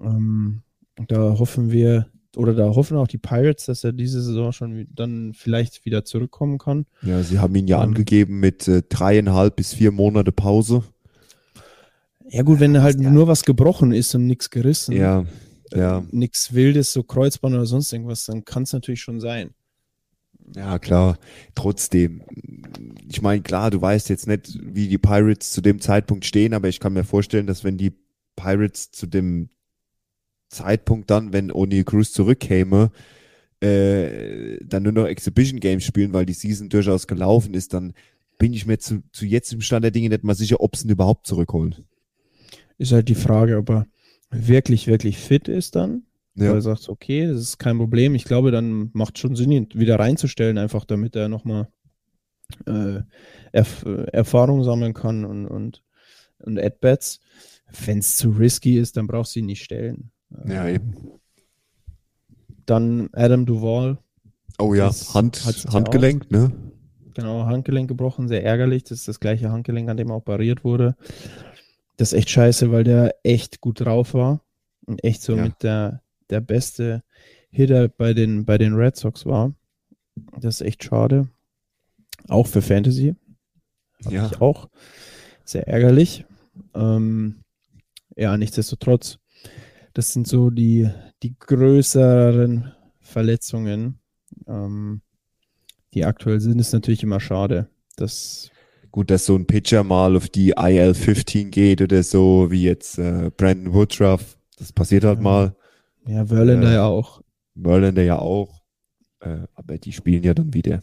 Ähm, 0.01 0.61
da 1.07 1.37
hoffen 1.39 1.71
wir, 1.71 2.07
oder 2.35 2.53
da 2.53 2.69
hoffen 2.75 2.97
auch 2.97 3.07
die 3.07 3.17
Pirates, 3.17 3.65
dass 3.65 3.83
er 3.83 3.91
diese 3.91 4.21
Saison 4.21 4.51
schon 4.51 4.87
dann 4.93 5.33
vielleicht 5.33 5.85
wieder 5.85 6.05
zurückkommen 6.05 6.57
kann. 6.57 6.85
Ja, 7.01 7.21
sie 7.23 7.39
haben 7.39 7.55
ihn 7.55 7.67
ja 7.67 7.77
Ähm. 7.83 7.89
angegeben 7.89 8.39
mit 8.39 8.67
äh, 8.67 8.83
dreieinhalb 8.87 9.55
bis 9.55 9.73
vier 9.73 9.91
Monate 9.91 10.31
Pause. 10.31 10.83
Ja, 12.29 12.43
gut, 12.43 12.59
wenn 12.59 12.79
halt 12.81 12.99
nur 12.99 13.27
was 13.27 13.43
gebrochen 13.43 13.91
ist 13.91 14.13
und 14.13 14.27
nichts 14.27 14.49
gerissen, 14.51 14.95
Ja, 14.95 15.25
ja, 15.73 16.03
nichts 16.11 16.53
Wildes, 16.53 16.93
so 16.93 17.01
Kreuzband 17.03 17.55
oder 17.55 17.65
sonst 17.65 17.91
irgendwas, 17.91 18.25
dann 18.25 18.45
kann 18.45 18.63
es 18.63 18.73
natürlich 18.73 19.01
schon 19.01 19.19
sein. 19.19 19.49
Ja, 20.55 20.79
klar. 20.79 21.17
Trotzdem, 21.55 22.23
ich 23.07 23.21
meine, 23.21 23.41
klar, 23.41 23.71
du 23.71 23.81
weißt 23.81 24.09
jetzt 24.09 24.27
nicht, 24.27 24.57
wie 24.61 24.87
die 24.87 24.97
Pirates 24.97 25.51
zu 25.51 25.61
dem 25.61 25.79
Zeitpunkt 25.79 26.25
stehen, 26.25 26.53
aber 26.53 26.67
ich 26.67 26.79
kann 26.79 26.93
mir 26.93 27.03
vorstellen, 27.03 27.47
dass 27.47 27.63
wenn 27.63 27.77
die 27.77 27.93
Pirates 28.35 28.91
zu 28.91 29.05
dem 29.05 29.49
Zeitpunkt 30.49 31.09
dann, 31.11 31.33
wenn 31.33 31.51
O'Neill 31.51 31.83
Cruz 31.83 32.11
zurückkäme, 32.11 32.91
äh, 33.61 34.57
dann 34.63 34.83
nur 34.83 34.93
noch 34.93 35.05
Exhibition 35.05 35.59
Games 35.59 35.83
spielen, 35.83 36.13
weil 36.13 36.25
die 36.25 36.33
Season 36.33 36.69
durchaus 36.69 37.07
gelaufen 37.07 37.53
ist, 37.53 37.73
dann 37.73 37.93
bin 38.37 38.53
ich 38.53 38.65
mir 38.65 38.79
zu, 38.79 39.03
zu 39.11 39.25
jetzigem 39.25 39.61
Stand 39.61 39.83
der 39.83 39.91
Dinge 39.91 40.09
nicht 40.09 40.23
mal 40.23 40.35
sicher, 40.35 40.61
ob 40.61 40.75
sie 40.75 40.87
ihn 40.87 40.91
überhaupt 40.91 41.27
zurückholen. 41.27 41.75
Ist 42.77 42.93
halt 42.93 43.09
die 43.09 43.15
Frage, 43.15 43.57
ob 43.57 43.69
er 43.69 43.87
wirklich, 44.31 44.87
wirklich 44.87 45.17
fit 45.17 45.47
ist 45.47 45.75
dann. 45.75 46.03
Ja. 46.39 46.49
Weil 46.49 46.57
er 46.57 46.61
sagt, 46.61 46.89
okay, 46.89 47.27
das 47.27 47.39
ist 47.41 47.57
kein 47.59 47.77
Problem. 47.77 48.15
Ich 48.15 48.23
glaube, 48.25 48.51
dann 48.51 48.89
macht 48.93 49.17
schon 49.17 49.35
Sinn, 49.35 49.51
ihn 49.51 49.67
wieder 49.73 49.99
reinzustellen, 49.99 50.57
einfach 50.57 50.85
damit 50.85 51.15
er 51.15 51.27
nochmal 51.29 51.67
äh, 52.65 53.01
Erf 53.51 53.85
Erfahrung 54.11 54.63
sammeln 54.63 54.93
kann 54.93 55.25
und, 55.25 55.45
und, 55.47 55.83
und 56.39 56.59
At-Bats. 56.59 57.19
Wenn 57.85 57.99
es 57.99 58.15
zu 58.15 58.29
risky 58.31 58.77
ist, 58.79 58.97
dann 58.97 59.07
brauchst 59.07 59.35
du 59.35 59.39
ihn 59.39 59.45
nicht 59.45 59.63
stellen. 59.63 60.11
Ja, 60.47 60.67
eben. 60.67 60.95
Dann 62.65 63.09
Adam 63.13 63.45
Duvall, 63.45 63.97
Oh 64.59 64.73
ja, 64.73 64.91
Hand, 65.13 65.43
Handgelenk, 65.71 66.29
ne? 66.31 66.51
genau, 67.13 67.45
Handgelenk 67.45 67.87
gebrochen, 67.87 68.27
sehr 68.27 68.43
ärgerlich. 68.43 68.83
Das 68.83 68.99
ist 68.99 69.07
das 69.07 69.19
gleiche 69.19 69.51
Handgelenk, 69.51 69.89
an 69.89 69.97
dem 69.97 70.09
er 70.09 70.17
operiert 70.17 70.63
wurde. 70.63 70.95
Das 71.97 72.11
ist 72.11 72.17
echt 72.19 72.29
scheiße, 72.29 72.71
weil 72.71 72.83
der 72.83 73.15
echt 73.23 73.61
gut 73.61 73.79
drauf 73.81 74.13
war 74.13 74.41
und 74.85 75.03
echt 75.03 75.21
so 75.21 75.35
Ja. 75.35 75.43
mit 75.43 75.63
der, 75.63 76.01
der 76.29 76.41
beste 76.41 77.03
Hitter 77.51 77.87
bei 77.87 78.13
den, 78.13 78.45
bei 78.45 78.57
den 78.57 78.73
Red 78.75 78.95
Sox 78.95 79.25
war. 79.25 79.53
Das 80.39 80.61
ist 80.61 80.67
echt 80.67 80.83
schade. 80.83 81.27
Auch 82.27 82.47
für 82.47 82.61
Fantasy. 82.61 83.15
Hab 84.05 84.11
Ja. 84.11 84.25
ich 84.27 84.41
auch. 84.41 84.69
Sehr 85.45 85.67
ärgerlich. 85.67 86.25
Ähm, 86.75 87.43
ja, 88.15 88.37
nichtsdestotrotz. 88.37 89.17
Das 89.93 90.13
sind 90.13 90.27
so 90.27 90.49
die, 90.49 90.89
die 91.23 91.35
größeren 91.39 92.71
Verletzungen, 92.99 93.99
ähm, 94.47 95.01
die 95.93 96.05
aktuell 96.05 96.39
sind. 96.39 96.59
Ist 96.59 96.73
natürlich 96.73 97.01
immer 97.03 97.19
schade. 97.19 97.69
Das, 97.95 98.51
Gut, 98.91 99.09
dass 99.11 99.25
so 99.25 99.35
ein 99.35 99.45
Pitcher 99.47 99.83
mal 99.83 100.15
auf 100.15 100.29
die 100.29 100.53
IL 100.57 100.93
15 100.93 101.51
geht 101.51 101.81
oder 101.81 102.01
so, 102.03 102.47
wie 102.51 102.63
jetzt 102.63 102.97
äh, 102.99 103.31
Brandon 103.35 103.73
Woodruff. 103.73 104.37
Das 104.57 104.71
passiert 104.73 105.03
halt 105.03 105.17
Ja. 105.19 105.23
mal. 105.23 105.55
Ja, 106.07 106.25
Verlander 106.25 106.69
Äh, 106.69 106.73
ja 106.75 106.85
auch. 106.85 107.21
Verlander 107.61 108.03
ja 108.03 108.19
auch. 108.19 108.61
Äh, 109.21 109.39
aber 109.53 109.77
die 109.77 109.91
spielen 109.91 110.23
ja 110.23 110.33
dann 110.33 110.53
wieder. 110.53 110.81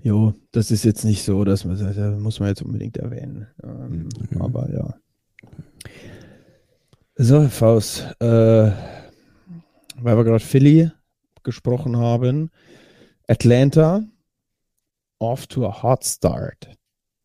Jo, 0.00 0.34
das 0.52 0.70
ist 0.70 0.84
jetzt 0.84 1.04
nicht 1.04 1.24
so, 1.24 1.44
dass 1.44 1.64
man 1.64 1.76
sagt, 1.76 1.96
das 1.96 2.20
muss 2.20 2.38
man 2.40 2.48
jetzt 2.50 2.62
unbedingt 2.62 2.96
erwähnen. 2.96 3.46
Ähm, 3.62 4.08
Mhm. 4.30 4.42
Aber 4.42 4.70
ja. 4.72 4.94
So, 7.16 7.48
Faust, 7.48 8.02
äh, 8.20 8.70
weil 10.00 10.16
wir 10.16 10.24
gerade 10.24 10.44
Philly 10.44 10.90
gesprochen 11.42 11.96
haben. 11.96 12.50
Atlanta 13.26 14.04
off 15.18 15.46
to 15.48 15.66
a 15.66 15.82
hot 15.82 16.04
start. 16.04 16.70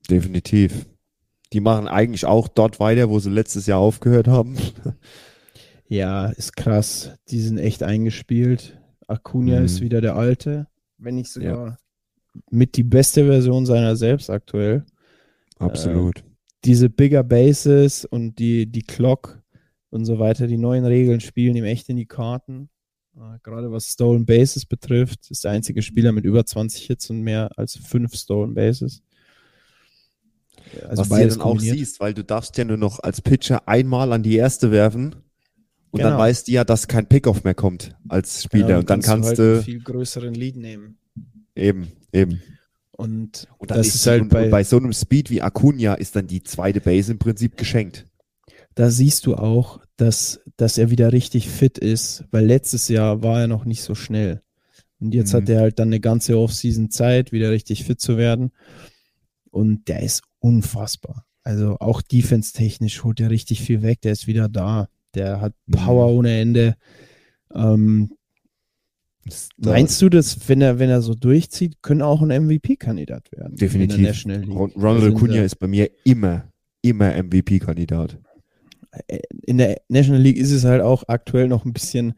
Definitiv. 0.09 0.87
Die 1.53 1.59
machen 1.59 1.87
eigentlich 1.87 2.25
auch 2.25 2.47
dort 2.47 2.79
weiter, 2.79 3.09
wo 3.09 3.19
sie 3.19 3.29
letztes 3.29 3.67
Jahr 3.67 3.79
aufgehört 3.79 4.27
haben. 4.27 4.57
Ja, 5.87 6.27
ist 6.29 6.55
krass. 6.55 7.11
Die 7.29 7.39
sind 7.39 7.57
echt 7.57 7.83
eingespielt. 7.83 8.79
Acuna 9.07 9.59
Mhm. 9.59 9.65
ist 9.65 9.81
wieder 9.81 10.01
der 10.01 10.15
Alte, 10.15 10.67
wenn 10.97 11.15
nicht 11.15 11.29
sogar 11.31 11.77
mit 12.49 12.77
die 12.77 12.83
beste 12.83 13.25
Version 13.25 13.65
seiner 13.65 13.95
selbst 13.95 14.29
aktuell. 14.29 14.85
Absolut. 15.59 16.23
Diese 16.65 16.89
Bigger 16.89 17.23
Bases 17.23 18.05
und 18.05 18.39
die, 18.39 18.65
die 18.65 18.81
Clock 18.81 19.41
und 19.89 20.05
so 20.05 20.17
weiter, 20.19 20.47
die 20.47 20.57
neuen 20.57 20.85
Regeln 20.85 21.19
spielen 21.19 21.55
ihm 21.55 21.65
echt 21.65 21.89
in 21.89 21.97
die 21.97 22.05
Karten. 22.07 22.69
Äh, 23.15 23.37
Gerade 23.43 23.71
was 23.71 23.85
Stolen 23.85 24.25
Bases 24.25 24.65
betrifft, 24.65 25.29
ist 25.29 25.43
der 25.43 25.51
einzige 25.51 25.81
Spieler 25.81 26.11
mit 26.11 26.25
über 26.25 26.45
20 26.45 26.85
Hits 26.87 27.09
und 27.09 27.21
mehr 27.21 27.51
als 27.57 27.75
fünf 27.75 28.15
Stolen 28.15 28.53
Bases. 28.55 29.03
Also 30.87 31.01
Was 31.01 31.09
du 31.09 31.15
ja 31.17 31.27
dann 31.27 31.39
auch 31.41 31.43
kombiniert. 31.43 31.77
siehst, 31.77 31.99
weil 31.99 32.13
du 32.13 32.23
darfst 32.23 32.57
ja 32.57 32.63
nur 32.63 32.77
noch 32.77 32.99
als 32.99 33.21
Pitcher 33.21 33.67
einmal 33.67 34.11
an 34.13 34.23
die 34.23 34.35
erste 34.37 34.71
werfen 34.71 35.15
und 35.93 36.01
dann 36.01 36.11
Genau. 36.13 36.19
weißt 36.23 36.47
du 36.47 36.51
ja, 36.51 36.63
dass 36.65 36.87
kein 36.87 37.07
Pickoff 37.07 37.43
mehr 37.43 37.53
kommt 37.55 37.95
als 38.09 38.43
Spieler 38.43 38.69
Ja, 38.69 38.79
und 38.79 38.89
dann 38.89 39.01
kannst 39.01 39.29
halt 39.29 39.39
du 39.39 39.53
einen 39.55 39.63
viel 39.63 39.79
größeren 39.81 40.33
Lead 40.33 40.57
nehmen. 40.57 40.97
eben, 41.55 41.87
eben. 42.11 42.41
Und, 42.91 43.47
Und 43.57 43.71
dann 43.71 43.77
das 43.79 43.87
ist, 43.87 43.95
ist 43.95 44.07
halt 44.07 44.21
und, 44.23 44.29
bei, 44.29 44.45
und 44.45 44.51
bei 44.51 44.63
so 44.63 44.77
einem 44.77 44.93
Speed 44.93 45.29
wie 45.29 45.41
Acuna 45.41 45.95
ist 45.95 46.15
dann 46.15 46.27
die 46.27 46.43
zweite 46.43 46.79
Base 46.81 47.11
im 47.11 47.19
Prinzip 47.19 47.57
geschenkt. 47.57 48.05
da 48.75 48.89
siehst 48.91 49.25
du 49.25 49.35
auch, 49.35 49.81
dass, 49.97 50.41
dass 50.57 50.77
er 50.77 50.89
wieder 50.89 51.11
richtig 51.11 51.47
fit 51.49 51.77
ist, 51.77 52.25
weil 52.31 52.45
letztes 52.45 52.87
Jahr 52.87 53.21
war 53.23 53.41
er 53.41 53.47
noch 53.47 53.65
nicht 53.65 53.81
so 53.83 53.93
schnell. 53.95 54.41
Und 54.99 55.13
jetzt 55.13 55.31
Mhm. 55.33 55.37
hat 55.37 55.49
er 55.49 55.59
halt 55.61 55.79
dann 55.79 55.89
eine 55.89 55.99
ganze 55.99 56.37
Offseason 56.37 56.89
Zeit, 56.89 57.31
wieder 57.31 57.51
richtig 57.51 57.83
fit 57.83 57.99
zu 58.01 58.17
werden. 58.17 58.51
Und 59.51 59.87
der 59.87 60.01
ist 60.01 60.21
unfassbar. 60.39 61.25
Also 61.43 61.77
auch 61.79 62.01
defense-technisch 62.01 63.03
holt 63.03 63.19
er 63.19 63.29
richtig 63.29 63.61
viel 63.61 63.81
weg. 63.81 64.01
Der 64.01 64.11
ist 64.13 64.27
wieder 64.27 64.49
da. 64.49 64.87
Der 65.15 65.41
hat 65.41 65.53
Mhm. 65.67 65.73
Power 65.73 66.07
ohne 66.13 66.39
Ende. 66.39 66.75
Ähm, 67.53 68.11
meinst 69.57 70.01
du, 70.01 70.09
dass 70.09 70.49
wenn 70.49 70.61
er, 70.61 70.79
wenn 70.79 70.89
er 70.89 71.01
so 71.01 71.13
durchzieht, 71.13 71.81
könnte 71.81 72.05
auch 72.05 72.21
ein 72.21 72.29
MVP-Kandidat 72.31 73.31
werden? 73.31 73.51
In 73.53 73.57
Definitiv. 73.57 74.25
Ronald 74.75 75.15
Acuna 75.15 75.41
ist 75.43 75.55
bei 75.59 75.67
mir 75.67 75.89
immer, 76.03 76.49
immer 76.81 77.11
MVP-Kandidat. 77.15 78.19
in 79.45 79.57
der 79.57 79.81
National 79.87 80.21
League 80.21 80.37
ist 80.37 80.51
es 80.51 80.65
halt 80.65 80.81
auch 80.81 81.03
aktuell 81.07 81.47
noch 81.47 81.65
ein 81.65 81.73
bisschen, 81.73 82.13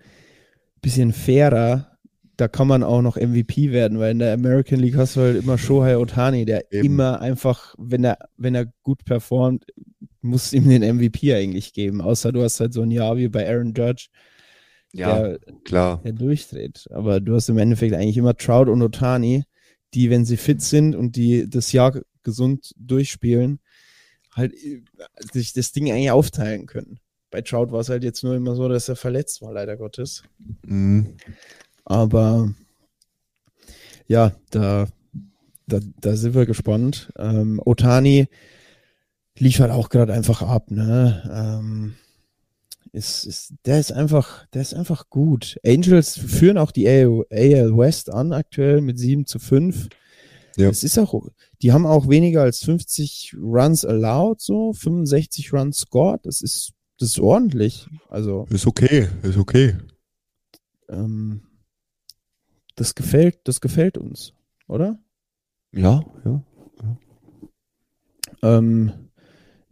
bisschen 0.82 1.14
fairer. 1.14 1.92
Da 2.38 2.50
kann 2.50 2.68
man 2.68 2.84
auch 2.84 3.02
noch 3.02 3.16
MVP 3.16 3.72
werden, 3.72 3.98
weil 4.00 4.12
in 4.12 4.20
der 4.20 4.34
American 4.34 4.80
League 4.80 4.98
hast 4.98 5.16
du 5.16 5.22
halt 5.22 5.42
immer 5.42 5.58
Shohei 5.58 5.98
Otani, 5.98 6.44
der 6.44 6.70
Eben. 6.74 6.86
immer 6.86 7.22
einfach, 7.22 7.76
wenn 7.78 8.04
er, 8.04 8.18
wenn 8.36 8.56
er 8.56 8.66
gut 8.84 9.06
performt, 9.06 9.66
muss 10.26 10.54
ihm 10.54 10.68
den 10.68 10.82
MVP 10.82 11.34
eigentlich 11.34 11.74
geben. 11.74 12.02
Außer 12.02 12.32
du 12.32 12.44
hast 12.44 12.60
halt 12.60 12.74
so 12.74 12.82
ein 12.82 12.92
Jahr 12.92 13.16
wie 13.18 13.30
bei 13.30 13.48
Aaron 13.48 13.74
Judge, 13.74 14.08
der, 14.92 15.40
klar. 15.64 16.02
der 16.04 16.14
durchdreht. 16.14 16.88
Aber 16.92 17.20
du 17.20 17.36
hast 17.36 17.50
im 17.50 17.58
Endeffekt 17.58 17.94
eigentlich 17.94 18.18
immer 18.18 18.36
Trout 18.36 18.70
und 18.70 18.82
Otani, 18.82 19.44
die, 19.94 20.10
wenn 20.10 20.26
sie 20.26 20.38
fit 20.38 20.62
sind 20.62 20.96
und 20.96 21.16
die 21.16 21.50
das 21.50 21.72
Jahr 21.72 22.02
gesund 22.24 22.74
durchspielen, 22.78 23.60
halt 24.32 24.54
äh, 24.54 24.82
sich 25.32 25.54
das 25.54 25.72
Ding 25.72 25.92
eigentlich 25.92 26.12
aufteilen 26.12 26.66
können. 26.66 27.00
Bei 27.30 27.42
Trout 27.42 27.72
war 27.72 27.82
es 27.82 27.90
halt 27.90 28.04
jetzt 28.04 28.24
nur 28.24 28.36
immer 28.36 28.56
so, 28.56 28.68
dass 28.68 28.90
er 28.90 28.96
verletzt 28.96 29.42
war, 29.42 29.54
leider 29.54 29.78
Gottes. 29.78 30.24
Mhm. 30.66 31.18
Aber 31.84 32.54
ja, 34.08 34.34
da, 34.50 34.88
da, 35.68 35.80
da 36.00 36.16
sind 36.16 36.34
wir 36.34 36.46
gespannt. 36.46 37.12
Ähm, 37.18 37.62
Otani 37.64 38.28
liefert 39.38 39.72
auch 39.72 39.90
gerade 39.90 40.14
einfach 40.14 40.42
ab, 40.42 40.72
ne? 40.72 41.30
Ähm, 41.32 41.96
ist, 42.92 43.26
ist, 43.26 43.54
der 43.66 43.80
ist 43.80 43.92
einfach, 43.92 44.46
der 44.48 44.62
ist 44.62 44.74
einfach 44.74 45.10
gut. 45.10 45.58
Angels 45.66 46.18
führen 46.18 46.58
auch 46.58 46.72
die 46.72 46.88
AL, 46.88 47.26
AL 47.30 47.78
West 47.78 48.10
an 48.10 48.32
aktuell 48.32 48.80
mit 48.80 48.98
7 48.98 49.26
zu 49.26 49.38
5. 49.38 49.90
Ja. 50.56 50.70
Es 50.70 50.84
ist 50.84 50.98
auch, 50.98 51.28
die 51.62 51.74
haben 51.74 51.86
auch 51.86 52.08
weniger 52.08 52.44
als 52.44 52.64
50 52.64 53.36
Runs 53.38 53.84
allowed, 53.84 54.40
so 54.40 54.72
65 54.72 55.52
Runs 55.52 55.80
scored. 55.80 56.26
Das 56.26 56.42
ist, 56.42 56.72
das 56.98 57.10
ist 57.10 57.20
ordentlich. 57.20 57.88
Also 58.08 58.48
Ist 58.50 58.66
okay, 58.66 59.10
ist 59.24 59.38
okay. 59.38 59.76
ähm, 60.88 61.42
das 62.76 62.96
gefällt, 62.96 63.40
das 63.44 63.60
gefällt 63.60 63.98
uns, 63.98 64.34
oder? 64.68 64.98
Ja, 65.74 66.06
ja. 66.24 66.42
Ähm, 68.42 68.94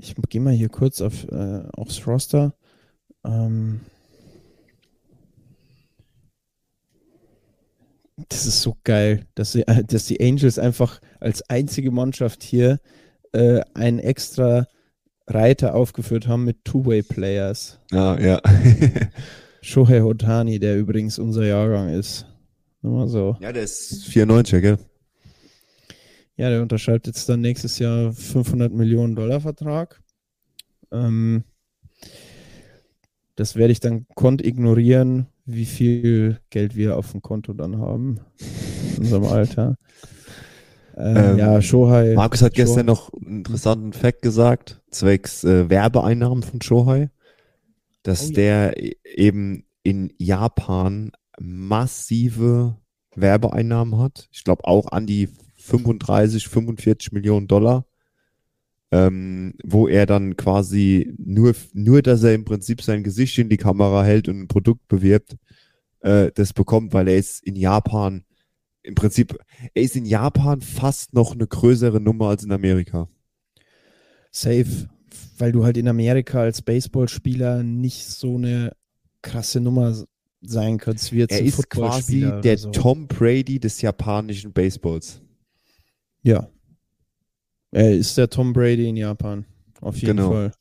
ich 0.03 0.15
gehe 0.29 0.41
mal 0.41 0.53
hier 0.53 0.69
kurz 0.69 1.01
auf, 1.01 1.25
äh, 1.31 1.63
aufs 1.73 2.05
Roster. 2.05 2.53
Ähm, 3.25 3.81
das 8.29 8.45
ist 8.45 8.61
so 8.61 8.75
geil, 8.83 9.25
dass, 9.35 9.53
sie, 9.53 9.65
äh, 9.67 9.83
dass 9.83 10.05
die 10.05 10.21
Angels 10.21 10.59
einfach 10.59 10.99
als 11.19 11.41
einzige 11.49 11.91
Mannschaft 11.91 12.43
hier 12.43 12.79
äh, 13.31 13.61
einen 13.73 13.99
extra 13.99 14.67
Reiter 15.25 15.73
aufgeführt 15.73 16.27
haben 16.27 16.43
mit 16.43 16.65
Two-Way-Players. 16.65 17.79
Ja, 17.91 18.19
ja. 18.19 18.41
Shohei 19.61 20.03
Otani, 20.03 20.59
der 20.59 20.77
übrigens 20.77 21.17
unser 21.17 21.45
Jahrgang 21.45 21.89
ist. 21.89 22.25
Nur 22.81 22.99
mal 22.99 23.07
so. 23.07 23.37
ja, 23.39 23.53
der 23.53 23.63
ist 23.63 24.03
94er, 24.07 24.59
gell? 24.59 24.77
Ja, 26.35 26.49
der 26.49 26.61
unterschreibt 26.61 27.07
jetzt 27.07 27.29
dann 27.29 27.41
nächstes 27.41 27.77
Jahr 27.79 28.11
500 28.11 28.73
Millionen 28.73 29.15
Dollar 29.15 29.39
Vertrag. 29.41 30.01
Ähm, 30.91 31.43
das 33.35 33.55
werde 33.55 33.71
ich 33.71 33.79
dann 33.79 34.05
kont 34.15 34.43
ignorieren, 34.45 35.27
wie 35.45 35.65
viel 35.65 36.39
Geld 36.49 36.75
wir 36.75 36.97
auf 36.97 37.11
dem 37.11 37.21
Konto 37.21 37.53
dann 37.53 37.77
haben 37.77 38.19
in 38.95 39.03
unserem 39.03 39.25
Alter. 39.25 39.75
Ähm, 40.95 41.15
Ähm, 41.17 41.37
ja, 41.39 41.61
Shohei. 41.61 42.13
Markus 42.13 42.41
hat 42.43 42.53
gestern 42.53 42.81
Shohei- 42.85 42.91
noch 42.91 43.13
einen 43.13 43.37
interessanten 43.37 43.93
Fact 43.93 44.21
gesagt, 44.21 44.81
zwecks 44.91 45.43
äh, 45.43 45.69
Werbeeinnahmen 45.69 46.43
von 46.43 46.61
Shohei, 46.61 47.09
dass 48.03 48.25
Oh 48.25 48.27
ja. 48.29 48.33
der 48.35 48.83
e- 48.83 48.95
eben 49.03 49.65
in 49.81 50.13
Japan 50.17 51.11
massive 51.39 52.77
Werbeeinnahmen 53.15 53.97
hat. 53.99 54.27
Ich 54.31 54.43
glaube 54.43 54.65
auch 54.65 54.91
an 54.91 55.07
die 55.07 55.29
35, 55.63 56.47
45 56.47 57.11
Millionen 57.13 57.47
Dollar, 57.47 57.85
ähm, 58.91 59.53
wo 59.63 59.87
er 59.87 60.05
dann 60.05 60.35
quasi 60.35 61.13
nur, 61.17 61.55
nur, 61.73 62.01
dass 62.01 62.23
er 62.23 62.33
im 62.33 62.45
Prinzip 62.45 62.81
sein 62.81 63.03
Gesicht 63.03 63.37
in 63.37 63.49
die 63.49 63.57
Kamera 63.57 64.03
hält 64.03 64.27
und 64.27 64.41
ein 64.41 64.47
Produkt 64.47 64.87
bewirbt, 64.87 65.37
äh, 66.01 66.31
das 66.35 66.53
bekommt, 66.53 66.93
weil 66.93 67.07
er 67.07 67.17
ist 67.17 67.43
in 67.43 67.55
Japan 67.55 68.25
im 68.83 68.95
Prinzip, 68.95 69.37
er 69.73 69.81
ist 69.81 69.95
in 69.95 70.05
Japan 70.05 70.59
fast 70.59 71.13
noch 71.13 71.31
eine 71.31 71.47
größere 71.47 72.01
Nummer 72.01 72.27
als 72.27 72.43
in 72.43 72.51
Amerika. 72.51 73.07
Safe, 74.29 74.89
weil 75.37 75.53
du 75.53 75.63
halt 75.63 75.77
in 75.77 75.87
Amerika 75.87 76.41
als 76.41 76.61
Baseballspieler 76.61 77.63
nicht 77.63 78.05
so 78.05 78.35
eine 78.35 78.73
krasse 79.21 79.61
Nummer 79.61 79.95
sein 80.41 80.77
kannst 80.77 81.13
wie 81.13 81.19
jetzt 81.19 81.31
Er 81.31 81.41
ist 81.41 81.69
quasi 81.69 82.29
der 82.43 82.57
so. 82.57 82.71
Tom 82.71 83.07
Brady 83.07 83.59
des 83.59 83.81
japanischen 83.81 84.51
Baseballs. 84.51 85.21
Ja. 86.23 86.49
Er 87.71 87.91
ist 87.95 88.17
der 88.17 88.29
Tom 88.29 88.53
Brady 88.53 88.87
in 88.87 88.97
Japan. 88.97 89.45
Auf 89.81 89.95
jeden 89.97 90.17
Genau. 90.17 90.31
Fall. 90.31 90.51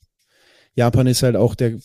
Japan 0.75 1.07
ist 1.07 1.23
halt 1.23 1.35
auch 1.35 1.55
der, 1.55 1.79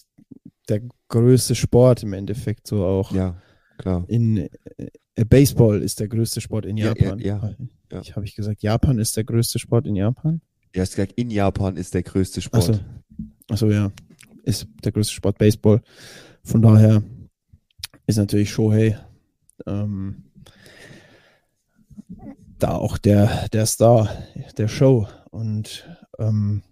der 0.68 0.82
größte 1.08 1.54
Sport 1.54 2.02
im 2.02 2.12
Endeffekt, 2.14 2.66
so 2.66 2.84
auch. 2.84 3.12
Ja, 3.12 3.40
klar. 3.76 4.04
In 4.08 4.38
äh, 4.38 5.24
Baseball 5.28 5.82
ist 5.82 6.00
der 6.00 6.08
größte 6.08 6.40
Sport 6.40 6.64
in 6.66 6.76
Ja, 6.76 6.88
Japan. 6.94 7.18
ja, 7.18 7.38
ja, 7.38 7.54
ja. 7.92 8.00
Ich 8.00 8.16
habe 8.16 8.24
ich 8.24 8.34
gesagt, 8.34 8.62
Japan 8.62 8.98
ist 8.98 9.16
der 9.16 9.24
größte 9.24 9.58
Sport 9.58 9.86
in 9.86 9.96
Japan? 9.96 10.40
Er 10.72 10.82
hat 10.82 10.90
gesagt, 10.90 11.12
in 11.16 11.30
Japan 11.30 11.76
ist 11.76 11.94
der 11.94 12.02
größte 12.02 12.40
Sport. 12.40 12.70
Achso. 12.70 12.80
Achso, 13.48 13.70
ja. 13.70 13.90
Ist 14.44 14.66
der 14.84 14.92
größte 14.92 15.14
Sport 15.14 15.38
Baseball. 15.38 15.82
Von 16.42 16.62
daher 16.62 17.02
ist 18.06 18.16
natürlich 18.16 18.50
Shohei 18.50 18.98
ähm, 19.66 20.24
da 22.58 22.74
auch 22.74 22.98
der, 22.98 23.48
der 23.48 23.66
Star 23.66 24.10
der 24.56 24.68
Show. 24.68 25.06
Und 25.30 25.88
ähm, 26.18 26.62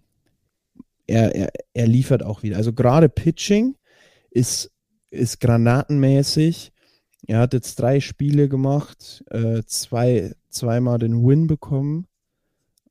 er, 1.07 1.34
er, 1.34 1.53
er 1.74 1.87
liefert 1.87 2.22
auch 2.22 2.43
wieder. 2.43 2.57
Also 2.57 2.72
gerade 2.72 3.09
Pitching 3.09 3.76
ist, 4.30 4.72
ist 5.11 5.41
granatenmäßig. 5.41 6.72
Er 7.26 7.41
hat 7.41 7.55
jetzt 7.55 7.76
drei 7.76 8.01
Spiele 8.01 8.49
gemacht, 8.49 9.24
äh, 9.30 9.62
zwei, 9.66 10.34
zweimal 10.49 10.99
den 10.99 11.26
Win 11.26 11.47
bekommen, 11.47 12.07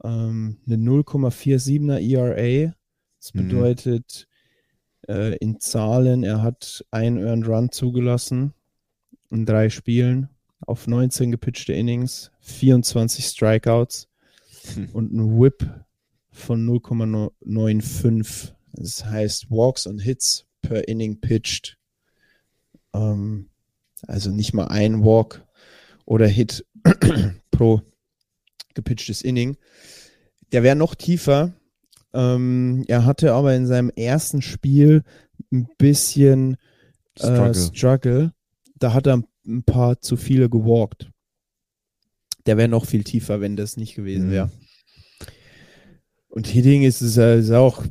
ähm, 0.03 0.57
eine 0.65 0.75
0,47er 0.77 1.99
ERA. 1.99 2.73
Das 3.19 3.33
Mhm. 3.33 3.47
bedeutet 3.47 4.27
äh, 5.07 5.35
in 5.37 5.59
Zahlen, 5.59 6.23
er 6.23 6.41
hat 6.41 6.83
ein 6.91 7.17
Earned 7.17 7.47
Run 7.47 7.71
zugelassen 7.71 8.53
in 9.29 9.45
drei 9.45 9.69
Spielen. 9.69 10.29
auf 10.67 10.87
19 10.87 11.29
gepitchte 11.31 11.73
Innings, 11.73 12.31
24 12.45 13.25
Strikeouts 13.25 14.07
Hm. 14.73 14.89
und 14.93 15.13
ein 15.13 15.39
Whip 15.39 15.69
von 16.31 16.65
0,95. 16.65 18.53
Das 18.73 19.05
heißt 19.05 19.51
Walks 19.51 19.85
und 19.85 19.99
Hits 19.99 20.45
per 20.61 20.87
Inning 20.87 21.19
pitched. 21.21 21.77
Ähm, 22.93 23.49
also 24.07 24.31
nicht 24.31 24.53
mal 24.53 24.67
ein 24.67 25.03
Walk 25.03 25.45
oder 26.05 26.27
Hit 26.27 26.65
pro 27.51 27.81
gepitchtes 28.73 29.21
Inning. 29.21 29.57
Der 30.51 30.63
wäre 30.63 30.75
noch 30.75 30.95
tiefer. 30.95 31.53
Ähm, 32.13 32.83
er 32.87 33.05
hatte 33.05 33.33
aber 33.33 33.55
in 33.55 33.67
seinem 33.67 33.89
ersten 33.89 34.41
Spiel 34.41 35.03
ein 35.51 35.67
bisschen 35.77 36.57
Struggle. 37.17 37.49
Äh, 37.51 37.53
Struggle. 37.53 38.33
Da 38.77 38.93
hat 38.93 39.07
er 39.07 39.23
ein 39.47 39.63
paar 39.63 40.01
zu 40.01 40.17
viele 40.17 40.49
gewalkt. 40.49 41.11
Der 42.45 42.57
wäre 42.57 42.67
noch 42.67 42.85
viel 42.85 43.03
tiefer, 43.03 43.41
wenn 43.41 43.55
das 43.55 43.77
nicht 43.77 43.95
gewesen 43.95 44.27
Mhm. 44.27 44.31
wäre. 44.31 44.51
Und 46.29 46.47
Hitting 46.47 46.83
ist 46.83 47.01
es 47.01 47.17
äh, 47.17 47.39
ist 47.39 47.51
auch, 47.51 47.83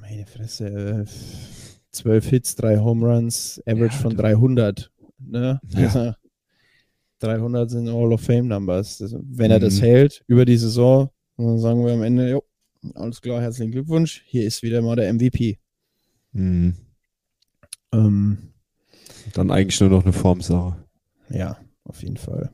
meine 0.00 0.26
Fresse, 0.26 0.66
äh, 0.66 1.04
12 1.90 2.26
Hits, 2.28 2.56
3 2.56 2.78
Home 2.78 3.06
Runs, 3.06 3.60
Average 3.66 3.94
Ja, 3.96 4.00
von 4.02 4.10
du- 4.10 4.16
300. 4.16 4.90
Ne? 5.18 5.60
Ja. 5.68 6.16
300 7.20 7.70
sind 7.70 7.88
Hall 7.88 8.12
of 8.12 8.20
Fame 8.22 8.48
Numbers. 8.48 9.04
Wenn 9.22 9.50
er 9.50 9.60
das 9.60 9.76
Mhm. 9.76 9.80
hält 9.84 10.24
über 10.26 10.44
die 10.44 10.56
Saison, 10.56 11.10
dann 11.36 11.58
sagen 11.58 11.84
wir 11.84 11.92
am 11.92 12.02
Ende, 12.02 12.30
jo, 12.30 12.42
alles 12.94 13.20
klar, 13.20 13.40
herzlichen 13.40 13.70
Glückwunsch, 13.70 14.22
hier 14.26 14.44
ist 14.44 14.62
wieder 14.62 14.82
mal 14.82 14.96
der 14.96 15.08
MVP. 15.12 15.58
Mhm. 16.32 16.74
Ähm, 17.92 18.38
Dann 19.34 19.50
eigentlich 19.52 19.80
nur 19.80 19.90
noch 19.90 20.02
eine 20.02 20.12
Formsache. 20.12 20.84
Ja, 21.28 21.58
auf 21.84 22.02
jeden 22.02 22.16
Fall. 22.16 22.50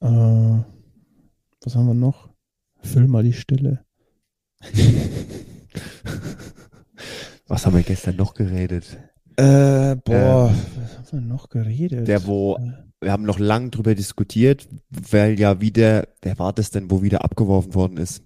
Äh, 0.00 0.06
was 1.62 1.76
haben 1.76 1.86
wir 1.86 1.94
noch? 1.94 2.30
Füll 2.82 3.06
mal 3.06 3.22
die 3.22 3.32
Stille. 3.32 3.84
Was 7.46 7.66
haben 7.66 7.74
wir 7.76 7.82
gestern 7.82 8.16
noch 8.16 8.34
geredet? 8.34 8.96
Äh, 9.36 9.96
boah, 9.96 10.54
was 11.00 11.12
haben 11.12 11.20
wir 11.20 11.34
noch 11.34 11.48
geredet? 11.48 12.06
Der, 12.06 12.26
wo, 12.26 12.58
wir 13.00 13.10
haben 13.12 13.24
noch 13.24 13.38
lang 13.38 13.70
drüber 13.70 13.94
diskutiert, 13.94 14.68
weil 14.90 15.38
ja 15.38 15.60
wieder, 15.60 16.06
wer 16.22 16.38
war 16.38 16.52
das 16.52 16.70
denn, 16.70 16.90
wo 16.90 17.02
wieder 17.02 17.24
abgeworfen 17.24 17.74
worden 17.74 17.96
ist? 17.96 18.22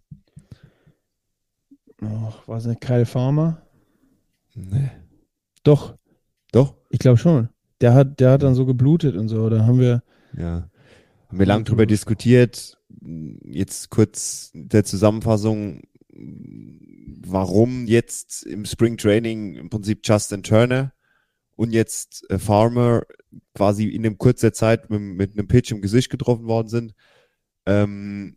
Oh, 2.03 2.33
war 2.47 2.59
es 2.59 2.67
nicht 2.67 2.81
Kyle 2.81 3.07
Farmer? 3.07 3.63
Nee. 4.55 4.91
Doch, 5.63 5.97
Doch? 6.53 6.75
ich 6.91 6.99
glaube 6.99 7.19
schon. 7.19 7.49
Der 7.81 7.95
hat, 7.95 8.21
der 8.21 8.33
hat 8.33 8.43
dann 8.43 8.55
so 8.55 8.67
geblutet 8.67 9.17
und 9.17 9.29
so. 9.29 9.49
Da 9.49 9.65
haben 9.67 9.79
wir. 9.79 10.03
Ja. 10.37 10.69
Haben 11.35 11.41
wir 11.41 11.47
lang 11.47 11.65
drüber 11.65 11.85
diskutiert. 11.85 12.79
Jetzt 13.45 13.91
kurz 13.91 14.53
der 14.55 14.85
Zusammenfassung, 14.85 15.83
warum 17.27 17.89
jetzt 17.89 18.45
im 18.45 18.65
Spring 18.65 18.97
Training 18.97 19.57
im 19.57 19.69
Prinzip 19.69 20.03
Justin 20.05 20.45
Turner 20.45 20.93
und 21.57 21.73
jetzt 21.73 22.25
äh, 22.31 22.39
Farmer 22.39 23.03
quasi 23.53 23.89
in 23.89 24.07
einem 24.07 24.17
kurzer 24.17 24.53
Zeit 24.53 24.91
mit, 24.91 25.01
mit 25.01 25.33
einem 25.33 25.49
Pitch 25.49 25.73
im 25.73 25.83
Gesicht 25.83 26.09
getroffen 26.09 26.47
worden 26.47 26.69
sind. 26.69 26.95
Ähm, 27.67 28.37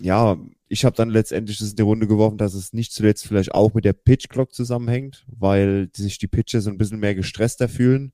ja, 0.00 0.38
ich 0.66 0.84
habe 0.84 0.96
dann 0.96 1.10
letztendlich 1.10 1.58
das 1.58 1.70
in 1.70 1.76
die 1.76 1.82
Runde 1.82 2.08
geworfen, 2.08 2.36
dass 2.36 2.54
es 2.54 2.72
nicht 2.72 2.94
zuletzt 2.94 3.28
vielleicht 3.28 3.54
auch 3.54 3.74
mit 3.74 3.84
der 3.84 3.92
Pitch 3.92 4.28
Clock 4.28 4.52
zusammenhängt, 4.52 5.24
weil 5.28 5.88
sich 5.94 6.18
die 6.18 6.26
Pitcher 6.26 6.60
so 6.60 6.68
ein 6.68 6.78
bisschen 6.78 6.98
mehr 6.98 7.14
gestresster 7.14 7.68
fühlen. 7.68 8.12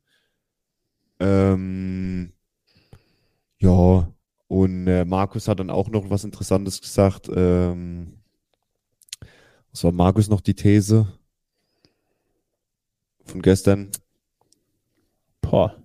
Ähm, 1.20 2.34
ja, 3.62 4.12
und 4.48 4.86
äh, 4.86 5.04
Markus 5.04 5.48
hat 5.48 5.60
dann 5.60 5.70
auch 5.70 5.88
noch 5.88 6.10
was 6.10 6.24
Interessantes 6.24 6.80
gesagt. 6.80 7.30
Ähm, 7.34 8.18
was 9.70 9.84
war 9.84 9.92
Markus 9.92 10.28
noch 10.28 10.40
die 10.40 10.54
These 10.54 11.06
von 13.24 13.40
gestern? 13.40 13.90
Boah. 15.40 15.76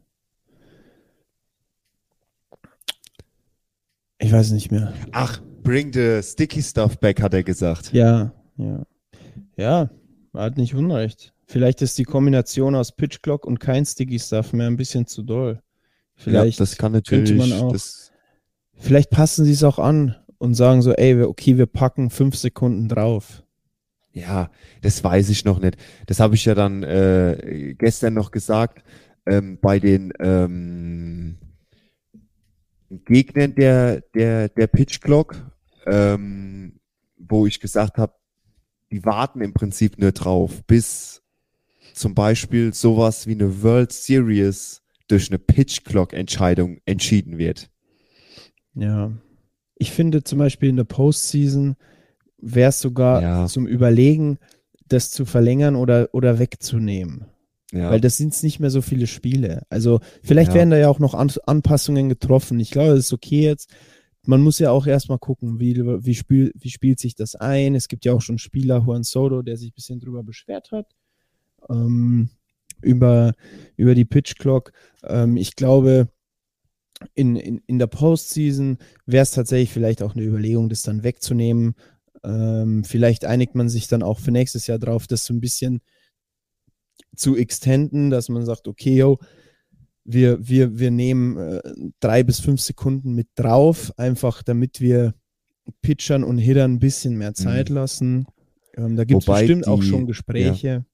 Ich 4.18 4.32
weiß 4.34 4.52
nicht 4.52 4.72
mehr. 4.72 4.94
Ach, 5.12 5.40
bring 5.62 5.94
the 5.94 6.22
sticky 6.24 6.62
stuff 6.62 6.98
back, 7.00 7.22
hat 7.22 7.34
er 7.34 7.44
gesagt. 7.44 7.94
Ja, 7.94 8.34
ja. 8.58 8.84
Ja, 9.56 9.90
er 10.34 10.42
hat 10.42 10.58
nicht 10.58 10.74
Unrecht. 10.74 11.34
Vielleicht 11.46 11.82
ist 11.82 11.98
die 11.98 12.04
Kombination 12.04 12.76
aus 12.76 12.92
Pitch 12.92 13.22
Clock 13.22 13.46
und 13.46 13.60
kein 13.60 13.86
Sticky 13.86 14.20
Stuff 14.20 14.52
mehr 14.52 14.68
ein 14.68 14.78
bisschen 14.78 15.08
zu 15.08 15.24
doll. 15.24 15.62
Vielleicht, 16.18 16.60
ja, 16.60 16.64
das 16.66 16.78
kann 16.78 16.92
natürlich. 16.92 17.30
könnte 17.30 17.50
man 17.50 17.60
auch- 17.62 17.76
vielleicht 18.76 19.10
passen 19.12 19.46
sie 19.46 19.52
es 19.54 19.64
auch 19.64 19.80
an 19.80 20.16
und 20.40 20.56
sagen 20.56 20.82
so, 20.82 20.92
ey, 20.94 21.22
okay, 21.24 21.58
wir 21.58 21.68
packen 21.68 22.10
fünf 22.10 22.36
Sekunden 22.36 22.90
drauf. 22.90 23.44
ja, 24.12 24.50
das 24.82 25.04
weiß 25.04 25.30
ich 25.30 25.46
noch 25.46 25.60
nicht. 25.60 25.78
Das 26.08 26.20
habe 26.20 26.34
ich 26.36 26.44
ja 26.46 26.56
dann 26.56 26.82
äh, 26.84 27.76
gestern 27.78 28.16
noch 28.16 28.32
gesagt. 28.32 28.84
Ähm, 29.28 29.60
bei 29.62 29.80
den 29.80 30.12
ähm, 30.20 31.38
Gegnern 32.90 33.54
der, 33.56 34.02
der, 34.16 34.50
der 34.50 34.68
Pitch 34.68 35.02
Clock, 35.02 35.36
ähm, 35.86 36.80
wo 37.18 37.46
ich 37.46 37.60
gesagt 37.60 37.98
habe, 37.98 38.14
die 38.92 39.04
warten 39.04 39.42
im 39.42 39.54
Prinzip 39.54 40.00
nur 40.00 40.14
drauf, 40.14 40.64
bis 40.66 41.22
zum 41.94 42.16
Beispiel 42.16 42.74
sowas 42.74 43.28
wie 43.28 43.34
eine 43.34 43.62
World 43.62 43.92
Series 43.92 44.82
durch 45.08 45.30
eine 45.30 45.40
Pitch 45.40 45.84
Clock 45.84 46.14
Entscheidung 46.14 46.80
entschieden 46.86 47.38
wird. 47.38 47.70
Ja. 48.76 49.12
Ich 49.76 49.92
finde 49.92 50.24
zum 50.24 50.40
Beispiel 50.40 50.70
in 50.70 50.76
der 50.78 50.84
Postseason 50.84 51.76
wäre 52.40 52.70
es 52.70 52.80
sogar 52.80 53.22
Ja. 53.22 53.46
zum 53.48 53.68
Überlegen, 53.68 54.38
das 54.88 55.12
zu 55.12 55.26
verlängern 55.26 55.76
oder, 55.76 56.10
oder 56.14 56.40
wegzunehmen. 56.40 57.26
Ja, 57.74 57.92
Weil 57.92 58.00
das 58.00 58.16
sind 58.16 58.42
nicht 58.44 58.60
mehr 58.62 58.70
so 58.70 58.82
viele 58.82 59.08
Spiele. 59.08 59.64
Also 59.70 60.00
vielleicht 60.24 60.50
Ja. 60.52 60.56
werden 60.56 60.70
da 60.70 60.78
ja 60.78 60.88
auch 60.88 61.00
noch 61.00 61.14
An 61.14 61.32
Anpassungen 61.46 62.08
getroffen. 62.08 62.60
Ich 62.62 62.72
glaube, 62.72 62.92
das 62.92 63.00
ist 63.00 63.14
okay 63.14 63.42
jetzt. 63.44 63.70
Man 64.26 64.42
muss 64.42 64.60
ja 64.60 64.72
auch 64.72 64.88
erstmal 64.88 65.20
gucken, 65.20 65.60
wie, 65.60 65.76
wie, 65.76 66.16
spiel, 66.16 66.52
wie 66.56 66.70
spielt 66.70 67.00
sich 67.00 67.16
das 67.16 67.36
ein. 67.36 67.76
Es 67.76 67.88
gibt 67.90 68.06
ja 68.06 68.14
auch 68.14 68.22
schon 68.22 68.38
Spieler, 68.38 68.84
Juan 68.86 69.04
Soto, 69.04 69.42
der 69.42 69.58
sich 69.58 69.72
ein 69.72 69.76
bisschen 69.76 70.00
drüber 70.00 70.24
beschwert 70.24 70.72
hat. 70.72 70.88
Ähm, 71.70 72.30
über, 72.82 73.34
über 73.76 73.96
die 73.96 74.06
Pitch 74.06 74.36
Clock. 74.38 74.72
Ähm, 75.04 75.38
ich 75.38 75.56
glaube, 75.56 76.10
in, 77.14 77.36
in, 77.36 77.62
in 77.68 77.80
der 77.80 77.88
Postseason 77.88 78.78
wäre 79.06 79.24
es 79.24 79.32
tatsächlich 79.32 79.72
vielleicht 79.72 80.02
auch 80.02 80.16
eine 80.16 80.24
Überlegung, 80.24 80.70
das 80.70 80.82
dann 80.82 81.04
wegzunehmen. 81.04 81.76
Ähm, 82.24 82.84
vielleicht 82.84 83.26
einigt 83.26 83.54
man 83.56 83.70
sich 83.70 83.88
dann 83.88 84.02
auch 84.04 84.20
für 84.20 84.32
nächstes 84.32 84.66
Jahr 84.68 84.80
drauf, 84.80 85.06
das 85.08 85.26
so 85.26 85.34
ein 85.34 85.40
bisschen 85.42 85.82
zu 87.16 87.36
extenden, 87.36 88.10
dass 88.10 88.30
man 88.30 88.46
sagt, 88.46 88.68
okay, 88.68 88.98
yo, 88.98 89.20
wir, 90.04 90.48
wir, 90.48 90.80
wir 90.80 90.90
nehmen 90.92 91.38
äh, 91.38 91.62
drei 92.00 92.24
bis 92.24 92.40
fünf 92.40 92.62
Sekunden 92.62 93.14
mit 93.14 93.28
drauf, 93.36 93.92
einfach 93.98 94.42
damit 94.42 94.80
wir 94.82 95.14
Pitchern 95.82 96.24
und 96.24 96.38
Hittern 96.38 96.74
ein 96.76 96.80
bisschen 96.80 97.18
mehr 97.18 97.34
Zeit 97.34 97.70
lassen. 97.70 98.26
Ähm, 98.76 98.96
da 98.96 99.04
gibt 99.04 99.22
es 99.22 99.26
bestimmt 99.26 99.68
auch 99.68 99.82
die- 99.82 99.88
schon 99.88 100.08
Gespräche. 100.08 100.68
Ja, 100.68 100.86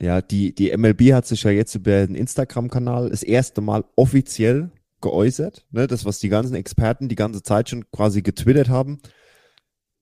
die, 0.00 0.54
die 0.54 0.76
MLB 0.76 1.12
hat 1.12 1.26
sich 1.26 1.42
ja 1.44 1.50
jetzt 1.50 1.74
über 1.74 2.06
den 2.06 2.16
Instagram-Kanal 2.16 3.10
das 3.10 3.22
erste 3.22 3.60
Mal 3.60 3.84
offiziell 3.96 4.70
geäußert. 5.00 5.66
Ne? 5.70 5.86
Das, 5.86 6.04
was 6.04 6.18
die 6.18 6.28
ganzen 6.28 6.54
Experten 6.54 7.08
die 7.08 7.14
ganze 7.14 7.42
Zeit 7.42 7.68
schon 7.68 7.90
quasi 7.90 8.22
getwittert 8.22 8.68
haben. 8.68 9.00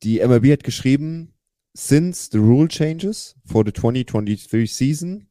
Die 0.02 0.20
MLB 0.20 0.52
hat 0.52 0.64
geschrieben, 0.64 1.34
since 1.74 2.30
the 2.30 2.38
rule 2.38 2.68
changes 2.68 3.36
for 3.44 3.64
the 3.64 3.72
2023 3.72 4.72
season, 4.72 5.28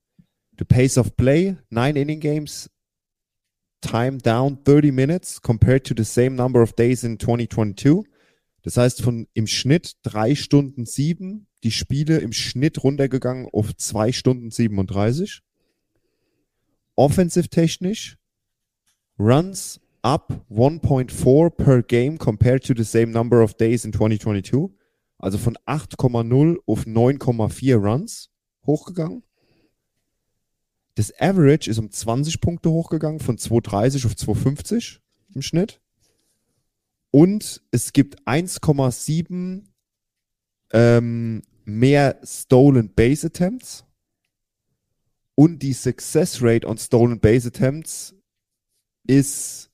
the 0.58 0.66
pace 0.66 0.98
of 0.98 1.16
play, 1.16 1.56
nine 1.70 1.96
inning 1.96 2.20
games, 2.20 2.70
time 3.82 4.18
down 4.20 4.58
30 4.66 4.92
minutes 4.92 5.42
compared 5.42 5.86
to 5.86 5.94
the 5.96 6.04
same 6.04 6.36
number 6.36 6.62
of 6.62 6.74
days 6.74 7.04
in 7.04 7.18
2022. 7.18 8.04
Das 8.62 8.78
heißt, 8.78 9.02
von 9.02 9.28
im 9.34 9.48
Schnitt 9.48 9.94
drei 10.04 10.36
Stunden 10.36 10.86
sieben, 10.86 11.48
die 11.64 11.72
Spiele 11.72 12.20
im 12.20 12.34
Schnitt 12.34 12.84
runtergegangen 12.84 13.48
auf 13.52 13.76
zwei 13.76 14.12
Stunden 14.12 14.52
37. 14.52 15.42
Offensive 16.96 17.50
technisch, 17.50 18.18
Runs 19.18 19.82
up 20.02 20.46
1.4 20.50 21.50
per 21.50 21.84
game 21.84 22.18
compared 22.18 22.66
to 22.66 22.74
the 22.76 22.84
same 22.84 23.08
number 23.08 23.44
of 23.44 23.54
days 23.54 23.84
in 23.84 23.92
2022. 23.92 24.70
Also 25.18 25.38
von 25.38 25.58
8,0 25.66 26.58
auf 26.66 26.86
9,4 26.86 27.76
Runs 27.76 28.30
hochgegangen. 28.66 29.24
Das 30.96 31.14
Average 31.20 31.70
ist 31.70 31.80
um 31.80 31.92
20 31.92 32.40
Punkte 32.42 32.72
hochgegangen, 32.72 33.20
von 33.20 33.38
2,30 33.38 34.06
auf 34.06 34.14
2,50 34.14 35.00
im 35.34 35.42
Schnitt. 35.42 35.82
Und 37.12 37.62
es 37.72 37.94
gibt 37.94 38.22
1,7 38.28 39.64
ähm, 40.72 41.42
mehr 41.66 42.20
Stolen 42.24 42.94
Base 42.94 43.28
Attempts 43.28 43.86
Und 45.36 45.60
die 45.64 45.74
Success 45.74 46.42
Rate 46.42 46.68
on 46.68 46.78
Stolen 46.78 47.20
Base 47.20 47.48
Attempts 47.48 48.16
ist 49.08 49.72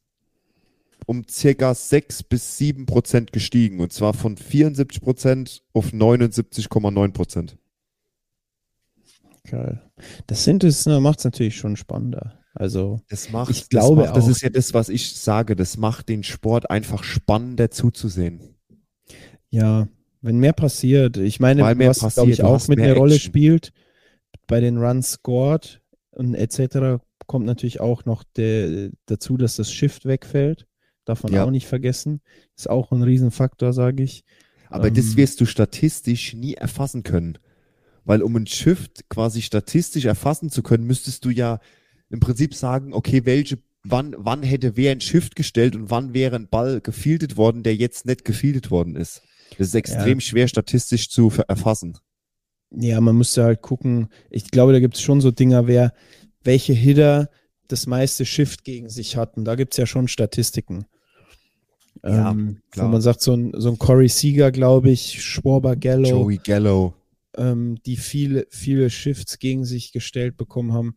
um 1.08 1.28
circa 1.30 1.74
6 1.74 2.24
bis 2.24 2.58
7 2.58 2.86
Prozent 2.86 3.32
gestiegen. 3.32 3.80
Und 3.80 3.94
zwar 3.94 4.14
von 4.14 4.38
74 4.38 5.02
Prozent 5.02 5.64
auf 5.74 5.92
79,9 5.92 7.12
Prozent. 7.12 7.58
Geil. 9.44 9.82
Das 10.28 10.44
sind 10.44 10.64
es, 10.64 10.86
macht 10.86 11.20
es 11.20 11.26
natürlich 11.26 11.58
schon 11.58 11.76
spannender. 11.76 12.40
Also, 12.56 13.02
Das 13.10 13.30
macht, 13.32 13.52
Ich 13.52 13.70
glaube 13.70 14.02
das, 14.04 14.08
macht, 14.14 14.18
das 14.18 14.28
ist 14.30 14.42
ja 14.42 14.50
das, 14.50 14.74
was 14.74 14.90
ich 14.90 15.14
sage. 15.16 15.56
Das 15.56 15.78
macht 15.78 16.10
den 16.10 16.24
Sport 16.24 16.70
einfach 16.70 17.04
spannender 17.04 17.70
zuzusehen. 17.70 18.40
ja, 19.50 19.88
wenn 20.22 20.40
mehr 20.40 20.54
passiert, 20.54 21.18
ich 21.18 21.40
meine, 21.40 21.62
Weil 21.62 21.76
mehr 21.76 21.90
was 21.90 22.00
glaube 22.00 22.14
passiert, 22.16 22.40
ich 22.40 22.44
auch 22.44 22.68
mit 22.68 22.80
einer 22.80 22.96
Rolle 22.96 23.20
spielt, 23.20 23.72
bei 24.48 24.60
den 24.60 24.78
Runs 24.78 25.12
scored 25.12 25.82
und 26.12 26.34
etc. 26.34 27.00
kommt 27.28 27.46
natürlich 27.46 27.80
auch 27.80 28.06
noch 28.06 28.24
der, 28.36 28.90
dazu, 29.06 29.38
dass 29.38 29.56
das 29.58 29.72
Shift 29.72 30.06
wegfällt. 30.06 30.66
Darf 31.04 31.22
man 31.24 31.34
Ja. 31.34 31.44
auch 31.46 31.52
nicht 31.52 31.68
vergessen. 31.68 32.22
Ist 32.58 32.70
auch 32.70 32.92
ein 32.92 33.04
Riesenfaktor, 33.04 33.72
sage 33.74 34.02
ich. 34.02 34.24
Aber 34.70 34.88
Ähm. 34.88 34.96
das 34.96 35.16
wirst 35.16 35.42
du 35.42 35.46
statistisch 35.46 36.34
nie 36.34 36.56
erfassen 36.56 37.04
können. 37.04 37.38
Weil 38.04 38.24
um 38.24 38.36
ein 38.36 38.48
Shift 38.48 39.08
quasi 39.10 39.42
statistisch 39.44 40.06
erfassen 40.06 40.50
zu 40.50 40.64
können, 40.64 40.86
müsstest 40.86 41.24
du 41.26 41.30
ja 41.30 41.60
im 42.10 42.20
Prinzip 42.20 42.54
sagen, 42.54 42.94
okay, 42.94 43.26
welche, 43.26 43.58
wann, 43.84 44.16
wann 44.18 44.44
hätte 44.44 44.78
wer 44.78 44.92
ein 44.92 45.02
Shift 45.02 45.36
gestellt 45.36 45.76
und 45.76 45.90
wann 45.90 46.14
wäre 46.14 46.36
ein 46.36 46.48
Ball 46.48 46.82
gefieldet 46.82 47.38
worden, 47.38 47.64
der 47.64 47.76
jetzt 47.76 48.06
nicht 48.06 48.26
gefieldet 48.26 48.72
worden 48.72 48.96
ist. 48.96 49.22
Das 49.58 49.68
ist 49.68 49.76
extrem 49.76 50.20
schwer 50.20 50.48
statistisch 50.48 51.10
zu 51.10 51.32
erfassen. 51.48 51.98
Ja, 52.72 53.00
man 53.00 53.16
müsste 53.16 53.44
halt 53.44 53.62
gucken. 53.62 54.10
Ich 54.30 54.52
glaube, 54.52 54.74
da 54.74 54.80
gibt 54.80 54.96
es 54.96 55.02
schon 55.02 55.22
so 55.22 55.32
Dinger, 55.32 55.68
wer, 55.68 55.94
welche 56.44 56.74
Hitter 56.74 57.30
das 57.68 57.88
meiste 57.88 58.26
Shift 58.26 58.64
gegen 58.64 58.90
sich 58.90 59.18
hatten. 59.18 59.46
Da 59.46 59.56
gibt 59.56 59.74
es 59.74 59.78
ja 59.78 59.86
schon 59.86 60.08
Statistiken. 60.08 60.86
Ja, 62.04 62.32
ähm, 62.32 62.62
klar. 62.72 62.88
Wo 62.88 62.92
man 62.92 63.02
sagt, 63.02 63.22
so 63.22 63.34
ein, 63.34 63.54
so 63.56 63.70
ein 63.70 63.80
Corey 63.80 64.10
Seager, 64.10 64.52
glaube 64.52 64.92
ich, 64.92 65.24
Schwarber 65.24 65.76
Gallo, 65.76 66.10
Joey 66.10 66.40
Gallo. 66.44 66.94
ähm, 67.38 67.78
die 67.86 67.96
viele, 67.98 68.46
viele 68.50 68.90
Shifts 68.90 69.40
gegen 69.40 69.64
sich 69.66 69.92
gestellt 69.92 70.38
bekommen 70.38 70.74
haben. 70.74 70.96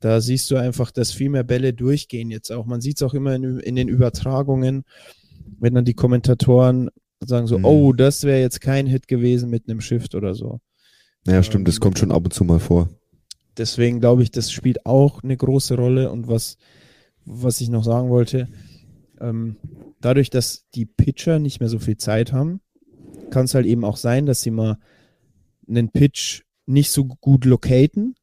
Da 0.00 0.20
siehst 0.20 0.50
du 0.50 0.56
einfach, 0.56 0.90
dass 0.90 1.12
viel 1.12 1.28
mehr 1.30 1.44
Bälle 1.44 1.72
durchgehen 1.74 2.30
jetzt 2.30 2.50
auch. 2.50 2.66
Man 2.66 2.80
sieht 2.80 2.96
es 2.96 3.02
auch 3.02 3.14
immer 3.14 3.34
in, 3.34 3.60
in 3.60 3.76
den 3.76 3.88
Übertragungen, 3.88 4.84
wenn 5.58 5.74
dann 5.74 5.84
die 5.84 5.94
Kommentatoren 5.94 6.90
sagen 7.24 7.46
so, 7.46 7.58
Mhm. 7.58 7.64
oh, 7.66 7.92
das 7.92 8.24
wäre 8.24 8.40
jetzt 8.40 8.60
kein 8.62 8.86
Hit 8.86 9.08
gewesen 9.08 9.50
mit 9.50 9.68
einem 9.68 9.80
Shift 9.82 10.14
oder 10.14 10.34
so. 10.34 10.60
Ja, 11.26 11.42
stimmt, 11.42 11.68
das 11.68 11.76
Ähm, 11.76 11.80
kommt 11.80 11.98
schon 11.98 12.12
ab 12.12 12.24
und 12.24 12.32
zu 12.32 12.44
mal 12.44 12.60
vor. 12.60 12.88
Deswegen 13.58 14.00
glaube 14.00 14.22
ich, 14.22 14.30
das 14.30 14.50
spielt 14.50 14.86
auch 14.86 15.22
eine 15.22 15.36
große 15.36 15.74
Rolle. 15.76 16.10
Und 16.10 16.28
was, 16.28 16.56
was 17.26 17.60
ich 17.60 17.68
noch 17.68 17.84
sagen 17.84 18.08
wollte, 18.08 18.48
ähm, 19.20 19.56
dadurch, 20.00 20.30
dass 20.30 20.64
die 20.74 20.86
Pitcher 20.86 21.38
nicht 21.38 21.60
mehr 21.60 21.68
so 21.68 21.78
viel 21.78 21.98
Zeit 21.98 22.32
haben, 22.32 22.60
kann 23.30 23.44
es 23.44 23.54
halt 23.54 23.66
eben 23.66 23.84
auch 23.84 23.98
sein, 23.98 24.24
dass 24.24 24.40
sie 24.40 24.50
mal 24.50 24.78
einen 25.68 25.90
Pitch 25.90 26.42
nicht 26.64 26.90
so 26.90 27.04
gut 27.04 27.44
locaten, 27.44 28.14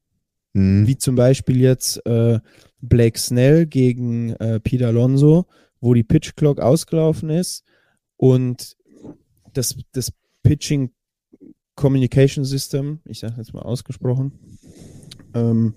Mhm. 0.54 0.88
wie 0.88 0.98
zum 0.98 1.16
Beispiel 1.16 1.60
jetzt 1.60 2.06
äh, 2.06 2.40
Blake 2.82 3.20
Snell 3.20 3.66
gegen 3.66 4.32
äh, 4.34 4.60
Pete 4.60 4.88
Alonso, 4.88 5.46
wo 5.80 5.94
die 5.94 6.04
Pitch 6.04 6.36
Clock 6.36 6.60
ausgelaufen 6.60 7.30
ist 7.30 7.64
und 8.16 8.76
das, 9.54 9.76
das 9.92 10.12
Pitching 10.44 10.92
Communication 11.76 12.44
System, 12.44 13.00
ich 13.06 13.20
sage 13.20 13.36
jetzt 13.38 13.54
mal 13.54 13.62
ausgesprochen, 13.62 14.32
ähm, 15.34 15.76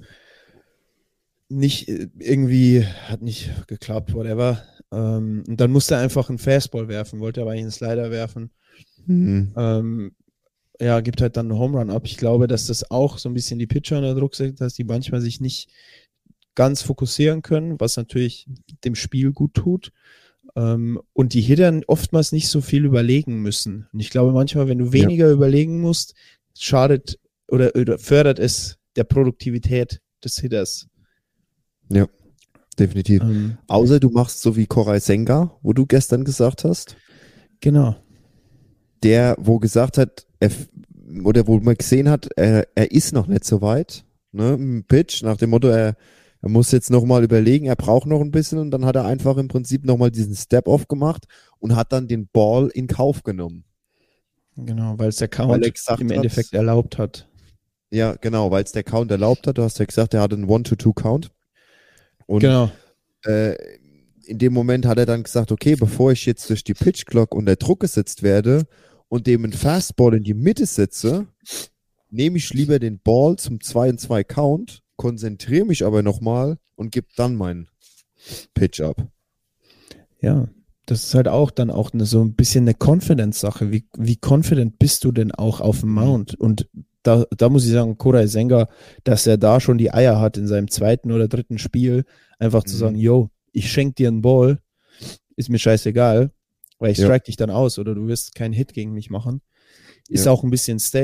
nicht 1.48 1.88
äh, 1.88 2.08
irgendwie, 2.18 2.84
hat 2.84 3.22
nicht 3.22 3.50
geklappt, 3.66 4.14
whatever. 4.14 4.62
Ähm, 4.92 5.44
und 5.46 5.60
dann 5.60 5.70
musste 5.70 5.94
er 5.94 6.00
einfach 6.00 6.28
einen 6.28 6.38
Fastball 6.38 6.88
werfen, 6.88 7.20
wollte 7.20 7.42
aber 7.42 7.52
einen 7.52 7.70
Slider 7.70 8.10
werfen. 8.10 8.50
Mhm. 9.06 9.52
Ähm, 9.56 10.12
ja, 10.80 11.00
gibt 11.00 11.20
halt 11.20 11.36
dann 11.36 11.50
einen 11.50 11.58
Home 11.58 11.78
Run 11.78 11.90
ab. 11.90 12.02
Ich 12.06 12.16
glaube, 12.16 12.46
dass 12.46 12.66
das 12.66 12.90
auch 12.90 13.18
so 13.18 13.28
ein 13.28 13.34
bisschen 13.34 13.58
die 13.58 13.66
Pitcher 13.66 13.98
unter 13.98 14.14
Druck 14.14 14.34
setzt, 14.34 14.60
dass 14.60 14.74
die 14.74 14.84
manchmal 14.84 15.20
sich 15.20 15.40
nicht 15.40 15.68
ganz 16.54 16.82
fokussieren 16.82 17.42
können, 17.42 17.78
was 17.78 17.96
natürlich 17.96 18.46
dem 18.84 18.94
Spiel 18.94 19.32
gut 19.32 19.54
tut. 19.54 19.92
Ähm, 20.56 21.00
und 21.12 21.34
die 21.34 21.42
Hitter 21.42 21.80
oftmals 21.86 22.32
nicht 22.32 22.48
so 22.48 22.60
viel 22.60 22.84
überlegen 22.84 23.42
müssen. 23.42 23.88
Und 23.92 24.00
ich 24.00 24.10
glaube 24.10 24.32
manchmal, 24.32 24.68
wenn 24.68 24.78
du 24.78 24.92
weniger 24.92 25.30
überlegen 25.30 25.80
musst, 25.80 26.14
schadet 26.58 27.18
oder, 27.48 27.74
oder 27.76 27.98
fördert 27.98 28.38
es 28.38 28.78
der 28.96 29.04
Produktivität 29.04 30.00
des 30.24 30.38
Hitters. 30.38 30.88
Definitiv. 32.78 33.22
Ähm, 33.22 33.58
Außer 33.66 34.00
du 34.00 34.08
machst 34.10 34.40
so 34.40 34.56
wie 34.56 34.66
Koray 34.66 35.00
Senga, 35.00 35.56
wo 35.62 35.72
du 35.72 35.86
gestern 35.86 36.24
gesagt 36.24 36.64
hast, 36.64 36.96
genau. 37.60 37.96
der, 39.02 39.36
wo 39.38 39.58
gesagt 39.58 39.98
hat, 39.98 40.26
er, 40.40 40.50
oder 41.24 41.46
wo 41.46 41.58
man 41.60 41.76
gesehen 41.76 42.08
hat, 42.08 42.28
er, 42.36 42.66
er 42.74 42.90
ist 42.90 43.12
noch 43.12 43.26
nicht 43.26 43.44
so 43.44 43.60
weit, 43.60 44.04
ne, 44.32 44.54
im 44.54 44.84
Pitch, 44.84 45.22
nach 45.22 45.36
dem 45.36 45.50
Motto, 45.50 45.68
er, 45.68 45.96
er 46.42 46.48
muss 46.48 46.72
jetzt 46.72 46.90
nochmal 46.90 47.22
überlegen, 47.22 47.66
er 47.66 47.76
braucht 47.76 48.06
noch 48.06 48.20
ein 48.20 48.30
bisschen 48.30 48.58
und 48.58 48.70
dann 48.70 48.84
hat 48.84 48.96
er 48.96 49.04
einfach 49.04 49.36
im 49.36 49.48
Prinzip 49.48 49.84
nochmal 49.84 50.10
diesen 50.10 50.34
Step-Off 50.34 50.88
gemacht 50.88 51.26
und 51.58 51.76
hat 51.76 51.92
dann 51.92 52.08
den 52.08 52.28
Ball 52.32 52.68
in 52.68 52.86
Kauf 52.86 53.22
genommen. 53.22 53.64
Genau, 54.56 54.98
weil 54.98 55.08
es 55.08 55.16
der 55.16 55.28
Count 55.28 55.64
im 55.64 56.08
hat- 56.08 56.16
Endeffekt 56.16 56.52
erlaubt 56.52 56.98
hat. 56.98 57.28
Ja, 57.90 58.14
genau, 58.14 58.50
weil 58.50 58.62
es 58.62 58.72
der 58.72 58.84
Count 58.84 59.10
erlaubt 59.10 59.46
hat, 59.46 59.58
du 59.58 59.62
hast 59.62 59.78
ja 59.78 59.84
gesagt, 59.84 60.14
er 60.14 60.22
hatte 60.22 60.36
einen 60.36 60.48
One-to-Two-Count. 60.48 61.30
Und 62.26 62.40
genau. 62.40 62.70
äh, 63.24 63.56
in 64.24 64.38
dem 64.38 64.52
Moment 64.52 64.86
hat 64.86 64.98
er 64.98 65.06
dann 65.06 65.24
gesagt, 65.24 65.50
okay, 65.50 65.74
bevor 65.74 66.12
ich 66.12 66.24
jetzt 66.24 66.48
durch 66.50 66.62
die 66.62 66.74
Pitch 66.74 67.04
Clock 67.04 67.34
unter 67.34 67.56
Druck 67.56 67.80
gesetzt 67.80 68.22
werde 68.22 68.66
und 69.10 69.26
dem 69.26 69.44
einen 69.44 69.52
Fastball 69.52 70.14
in 70.14 70.22
die 70.22 70.34
Mitte 70.34 70.64
setze, 70.64 71.26
nehme 72.08 72.38
ich 72.38 72.54
lieber 72.54 72.78
den 72.78 73.00
Ball 73.00 73.36
zum 73.36 73.60
2 73.60 73.90
und 73.90 74.00
2 74.00 74.24
Count, 74.24 74.82
konzentriere 74.96 75.66
mich 75.66 75.84
aber 75.84 76.02
nochmal 76.02 76.56
und 76.76 76.92
gebe 76.92 77.08
dann 77.16 77.34
meinen 77.34 77.68
Pitch 78.54 78.80
ab. 78.80 79.06
Ja, 80.22 80.48
das 80.86 81.04
ist 81.04 81.14
halt 81.14 81.28
auch 81.28 81.50
dann 81.50 81.70
auch 81.70 81.92
eine, 81.92 82.06
so 82.06 82.22
ein 82.22 82.34
bisschen 82.34 82.64
eine 82.64 82.74
Confidence-Sache. 82.74 83.70
Wie, 83.70 83.86
wie 83.96 84.18
confident 84.24 84.78
bist 84.78 85.04
du 85.04 85.12
denn 85.12 85.32
auch 85.32 85.60
auf 85.60 85.80
dem 85.80 85.92
Mount? 85.92 86.34
Und 86.34 86.68
da, 87.02 87.24
da 87.36 87.48
muss 87.48 87.64
ich 87.64 87.72
sagen, 87.72 87.98
Koray 87.98 88.28
Senga, 88.28 88.68
dass 89.04 89.26
er 89.26 89.38
da 89.38 89.60
schon 89.60 89.78
die 89.78 89.92
Eier 89.92 90.20
hat 90.20 90.36
in 90.36 90.46
seinem 90.46 90.68
zweiten 90.68 91.10
oder 91.10 91.28
dritten 91.28 91.58
Spiel, 91.58 92.04
einfach 92.38 92.64
zu 92.64 92.74
Mhm. 92.76 92.78
sagen, 92.78 92.96
yo, 92.96 93.30
ich 93.52 93.70
schenk 93.72 93.96
dir 93.96 94.08
einen 94.08 94.22
Ball, 94.22 94.58
ist 95.36 95.48
mir 95.48 95.58
scheißegal, 95.58 96.30
weil 96.80 96.90
ich 96.90 96.98
Ja. 96.98 97.04
strike 97.06 97.26
dich 97.26 97.36
dann 97.36 97.50
aus 97.50 97.78
oder 97.78 97.94
du 97.94 98.08
wirst 98.08 98.34
keinen 98.34 98.52
Hit 98.52 98.72
gegen 98.74 98.92
mich 98.92 99.08
machen. 99.10 99.40
Ist 100.08 100.26
Ja. 100.26 100.32
auch 100.32 100.42
ein 100.42 100.50
bisschen 100.50 100.80
sta 100.80 100.98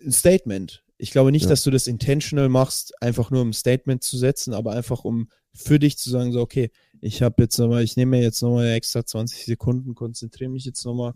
ein 0.00 0.12
Statement. 0.12 0.84
Ich 0.98 1.10
glaube 1.12 1.32
nicht, 1.32 1.44
Ja. 1.44 1.48
dass 1.50 1.62
du 1.62 1.70
das 1.70 1.86
intentional 1.86 2.48
machst, 2.48 3.00
einfach 3.02 3.30
nur 3.30 3.40
um 3.42 3.48
ein 3.50 3.52
Statement 3.54 4.02
zu 4.02 4.18
setzen, 4.18 4.52
aber 4.52 4.72
einfach 4.72 5.04
um 5.04 5.30
für 5.54 5.78
dich 5.78 5.96
zu 5.96 6.10
sagen, 6.10 6.32
so, 6.32 6.40
okay, 6.40 6.70
ich 7.00 7.22
habe 7.22 7.42
jetzt 7.42 7.56
nochmal, 7.58 7.82
ich 7.84 7.96
nehme 7.96 8.16
mir 8.16 8.22
jetzt 8.22 8.42
nochmal 8.42 8.68
extra 8.72 9.04
20 9.04 9.44
Sekunden, 9.46 9.94
konzentriere 9.94 10.50
mich 10.50 10.64
jetzt 10.64 10.84
nochmal. 10.84 11.14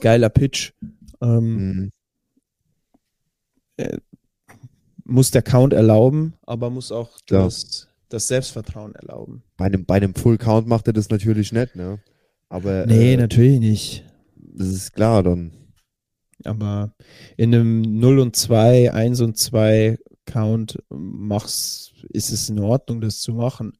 Geiler 0.00 0.28
Pitch. 0.28 0.72
Ähm, 1.20 1.90
Mhm. 3.78 3.90
Muss 5.04 5.30
der 5.30 5.42
Count 5.42 5.72
erlauben, 5.72 6.34
aber 6.42 6.70
muss 6.70 6.92
auch 6.92 7.18
Klar. 7.26 7.44
das, 7.44 7.88
das 8.10 8.28
Selbstvertrauen 8.28 8.94
erlauben. 8.94 9.42
Bei 9.56 9.66
einem, 9.66 9.84
bei 9.86 9.96
einem 9.96 10.14
Full 10.14 10.36
Count 10.38 10.66
macht 10.66 10.86
er 10.86 10.92
das 10.92 11.08
natürlich 11.10 11.52
nicht, 11.52 11.74
ne? 11.76 11.98
Aber 12.48 12.84
Nee, 12.86 13.14
äh, 13.14 13.16
natürlich 13.16 13.58
nicht. 13.60 14.04
das 14.36 14.68
ist 14.68 14.92
klar 14.92 15.22
dann. 15.22 15.52
Aber 16.44 16.94
in 17.36 17.54
einem 17.54 17.82
0 17.82 18.18
und 18.18 18.36
2, 18.36 18.92
1 18.92 19.20
und 19.20 19.36
2 19.38 19.98
Count 20.26 20.78
machst, 20.88 21.92
ist 22.10 22.30
es 22.32 22.48
in 22.48 22.58
Ordnung, 22.58 23.00
das 23.00 23.20
zu 23.20 23.32
machen. 23.34 23.72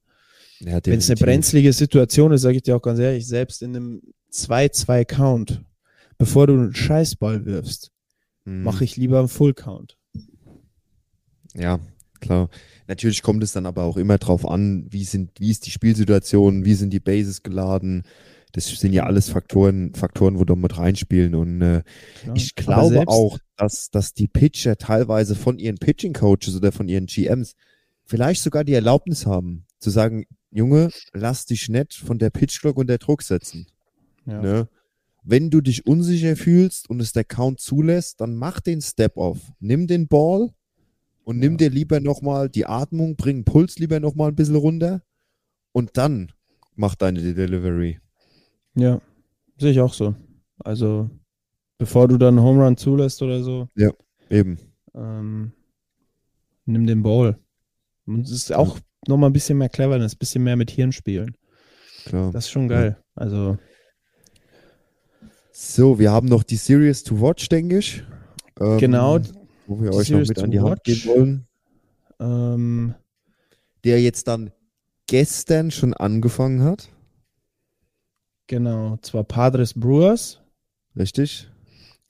Ja, 0.59 0.79
Wenn 0.83 0.99
es 0.99 1.09
eine 1.09 1.19
brenzlige 1.19 1.73
Situation 1.73 2.31
ist, 2.31 2.41
sage 2.41 2.57
ich 2.57 2.63
dir 2.63 2.75
auch 2.75 2.81
ganz 2.81 2.99
ehrlich, 2.99 3.27
selbst 3.27 3.61
in 3.63 3.75
einem 3.75 4.01
2-2 4.31 5.05
Count, 5.05 5.63
bevor 6.17 6.47
du 6.47 6.53
einen 6.53 6.73
Scheißball 6.75 7.45
wirfst, 7.45 7.91
Mhm. 8.45 8.63
mache 8.63 8.83
ich 8.83 8.95
lieber 8.97 9.19
einen 9.19 9.27
Full 9.27 9.53
Count. 9.53 9.97
Ja, 11.55 11.79
klar. 12.19 12.49
Natürlich 12.91 13.21
kommt 13.21 13.41
es 13.41 13.53
dann 13.53 13.65
aber 13.65 13.83
auch 13.83 13.95
immer 13.95 14.17
drauf 14.17 14.45
an, 14.45 14.85
wie 14.89 15.05
sind, 15.05 15.31
wie 15.39 15.49
ist 15.49 15.65
die 15.65 15.71
Spielsituation, 15.71 16.65
wie 16.65 16.73
sind 16.73 16.89
die 16.89 16.99
Bases 16.99 17.41
geladen. 17.41 18.03
Das 18.51 18.67
sind 18.67 18.91
ja 18.91 19.05
alles 19.05 19.29
Faktoren, 19.29 19.93
Faktoren, 19.95 20.37
wo 20.37 20.43
da 20.43 20.55
mit 20.55 20.77
reinspielen. 20.77 21.33
Und 21.33 21.61
äh, 21.61 21.83
Klar. 22.21 22.35
ich 22.35 22.53
glaube 22.53 23.07
auch, 23.07 23.39
dass, 23.55 23.91
dass 23.91 24.13
die 24.13 24.27
Pitcher 24.27 24.75
teilweise 24.75 25.35
von 25.35 25.57
ihren 25.57 25.77
Pitching 25.77 26.11
Coaches 26.11 26.53
oder 26.57 26.73
von 26.73 26.89
ihren 26.89 27.05
GMs 27.05 27.53
vielleicht 28.03 28.43
sogar 28.43 28.65
die 28.65 28.73
Erlaubnis 28.73 29.25
haben, 29.25 29.63
zu 29.79 29.89
sagen, 29.89 30.25
Junge, 30.51 30.89
lass 31.13 31.45
dich 31.45 31.69
nicht 31.69 31.93
von 31.93 32.19
der 32.19 32.29
Pitchclock 32.29 32.75
unter 32.75 32.97
Druck 32.97 33.21
setzen. 33.21 33.67
Ja. 34.25 34.41
Ne? 34.41 34.67
Wenn 35.23 35.49
du 35.49 35.61
dich 35.61 35.87
unsicher 35.87 36.35
fühlst 36.35 36.89
und 36.89 36.99
es 36.99 37.13
der 37.13 37.23
Count 37.23 37.61
zulässt, 37.61 38.19
dann 38.19 38.35
mach 38.35 38.59
den 38.59 38.81
Step 38.81 39.15
off. 39.15 39.37
Nimm 39.61 39.87
den 39.87 40.09
Ball 40.09 40.49
und 41.23 41.37
nimm 41.39 41.57
dir 41.57 41.69
lieber 41.69 41.99
nochmal 41.99 42.49
die 42.49 42.65
Atmung, 42.65 43.15
bring 43.15 43.37
den 43.39 43.45
Puls 43.45 43.77
lieber 43.79 43.99
nochmal 43.99 44.29
ein 44.29 44.35
bisschen 44.35 44.55
runter 44.55 45.01
und 45.71 45.97
dann 45.97 46.31
mach 46.75 46.95
deine 46.95 47.21
Delivery. 47.33 47.99
Ja, 48.75 48.99
sehe 49.57 49.71
ich 49.71 49.79
auch 49.79 49.93
so. 49.93 50.15
Also, 50.59 51.09
bevor 51.77 52.07
du 52.07 52.17
dann 52.17 52.37
einen 52.37 52.45
Home 52.45 52.63
Run 52.63 52.77
zulässt 52.77 53.21
oder 53.21 53.43
so, 53.43 53.67
Eben. 54.29 54.57
ähm, 54.95 55.51
nimm 56.65 56.87
den 56.87 57.03
Ball. 57.03 57.37
Und 58.05 58.21
es 58.25 58.31
ist 58.31 58.53
auch 58.53 58.79
nochmal 59.07 59.29
ein 59.29 59.33
bisschen 59.33 59.57
mehr 59.57 59.69
Cleverness, 59.69 60.15
ein 60.15 60.19
bisschen 60.19 60.43
mehr 60.43 60.55
mit 60.55 60.71
Hirn 60.71 60.91
spielen. 60.91 61.35
Klar. 62.05 62.31
Das 62.31 62.45
ist 62.45 62.51
schon 62.51 62.67
geil. 62.67 62.97
Also, 63.15 63.57
So, 65.51 65.99
wir 65.99 66.11
haben 66.11 66.27
noch 66.27 66.43
die 66.43 66.55
Series 66.55 67.03
to 67.03 67.19
Watch, 67.21 67.49
denke 67.49 67.77
ich. 67.77 68.03
Ähm, 68.59 68.77
genau. 68.79 69.19
Wo 69.67 69.81
wir 69.81 69.93
euch 69.93 70.09
noch 70.09 70.19
mit 70.27 70.39
an 70.39 70.51
die 70.51 70.59
Hand 70.59 70.83
geben 70.83 71.05
wollen. 71.05 71.47
Ähm, 72.19 72.95
Der 73.83 74.01
jetzt 74.01 74.27
dann 74.27 74.51
gestern 75.07 75.71
schon 75.71 75.93
angefangen 75.93 76.63
hat. 76.63 76.89
genau, 78.47 78.97
zwar 79.01 79.23
Padres 79.23 79.73
Brewers, 79.73 80.41
Richtig? 80.95 81.49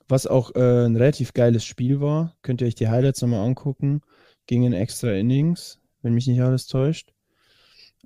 was 0.08 0.26
auch 0.26 0.54
äh, 0.54 0.86
ein 0.86 0.96
relativ 0.96 1.32
geiles 1.32 1.64
Spiel 1.64 2.00
war. 2.00 2.36
Könnt 2.42 2.60
ihr 2.60 2.66
euch 2.66 2.74
die 2.74 2.88
Highlights 2.88 3.22
nochmal 3.22 3.46
angucken. 3.46 4.02
Ging 4.46 4.64
in 4.64 4.72
extra 4.72 5.12
Innings, 5.12 5.78
wenn 6.02 6.14
mich 6.14 6.26
nicht 6.26 6.42
alles 6.42 6.66
täuscht. 6.66 7.14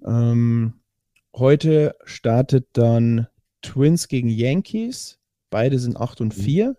Ähm, 0.04 0.74
heute 1.34 1.96
startet 2.04 2.68
dann 2.74 3.26
Twins 3.62 4.06
gegen 4.08 4.28
Yankees. 4.28 5.18
Beide 5.50 5.78
sind 5.78 5.96
8 5.96 6.20
und 6.20 6.34
4. 6.34 6.76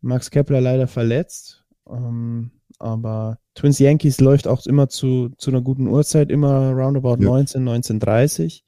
Max 0.00 0.30
Kepler 0.30 0.60
leider 0.60 0.86
verletzt. 0.86 1.61
Ähm, 1.92 2.50
aber 2.78 3.38
Twins 3.54 3.78
Yankees 3.78 4.20
läuft 4.20 4.48
auch 4.48 4.66
immer 4.66 4.88
zu, 4.88 5.28
zu 5.38 5.50
einer 5.50 5.60
guten 5.60 5.86
Uhrzeit, 5.86 6.30
immer 6.30 6.70
roundabout 6.72 7.16
Ja. 7.22 7.26
19, 7.28 7.62
19.30 7.68 8.62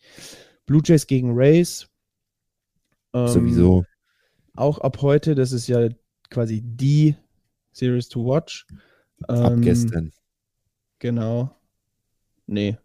Blue 0.67 0.83
Jays 0.85 1.07
gegen 1.07 1.33
Rays. 1.35 1.89
Ähm, 3.13 3.29
Sowieso. 3.29 3.85
auch 4.55 4.79
ab 4.79 4.99
heute, 5.03 5.35
das 5.35 5.53
ist 5.53 5.67
ja 5.69 5.89
quasi 6.31 6.61
die 6.63 7.17
Series 7.73 8.09
to 8.09 8.25
watch. 8.25 8.67
Ab 9.27 9.53
Ähm, 9.53 9.63
gestern. 9.63 10.13
Genau. 10.99 11.51
Nee. 12.47 12.77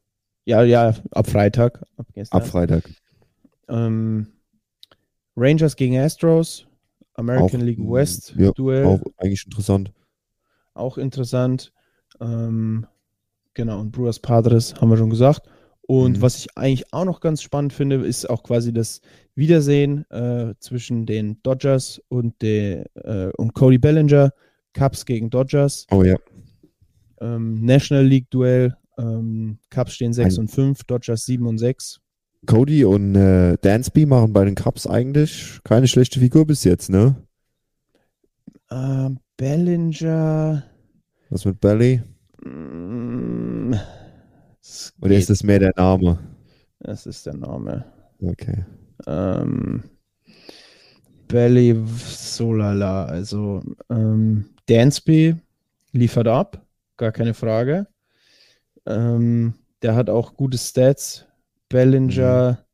Ja, 0.45 0.63
ja, 0.63 0.95
ab 1.11 1.27
Freitag. 1.29 1.83
Ab 1.97 2.07
gestern. 2.13 2.41
Ab 2.41 2.47
Freitag. 2.47 2.89
ähm, 3.67 4.27
Rangers 5.35 5.75
gegen 5.75 5.97
Astros. 5.97 6.65
American 7.13 7.61
Auch, 7.61 7.65
League 7.65 7.79
West 7.79 8.33
ja, 8.37 8.51
Duell. 8.51 8.85
Auch, 8.85 9.01
eigentlich 9.17 9.43
interessant. 9.45 9.91
Interessant. 10.97 11.71
Ähm, 12.19 12.85
genau, 13.53 13.79
und 13.79 13.91
Brewers 13.91 14.19
Padres 14.19 14.75
haben 14.79 14.89
wir 14.89 14.97
schon 14.97 15.09
gesagt. 15.09 15.47
Und 15.81 16.17
Mhm. 16.17 16.21
was 16.21 16.37
ich 16.37 16.55
eigentlich 16.55 16.93
auch 16.93 17.05
noch 17.05 17.19
ganz 17.19 17.41
spannend 17.41 17.73
finde, 17.73 17.95
ist 18.05 18.29
auch 18.29 18.43
quasi 18.43 18.71
das 18.73 19.01
Wiedersehen 19.35 20.05
äh, 20.11 20.53
zwischen 20.59 21.05
den 21.05 21.41
Dodgers 21.41 22.01
und, 22.09 22.41
der, 22.41 22.85
äh, 22.95 23.31
und 23.37 23.53
Cody 23.53 23.77
Bellinger. 23.79 24.31
Cubs 24.73 25.05
gegen 25.05 25.29
Dodgers. 25.31 25.87
Oh 25.89 26.03
ja. 26.03 26.15
Ähm, 27.21 27.65
National 27.65 28.05
League 28.05 28.29
Duell. 28.29 28.75
Ähm, 28.99 29.57
Cubs 29.71 29.93
stehen 29.95 30.13
6 30.13 30.35
Ein- 30.35 30.41
und 30.41 30.47
5, 30.49 30.83
Dodgers 30.83 31.25
7 31.25 31.47
und 31.47 31.57
6. 31.57 31.99
Cody 32.45 32.85
und 32.85 33.15
äh, 33.15 33.57
Dansby 33.59 34.05
machen 34.05 34.31
bei 34.31 34.45
den 34.45 34.55
Cubs 34.55 34.85
eigentlich 34.85 35.59
keine 35.63 35.87
schlechte 35.87 36.19
Figur 36.19 36.45
bis 36.45 36.63
jetzt, 36.63 36.89
ne? 36.89 37.15
Ähm, 38.71 39.19
Bellinger. 39.37 40.63
Was 41.29 41.45
mit 41.45 41.59
Belly? 41.59 42.01
Mm, 42.43 43.73
es 44.61 44.93
Oder 45.01 45.15
ist 45.15 45.29
das 45.29 45.43
mehr 45.43 45.59
der 45.59 45.71
Name? 45.75 46.17
das 46.79 47.05
ist 47.05 47.25
der 47.25 47.35
Name. 47.35 47.85
Okay. 48.21 48.65
Ähm, 49.05 49.83
Belly 51.27 51.75
Solala. 52.07 53.05
Also 53.05 53.61
ähm, 53.89 54.49
Dansby 54.67 55.35
liefert 55.91 56.27
ab, 56.27 56.65
gar 56.97 57.11
keine 57.11 57.33
Frage. 57.33 57.87
Ähm, 58.85 59.53
der 59.81 59.95
hat 59.95 60.09
auch 60.09 60.33
gute 60.33 60.57
Stats. 60.57 61.25
Bellinger, 61.69 62.65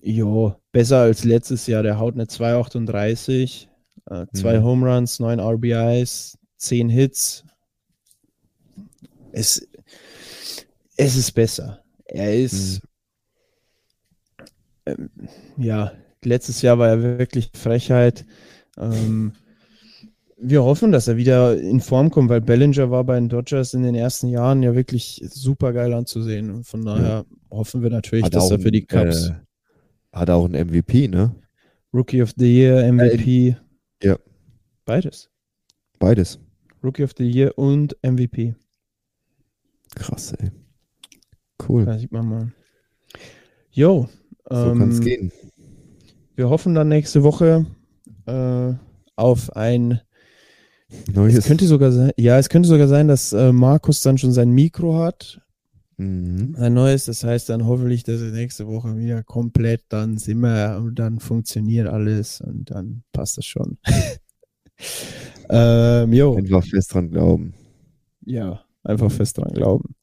jo, 0.00 0.56
besser 0.72 0.98
als 1.02 1.24
letztes 1.24 1.66
Jahr. 1.68 1.82
Der 1.84 1.98
haut 1.98 2.14
eine 2.14 2.26
238, 2.26 3.68
äh, 4.10 4.26
zwei 4.34 4.58
Mhm. 4.58 4.64
Home 4.64 4.92
Runs, 4.94 5.20
9 5.20 5.38
RBIs, 5.38 6.36
10 6.56 6.88
Hits. 6.88 7.44
Es, 9.32 9.66
es 10.96 11.16
ist 11.16 11.32
besser. 11.32 11.82
Er 12.06 12.34
ist, 12.34 12.80
ähm, 14.86 15.10
ja, 15.56 15.92
letztes 16.24 16.62
Jahr 16.62 16.78
war 16.78 16.88
er 16.88 17.18
wirklich 17.18 17.50
Frechheit. 17.54 18.24
Ähm, 18.78 19.32
wir 20.38 20.62
hoffen, 20.62 20.92
dass 20.92 21.08
er 21.08 21.16
wieder 21.16 21.58
in 21.58 21.80
Form 21.80 22.10
kommt, 22.10 22.28
weil 22.28 22.40
Bellinger 22.40 22.90
war 22.90 23.04
bei 23.04 23.14
den 23.16 23.28
Dodgers 23.28 23.74
in 23.74 23.82
den 23.82 23.94
ersten 23.94 24.28
Jahren 24.28 24.62
ja 24.62 24.74
wirklich 24.74 25.22
super 25.28 25.72
geil 25.72 25.92
anzusehen. 25.92 26.50
Und 26.50 26.64
von 26.64 26.84
daher 26.84 27.24
hoffen 27.50 27.82
wir 27.82 27.90
natürlich, 27.90 28.26
Hat 28.26 28.34
dass 28.34 28.50
er 28.50 28.58
für 28.58 28.70
die 28.70 28.82
ein, 28.82 29.04
Cubs 29.04 29.28
Äh, 29.28 29.34
hat 30.12 30.30
auch 30.30 30.44
einen 30.44 30.68
MVP, 30.68 31.08
ne? 31.08 31.34
Rookie 31.92 32.22
of 32.22 32.32
the 32.36 32.46
Year, 32.46 32.92
MVP, 32.92 33.56
ja. 34.02 34.18
beides. 34.84 35.30
Beides. 35.98 36.38
Rookie 36.86 37.04
of 37.04 37.12
the 37.18 37.28
Year 37.28 37.56
und 37.58 37.96
MVP. 38.02 38.54
Krass, 39.94 40.32
ey. 40.34 40.50
Cool. 41.66 41.84
Da 41.84 41.98
sieht 41.98 42.12
man 42.12 42.28
mal. 42.28 42.52
Jo, 43.70 44.08
So 44.48 44.54
kann 44.54 44.90
es 44.90 44.98
ähm, 44.98 45.04
gehen. 45.04 45.32
wir 46.34 46.48
hoffen 46.48 46.74
dann 46.74 46.88
nächste 46.88 47.22
Woche 47.22 47.66
äh, 48.26 48.72
auf 49.16 49.54
ein 49.56 50.00
Neues. 51.12 51.34
Es 51.34 51.46
könnte 51.46 51.66
sogar 51.66 51.90
sein, 51.90 52.12
ja, 52.16 52.38
es 52.38 52.48
könnte 52.48 52.68
sogar 52.68 52.88
sein, 52.88 53.08
dass 53.08 53.32
äh, 53.32 53.52
Markus 53.52 54.02
dann 54.02 54.18
schon 54.18 54.32
sein 54.32 54.52
Mikro 54.52 54.98
hat, 54.98 55.40
mhm. 55.96 56.54
sein 56.56 56.74
neues. 56.74 57.06
Das 57.06 57.24
heißt 57.24 57.48
dann 57.48 57.66
hoffentlich, 57.66 58.04
dass 58.04 58.20
es 58.20 58.32
nächste 58.32 58.66
Woche 58.66 58.96
wieder 58.96 59.22
komplett 59.24 59.82
dann 59.88 60.18
sind 60.18 60.40
wir 60.40 60.80
und 60.80 60.98
dann 60.98 61.18
funktioniert 61.18 61.88
alles 61.88 62.40
und 62.40 62.70
dann 62.70 63.02
passt 63.12 63.38
das 63.38 63.46
schon. 63.46 63.78
ähm, 65.50 66.12
jo, 66.12 66.36
Einfach 66.36 66.64
fest 66.64 66.94
dran 66.94 67.10
glauben. 67.10 67.54
ja, 68.24 68.64
einfach 68.84 69.10
fest 69.10 69.38
dran 69.38 69.52
glauben. 69.54 69.94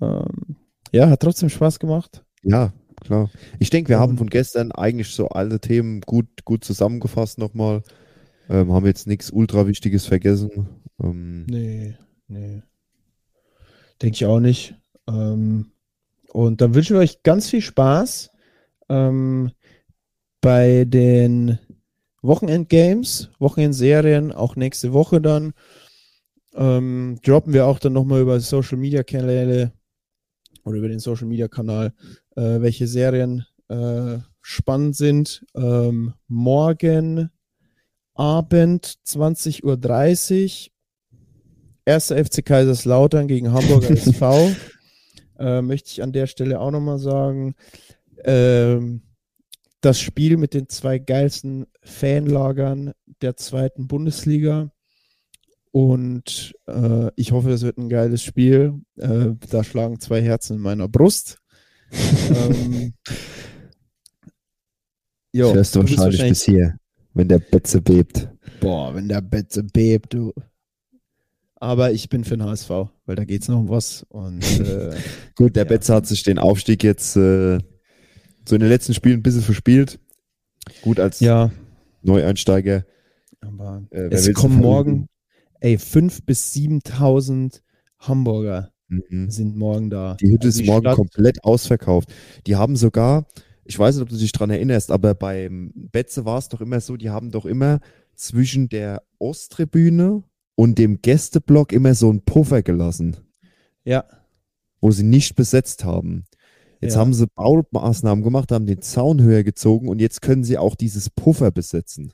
Ähm, 0.00 0.56
ja, 0.92 1.08
hat 1.10 1.20
trotzdem 1.20 1.48
Spaß 1.50 1.78
gemacht. 1.78 2.24
Ja, 2.42 2.72
klar. 3.00 3.30
Ich 3.58 3.70
denke, 3.70 3.90
wir 3.90 3.96
Ähm, 3.96 4.02
haben 4.02 4.18
von 4.18 4.28
gestern 4.30 4.72
eigentlich 4.72 5.08
so 5.08 5.28
alle 5.28 5.60
Themen 5.60 6.00
gut, 6.02 6.44
gut 6.44 6.64
zusammengefasst 6.64 7.38
nochmal. 7.38 7.82
Ähm, 8.48 8.72
haben 8.72 8.86
jetzt 8.86 9.06
nichts 9.06 9.30
ultra 9.30 9.66
Wichtiges 9.66 10.06
vergessen. 10.06 10.68
Ähm, 11.02 11.46
Nee, 11.46 11.96
nee. 12.28 12.62
Denke 14.02 14.14
ich 14.14 14.26
auch 14.26 14.40
nicht. 14.40 14.74
Ähm, 15.08 15.72
und 16.32 16.60
dann 16.60 16.74
wünschen 16.74 16.94
wir 16.94 17.00
euch 17.00 17.22
ganz 17.22 17.48
viel 17.50 17.60
Spaß 17.60 18.30
ähm, 18.88 19.50
bei 20.40 20.84
den 20.86 21.58
Wochenendgames, 22.22 23.30
Wochenendserien, 23.38 24.32
auch 24.32 24.56
nächste 24.56 24.92
Woche 24.92 25.20
dann. 25.20 25.52
Ähm, 26.54 27.18
droppen 27.24 27.52
wir 27.52 27.66
auch 27.66 27.78
dann 27.78 27.92
nochmal 27.92 28.20
über 28.20 28.40
Social 28.40 28.78
Media 28.78 29.02
Kanäle 29.02 29.72
oder 30.64 30.76
über 30.76 30.88
den 30.88 30.98
Social 30.98 31.26
Media 31.26 31.48
Kanal, 31.48 31.92
äh, 32.36 32.60
welche 32.60 32.86
Serien 32.86 33.46
äh, 33.68 34.18
spannend 34.42 34.96
sind. 34.96 35.44
Ähm, 35.54 36.14
morgen 36.26 37.30
Abend 38.14 38.98
20.30 39.06 39.64
Uhr. 39.64 40.72
Erster 41.86 42.22
FC 42.22 42.44
Kaiserslautern 42.44 43.28
gegen 43.28 43.52
Hamburger 43.52 43.90
SV. 43.92 44.50
Äh, 45.38 45.62
möchte 45.62 45.90
ich 45.90 46.02
an 46.02 46.12
der 46.12 46.26
Stelle 46.26 46.60
auch 46.60 46.70
nochmal 46.70 46.98
sagen. 46.98 47.54
Ähm, 48.24 49.02
das 49.80 50.00
Spiel 50.00 50.36
mit 50.36 50.54
den 50.54 50.68
zwei 50.68 50.98
geilsten 50.98 51.66
Fanlagern 51.82 52.92
der 53.22 53.36
zweiten 53.36 53.86
Bundesliga. 53.88 54.70
Und 55.72 56.54
äh, 56.66 57.10
ich 57.16 57.32
hoffe, 57.32 57.50
es 57.50 57.62
wird 57.62 57.78
ein 57.78 57.88
geiles 57.88 58.22
Spiel. 58.22 58.80
Äh, 58.96 59.30
da 59.50 59.62
schlagen 59.62 60.00
zwei 60.00 60.20
Herzen 60.20 60.56
in 60.56 60.62
meiner 60.62 60.88
Brust. 60.88 61.38
ähm, 61.92 62.94
jo, 65.32 65.48
das 65.48 65.56
hörst 65.56 65.76
du 65.76 65.80
wahrscheinlich 65.80 66.28
bis 66.28 66.42
hier, 66.44 66.76
wenn 67.14 67.28
der 67.28 67.38
Betze 67.38 67.80
bebt. 67.80 68.28
Boah, 68.60 68.94
wenn 68.94 69.08
der 69.08 69.20
Betze 69.20 69.62
bebt, 69.62 70.14
du. 70.14 70.32
Aber 71.56 71.92
ich 71.92 72.08
bin 72.08 72.24
für 72.24 72.36
den 72.36 72.46
HSV, 72.46 72.70
weil 73.06 73.16
da 73.16 73.24
geht's 73.24 73.48
noch 73.48 73.58
um 73.60 73.68
was. 73.68 74.04
Und 74.08 74.42
äh, 74.60 74.96
Gut, 75.36 75.56
der 75.56 75.64
Ja. 75.64 75.68
Betze 75.68 75.94
hat 75.94 76.06
sich 76.06 76.22
den 76.22 76.38
Aufstieg 76.38 76.82
jetzt 76.82 77.16
äh, 77.16 77.58
so 78.46 78.54
in 78.54 78.60
den 78.60 78.68
letzten 78.68 78.94
Spielen 78.94 79.20
ein 79.20 79.22
bisschen 79.22 79.42
verspielt. 79.42 79.98
Gut, 80.82 81.00
als 81.00 81.20
ja, 81.20 81.50
Neueinsteiger. 82.02 82.84
aber 83.40 83.84
Äh, 83.90 84.08
es 84.10 84.32
kommen 84.34 84.58
morgen, 84.60 85.06
ey, 85.60 85.76
5.000 85.78 86.24
bis 86.26 86.52
7.000 86.52 87.62
Hamburger 87.98 88.72
Mhm. 88.88 89.30
sind 89.30 89.56
morgen 89.56 89.88
da. 89.90 90.14
Die 90.20 90.28
Hütte 90.30 90.48
Also 90.48 90.60
ist 90.60 90.66
morgen 90.66 90.82
Stadt- 90.86 90.96
komplett 90.96 91.44
ausverkauft. 91.44 92.12
Die 92.46 92.56
haben 92.56 92.74
sogar, 92.76 93.26
ich 93.64 93.78
weiß 93.78 93.94
nicht, 93.94 94.02
ob 94.02 94.08
du 94.08 94.16
dich 94.16 94.32
dran 94.32 94.50
erinnerst, 94.50 94.90
aber 94.90 95.14
beim 95.14 95.72
Betze 95.74 96.24
war 96.24 96.38
es 96.38 96.48
doch 96.48 96.60
immer 96.60 96.80
so, 96.80 96.96
die 96.96 97.10
haben 97.10 97.30
doch 97.30 97.46
immer 97.46 97.80
zwischen 98.16 98.68
der 98.68 99.02
Osttribüne 99.18 100.24
und 100.56 100.78
dem 100.78 101.00
Gästeblock 101.00 101.72
immer 101.72 101.94
so 101.94 102.10
einen 102.10 102.22
Puffer 102.24 102.62
gelassen, 102.62 103.16
Ja, 103.84 104.04
wo 104.80 104.90
sie 104.90 105.04
nicht 105.04 105.36
besetzt 105.36 105.84
haben. 105.84 106.24
Jetzt 106.80 106.94
Ja. 106.94 107.00
haben 107.00 107.12
sie 107.14 107.26
Baumaßnahmen 107.26 108.24
gemacht, 108.24 108.52
haben 108.52 108.66
den 108.66 108.80
Zaun 108.82 109.20
höher 109.22 109.42
gezogen 109.44 109.88
und 109.88 110.00
jetzt 110.00 110.22
können 110.22 110.44
sie 110.44 110.56
auch 110.58 110.74
dieses 110.74 111.10
Puffer 111.10 111.50
besetzen. 111.50 112.12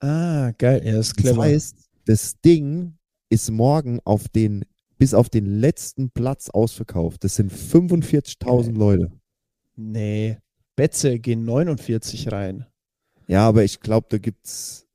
ah, 0.00 0.52
geil, 0.58 0.82
ja, 0.84 0.98
ist 0.98 1.16
clever. 1.16 1.36
Das 1.42 1.44
heißt, 1.46 1.76
das 2.06 2.40
Ding 2.40 2.94
ist 3.28 3.50
morgen 3.50 4.00
auf 4.04 4.28
den, 4.28 4.64
bis 4.96 5.12
auf 5.12 5.28
den 5.28 5.44
letzten 5.46 6.10
Platz 6.10 6.48
ausverkauft. 6.50 7.24
Das 7.24 7.34
sind 7.36 7.52
45.000 7.52 8.76
Leute. 8.78 9.10
nee, 9.76 10.38
Betze 10.76 11.18
gehen 11.18 11.44
49 11.44 12.30
rein. 12.32 12.64
Ja, 13.26 13.46
aber 13.48 13.64
ich 13.64 13.80
glaube, 13.80 14.06
da 14.10 14.18
gibt's. 14.18 14.86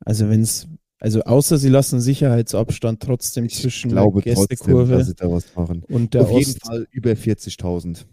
Also 0.00 0.28
wenn 0.28 0.42
es, 0.42 0.68
also 0.98 1.22
außer 1.22 1.58
sie 1.58 1.68
lassen 1.68 2.00
Sicherheitsabstand 2.00 3.02
trotzdem 3.02 3.44
Ich 3.46 3.54
zwischen 3.56 3.90
glaube 3.90 4.22
der 4.22 4.34
trotzdem, 4.34 4.56
Gästekurve 4.56 5.14
machen. 5.54 5.82
und 5.88 6.14
der 6.14 6.22
Auf 6.22 6.30
jeden 6.30 6.50
Ost. 6.52 6.66
Fall 6.66 6.86
über 6.90 7.10
40.000. 7.10 8.04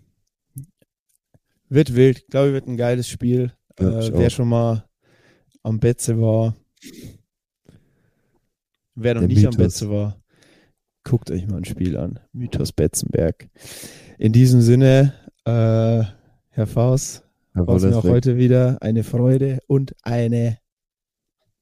Wird 1.70 1.96
wild. 1.96 2.20
Ich 2.20 2.28
glaube, 2.28 2.54
wird 2.54 2.68
ein 2.68 2.78
geiles 2.78 3.08
Spiel. 3.08 3.54
Äh, 3.80 4.00
ich 4.00 4.14
wer 4.14 4.28
auch. 4.28 4.32
schon 4.32 4.50
mal 4.50 4.86
am 5.64 5.80
Betze 5.80 6.20
war, 6.20 6.56
wer 8.96 9.16
noch 9.16 9.22
Der 9.22 9.28
nicht 9.30 9.46
am 9.46 9.52
Mythos. 9.54 9.58
Betze 9.80 9.90
war, 9.90 10.22
guckt 11.04 11.32
euch 11.32 11.48
mal 11.48 11.58
ein 11.58 11.66
Spiel 11.66 11.98
an. 11.98 12.20
Mythos 12.34 12.72
Betzenberg. 12.74 13.50
In 14.20 14.34
diesem 14.34 14.62
Sinne, 14.62 15.14
äh, 15.46 16.04
Herr 16.50 16.68
Faust, 16.68 17.24
war 17.54 17.76
es 17.76 17.84
mir 17.84 17.90
auch 17.90 18.04
Wollersbeck, 18.04 18.12
heute 18.12 18.38
wieder 18.38 18.78
eine 18.82 19.04
Freude 19.04 19.60
und 19.68 19.96
eine 20.04 20.58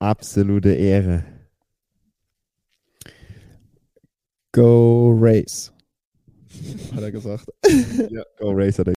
Absolute 0.02 0.74
Ehre. 0.74 1.24
Go 4.52 5.12
Race. 5.16 5.72
Hat 6.96 7.04
er 7.04 7.12
gesagt. 7.12 7.46
Ja, 8.10 8.24
Go 8.40 8.52
Racer. 8.52 8.84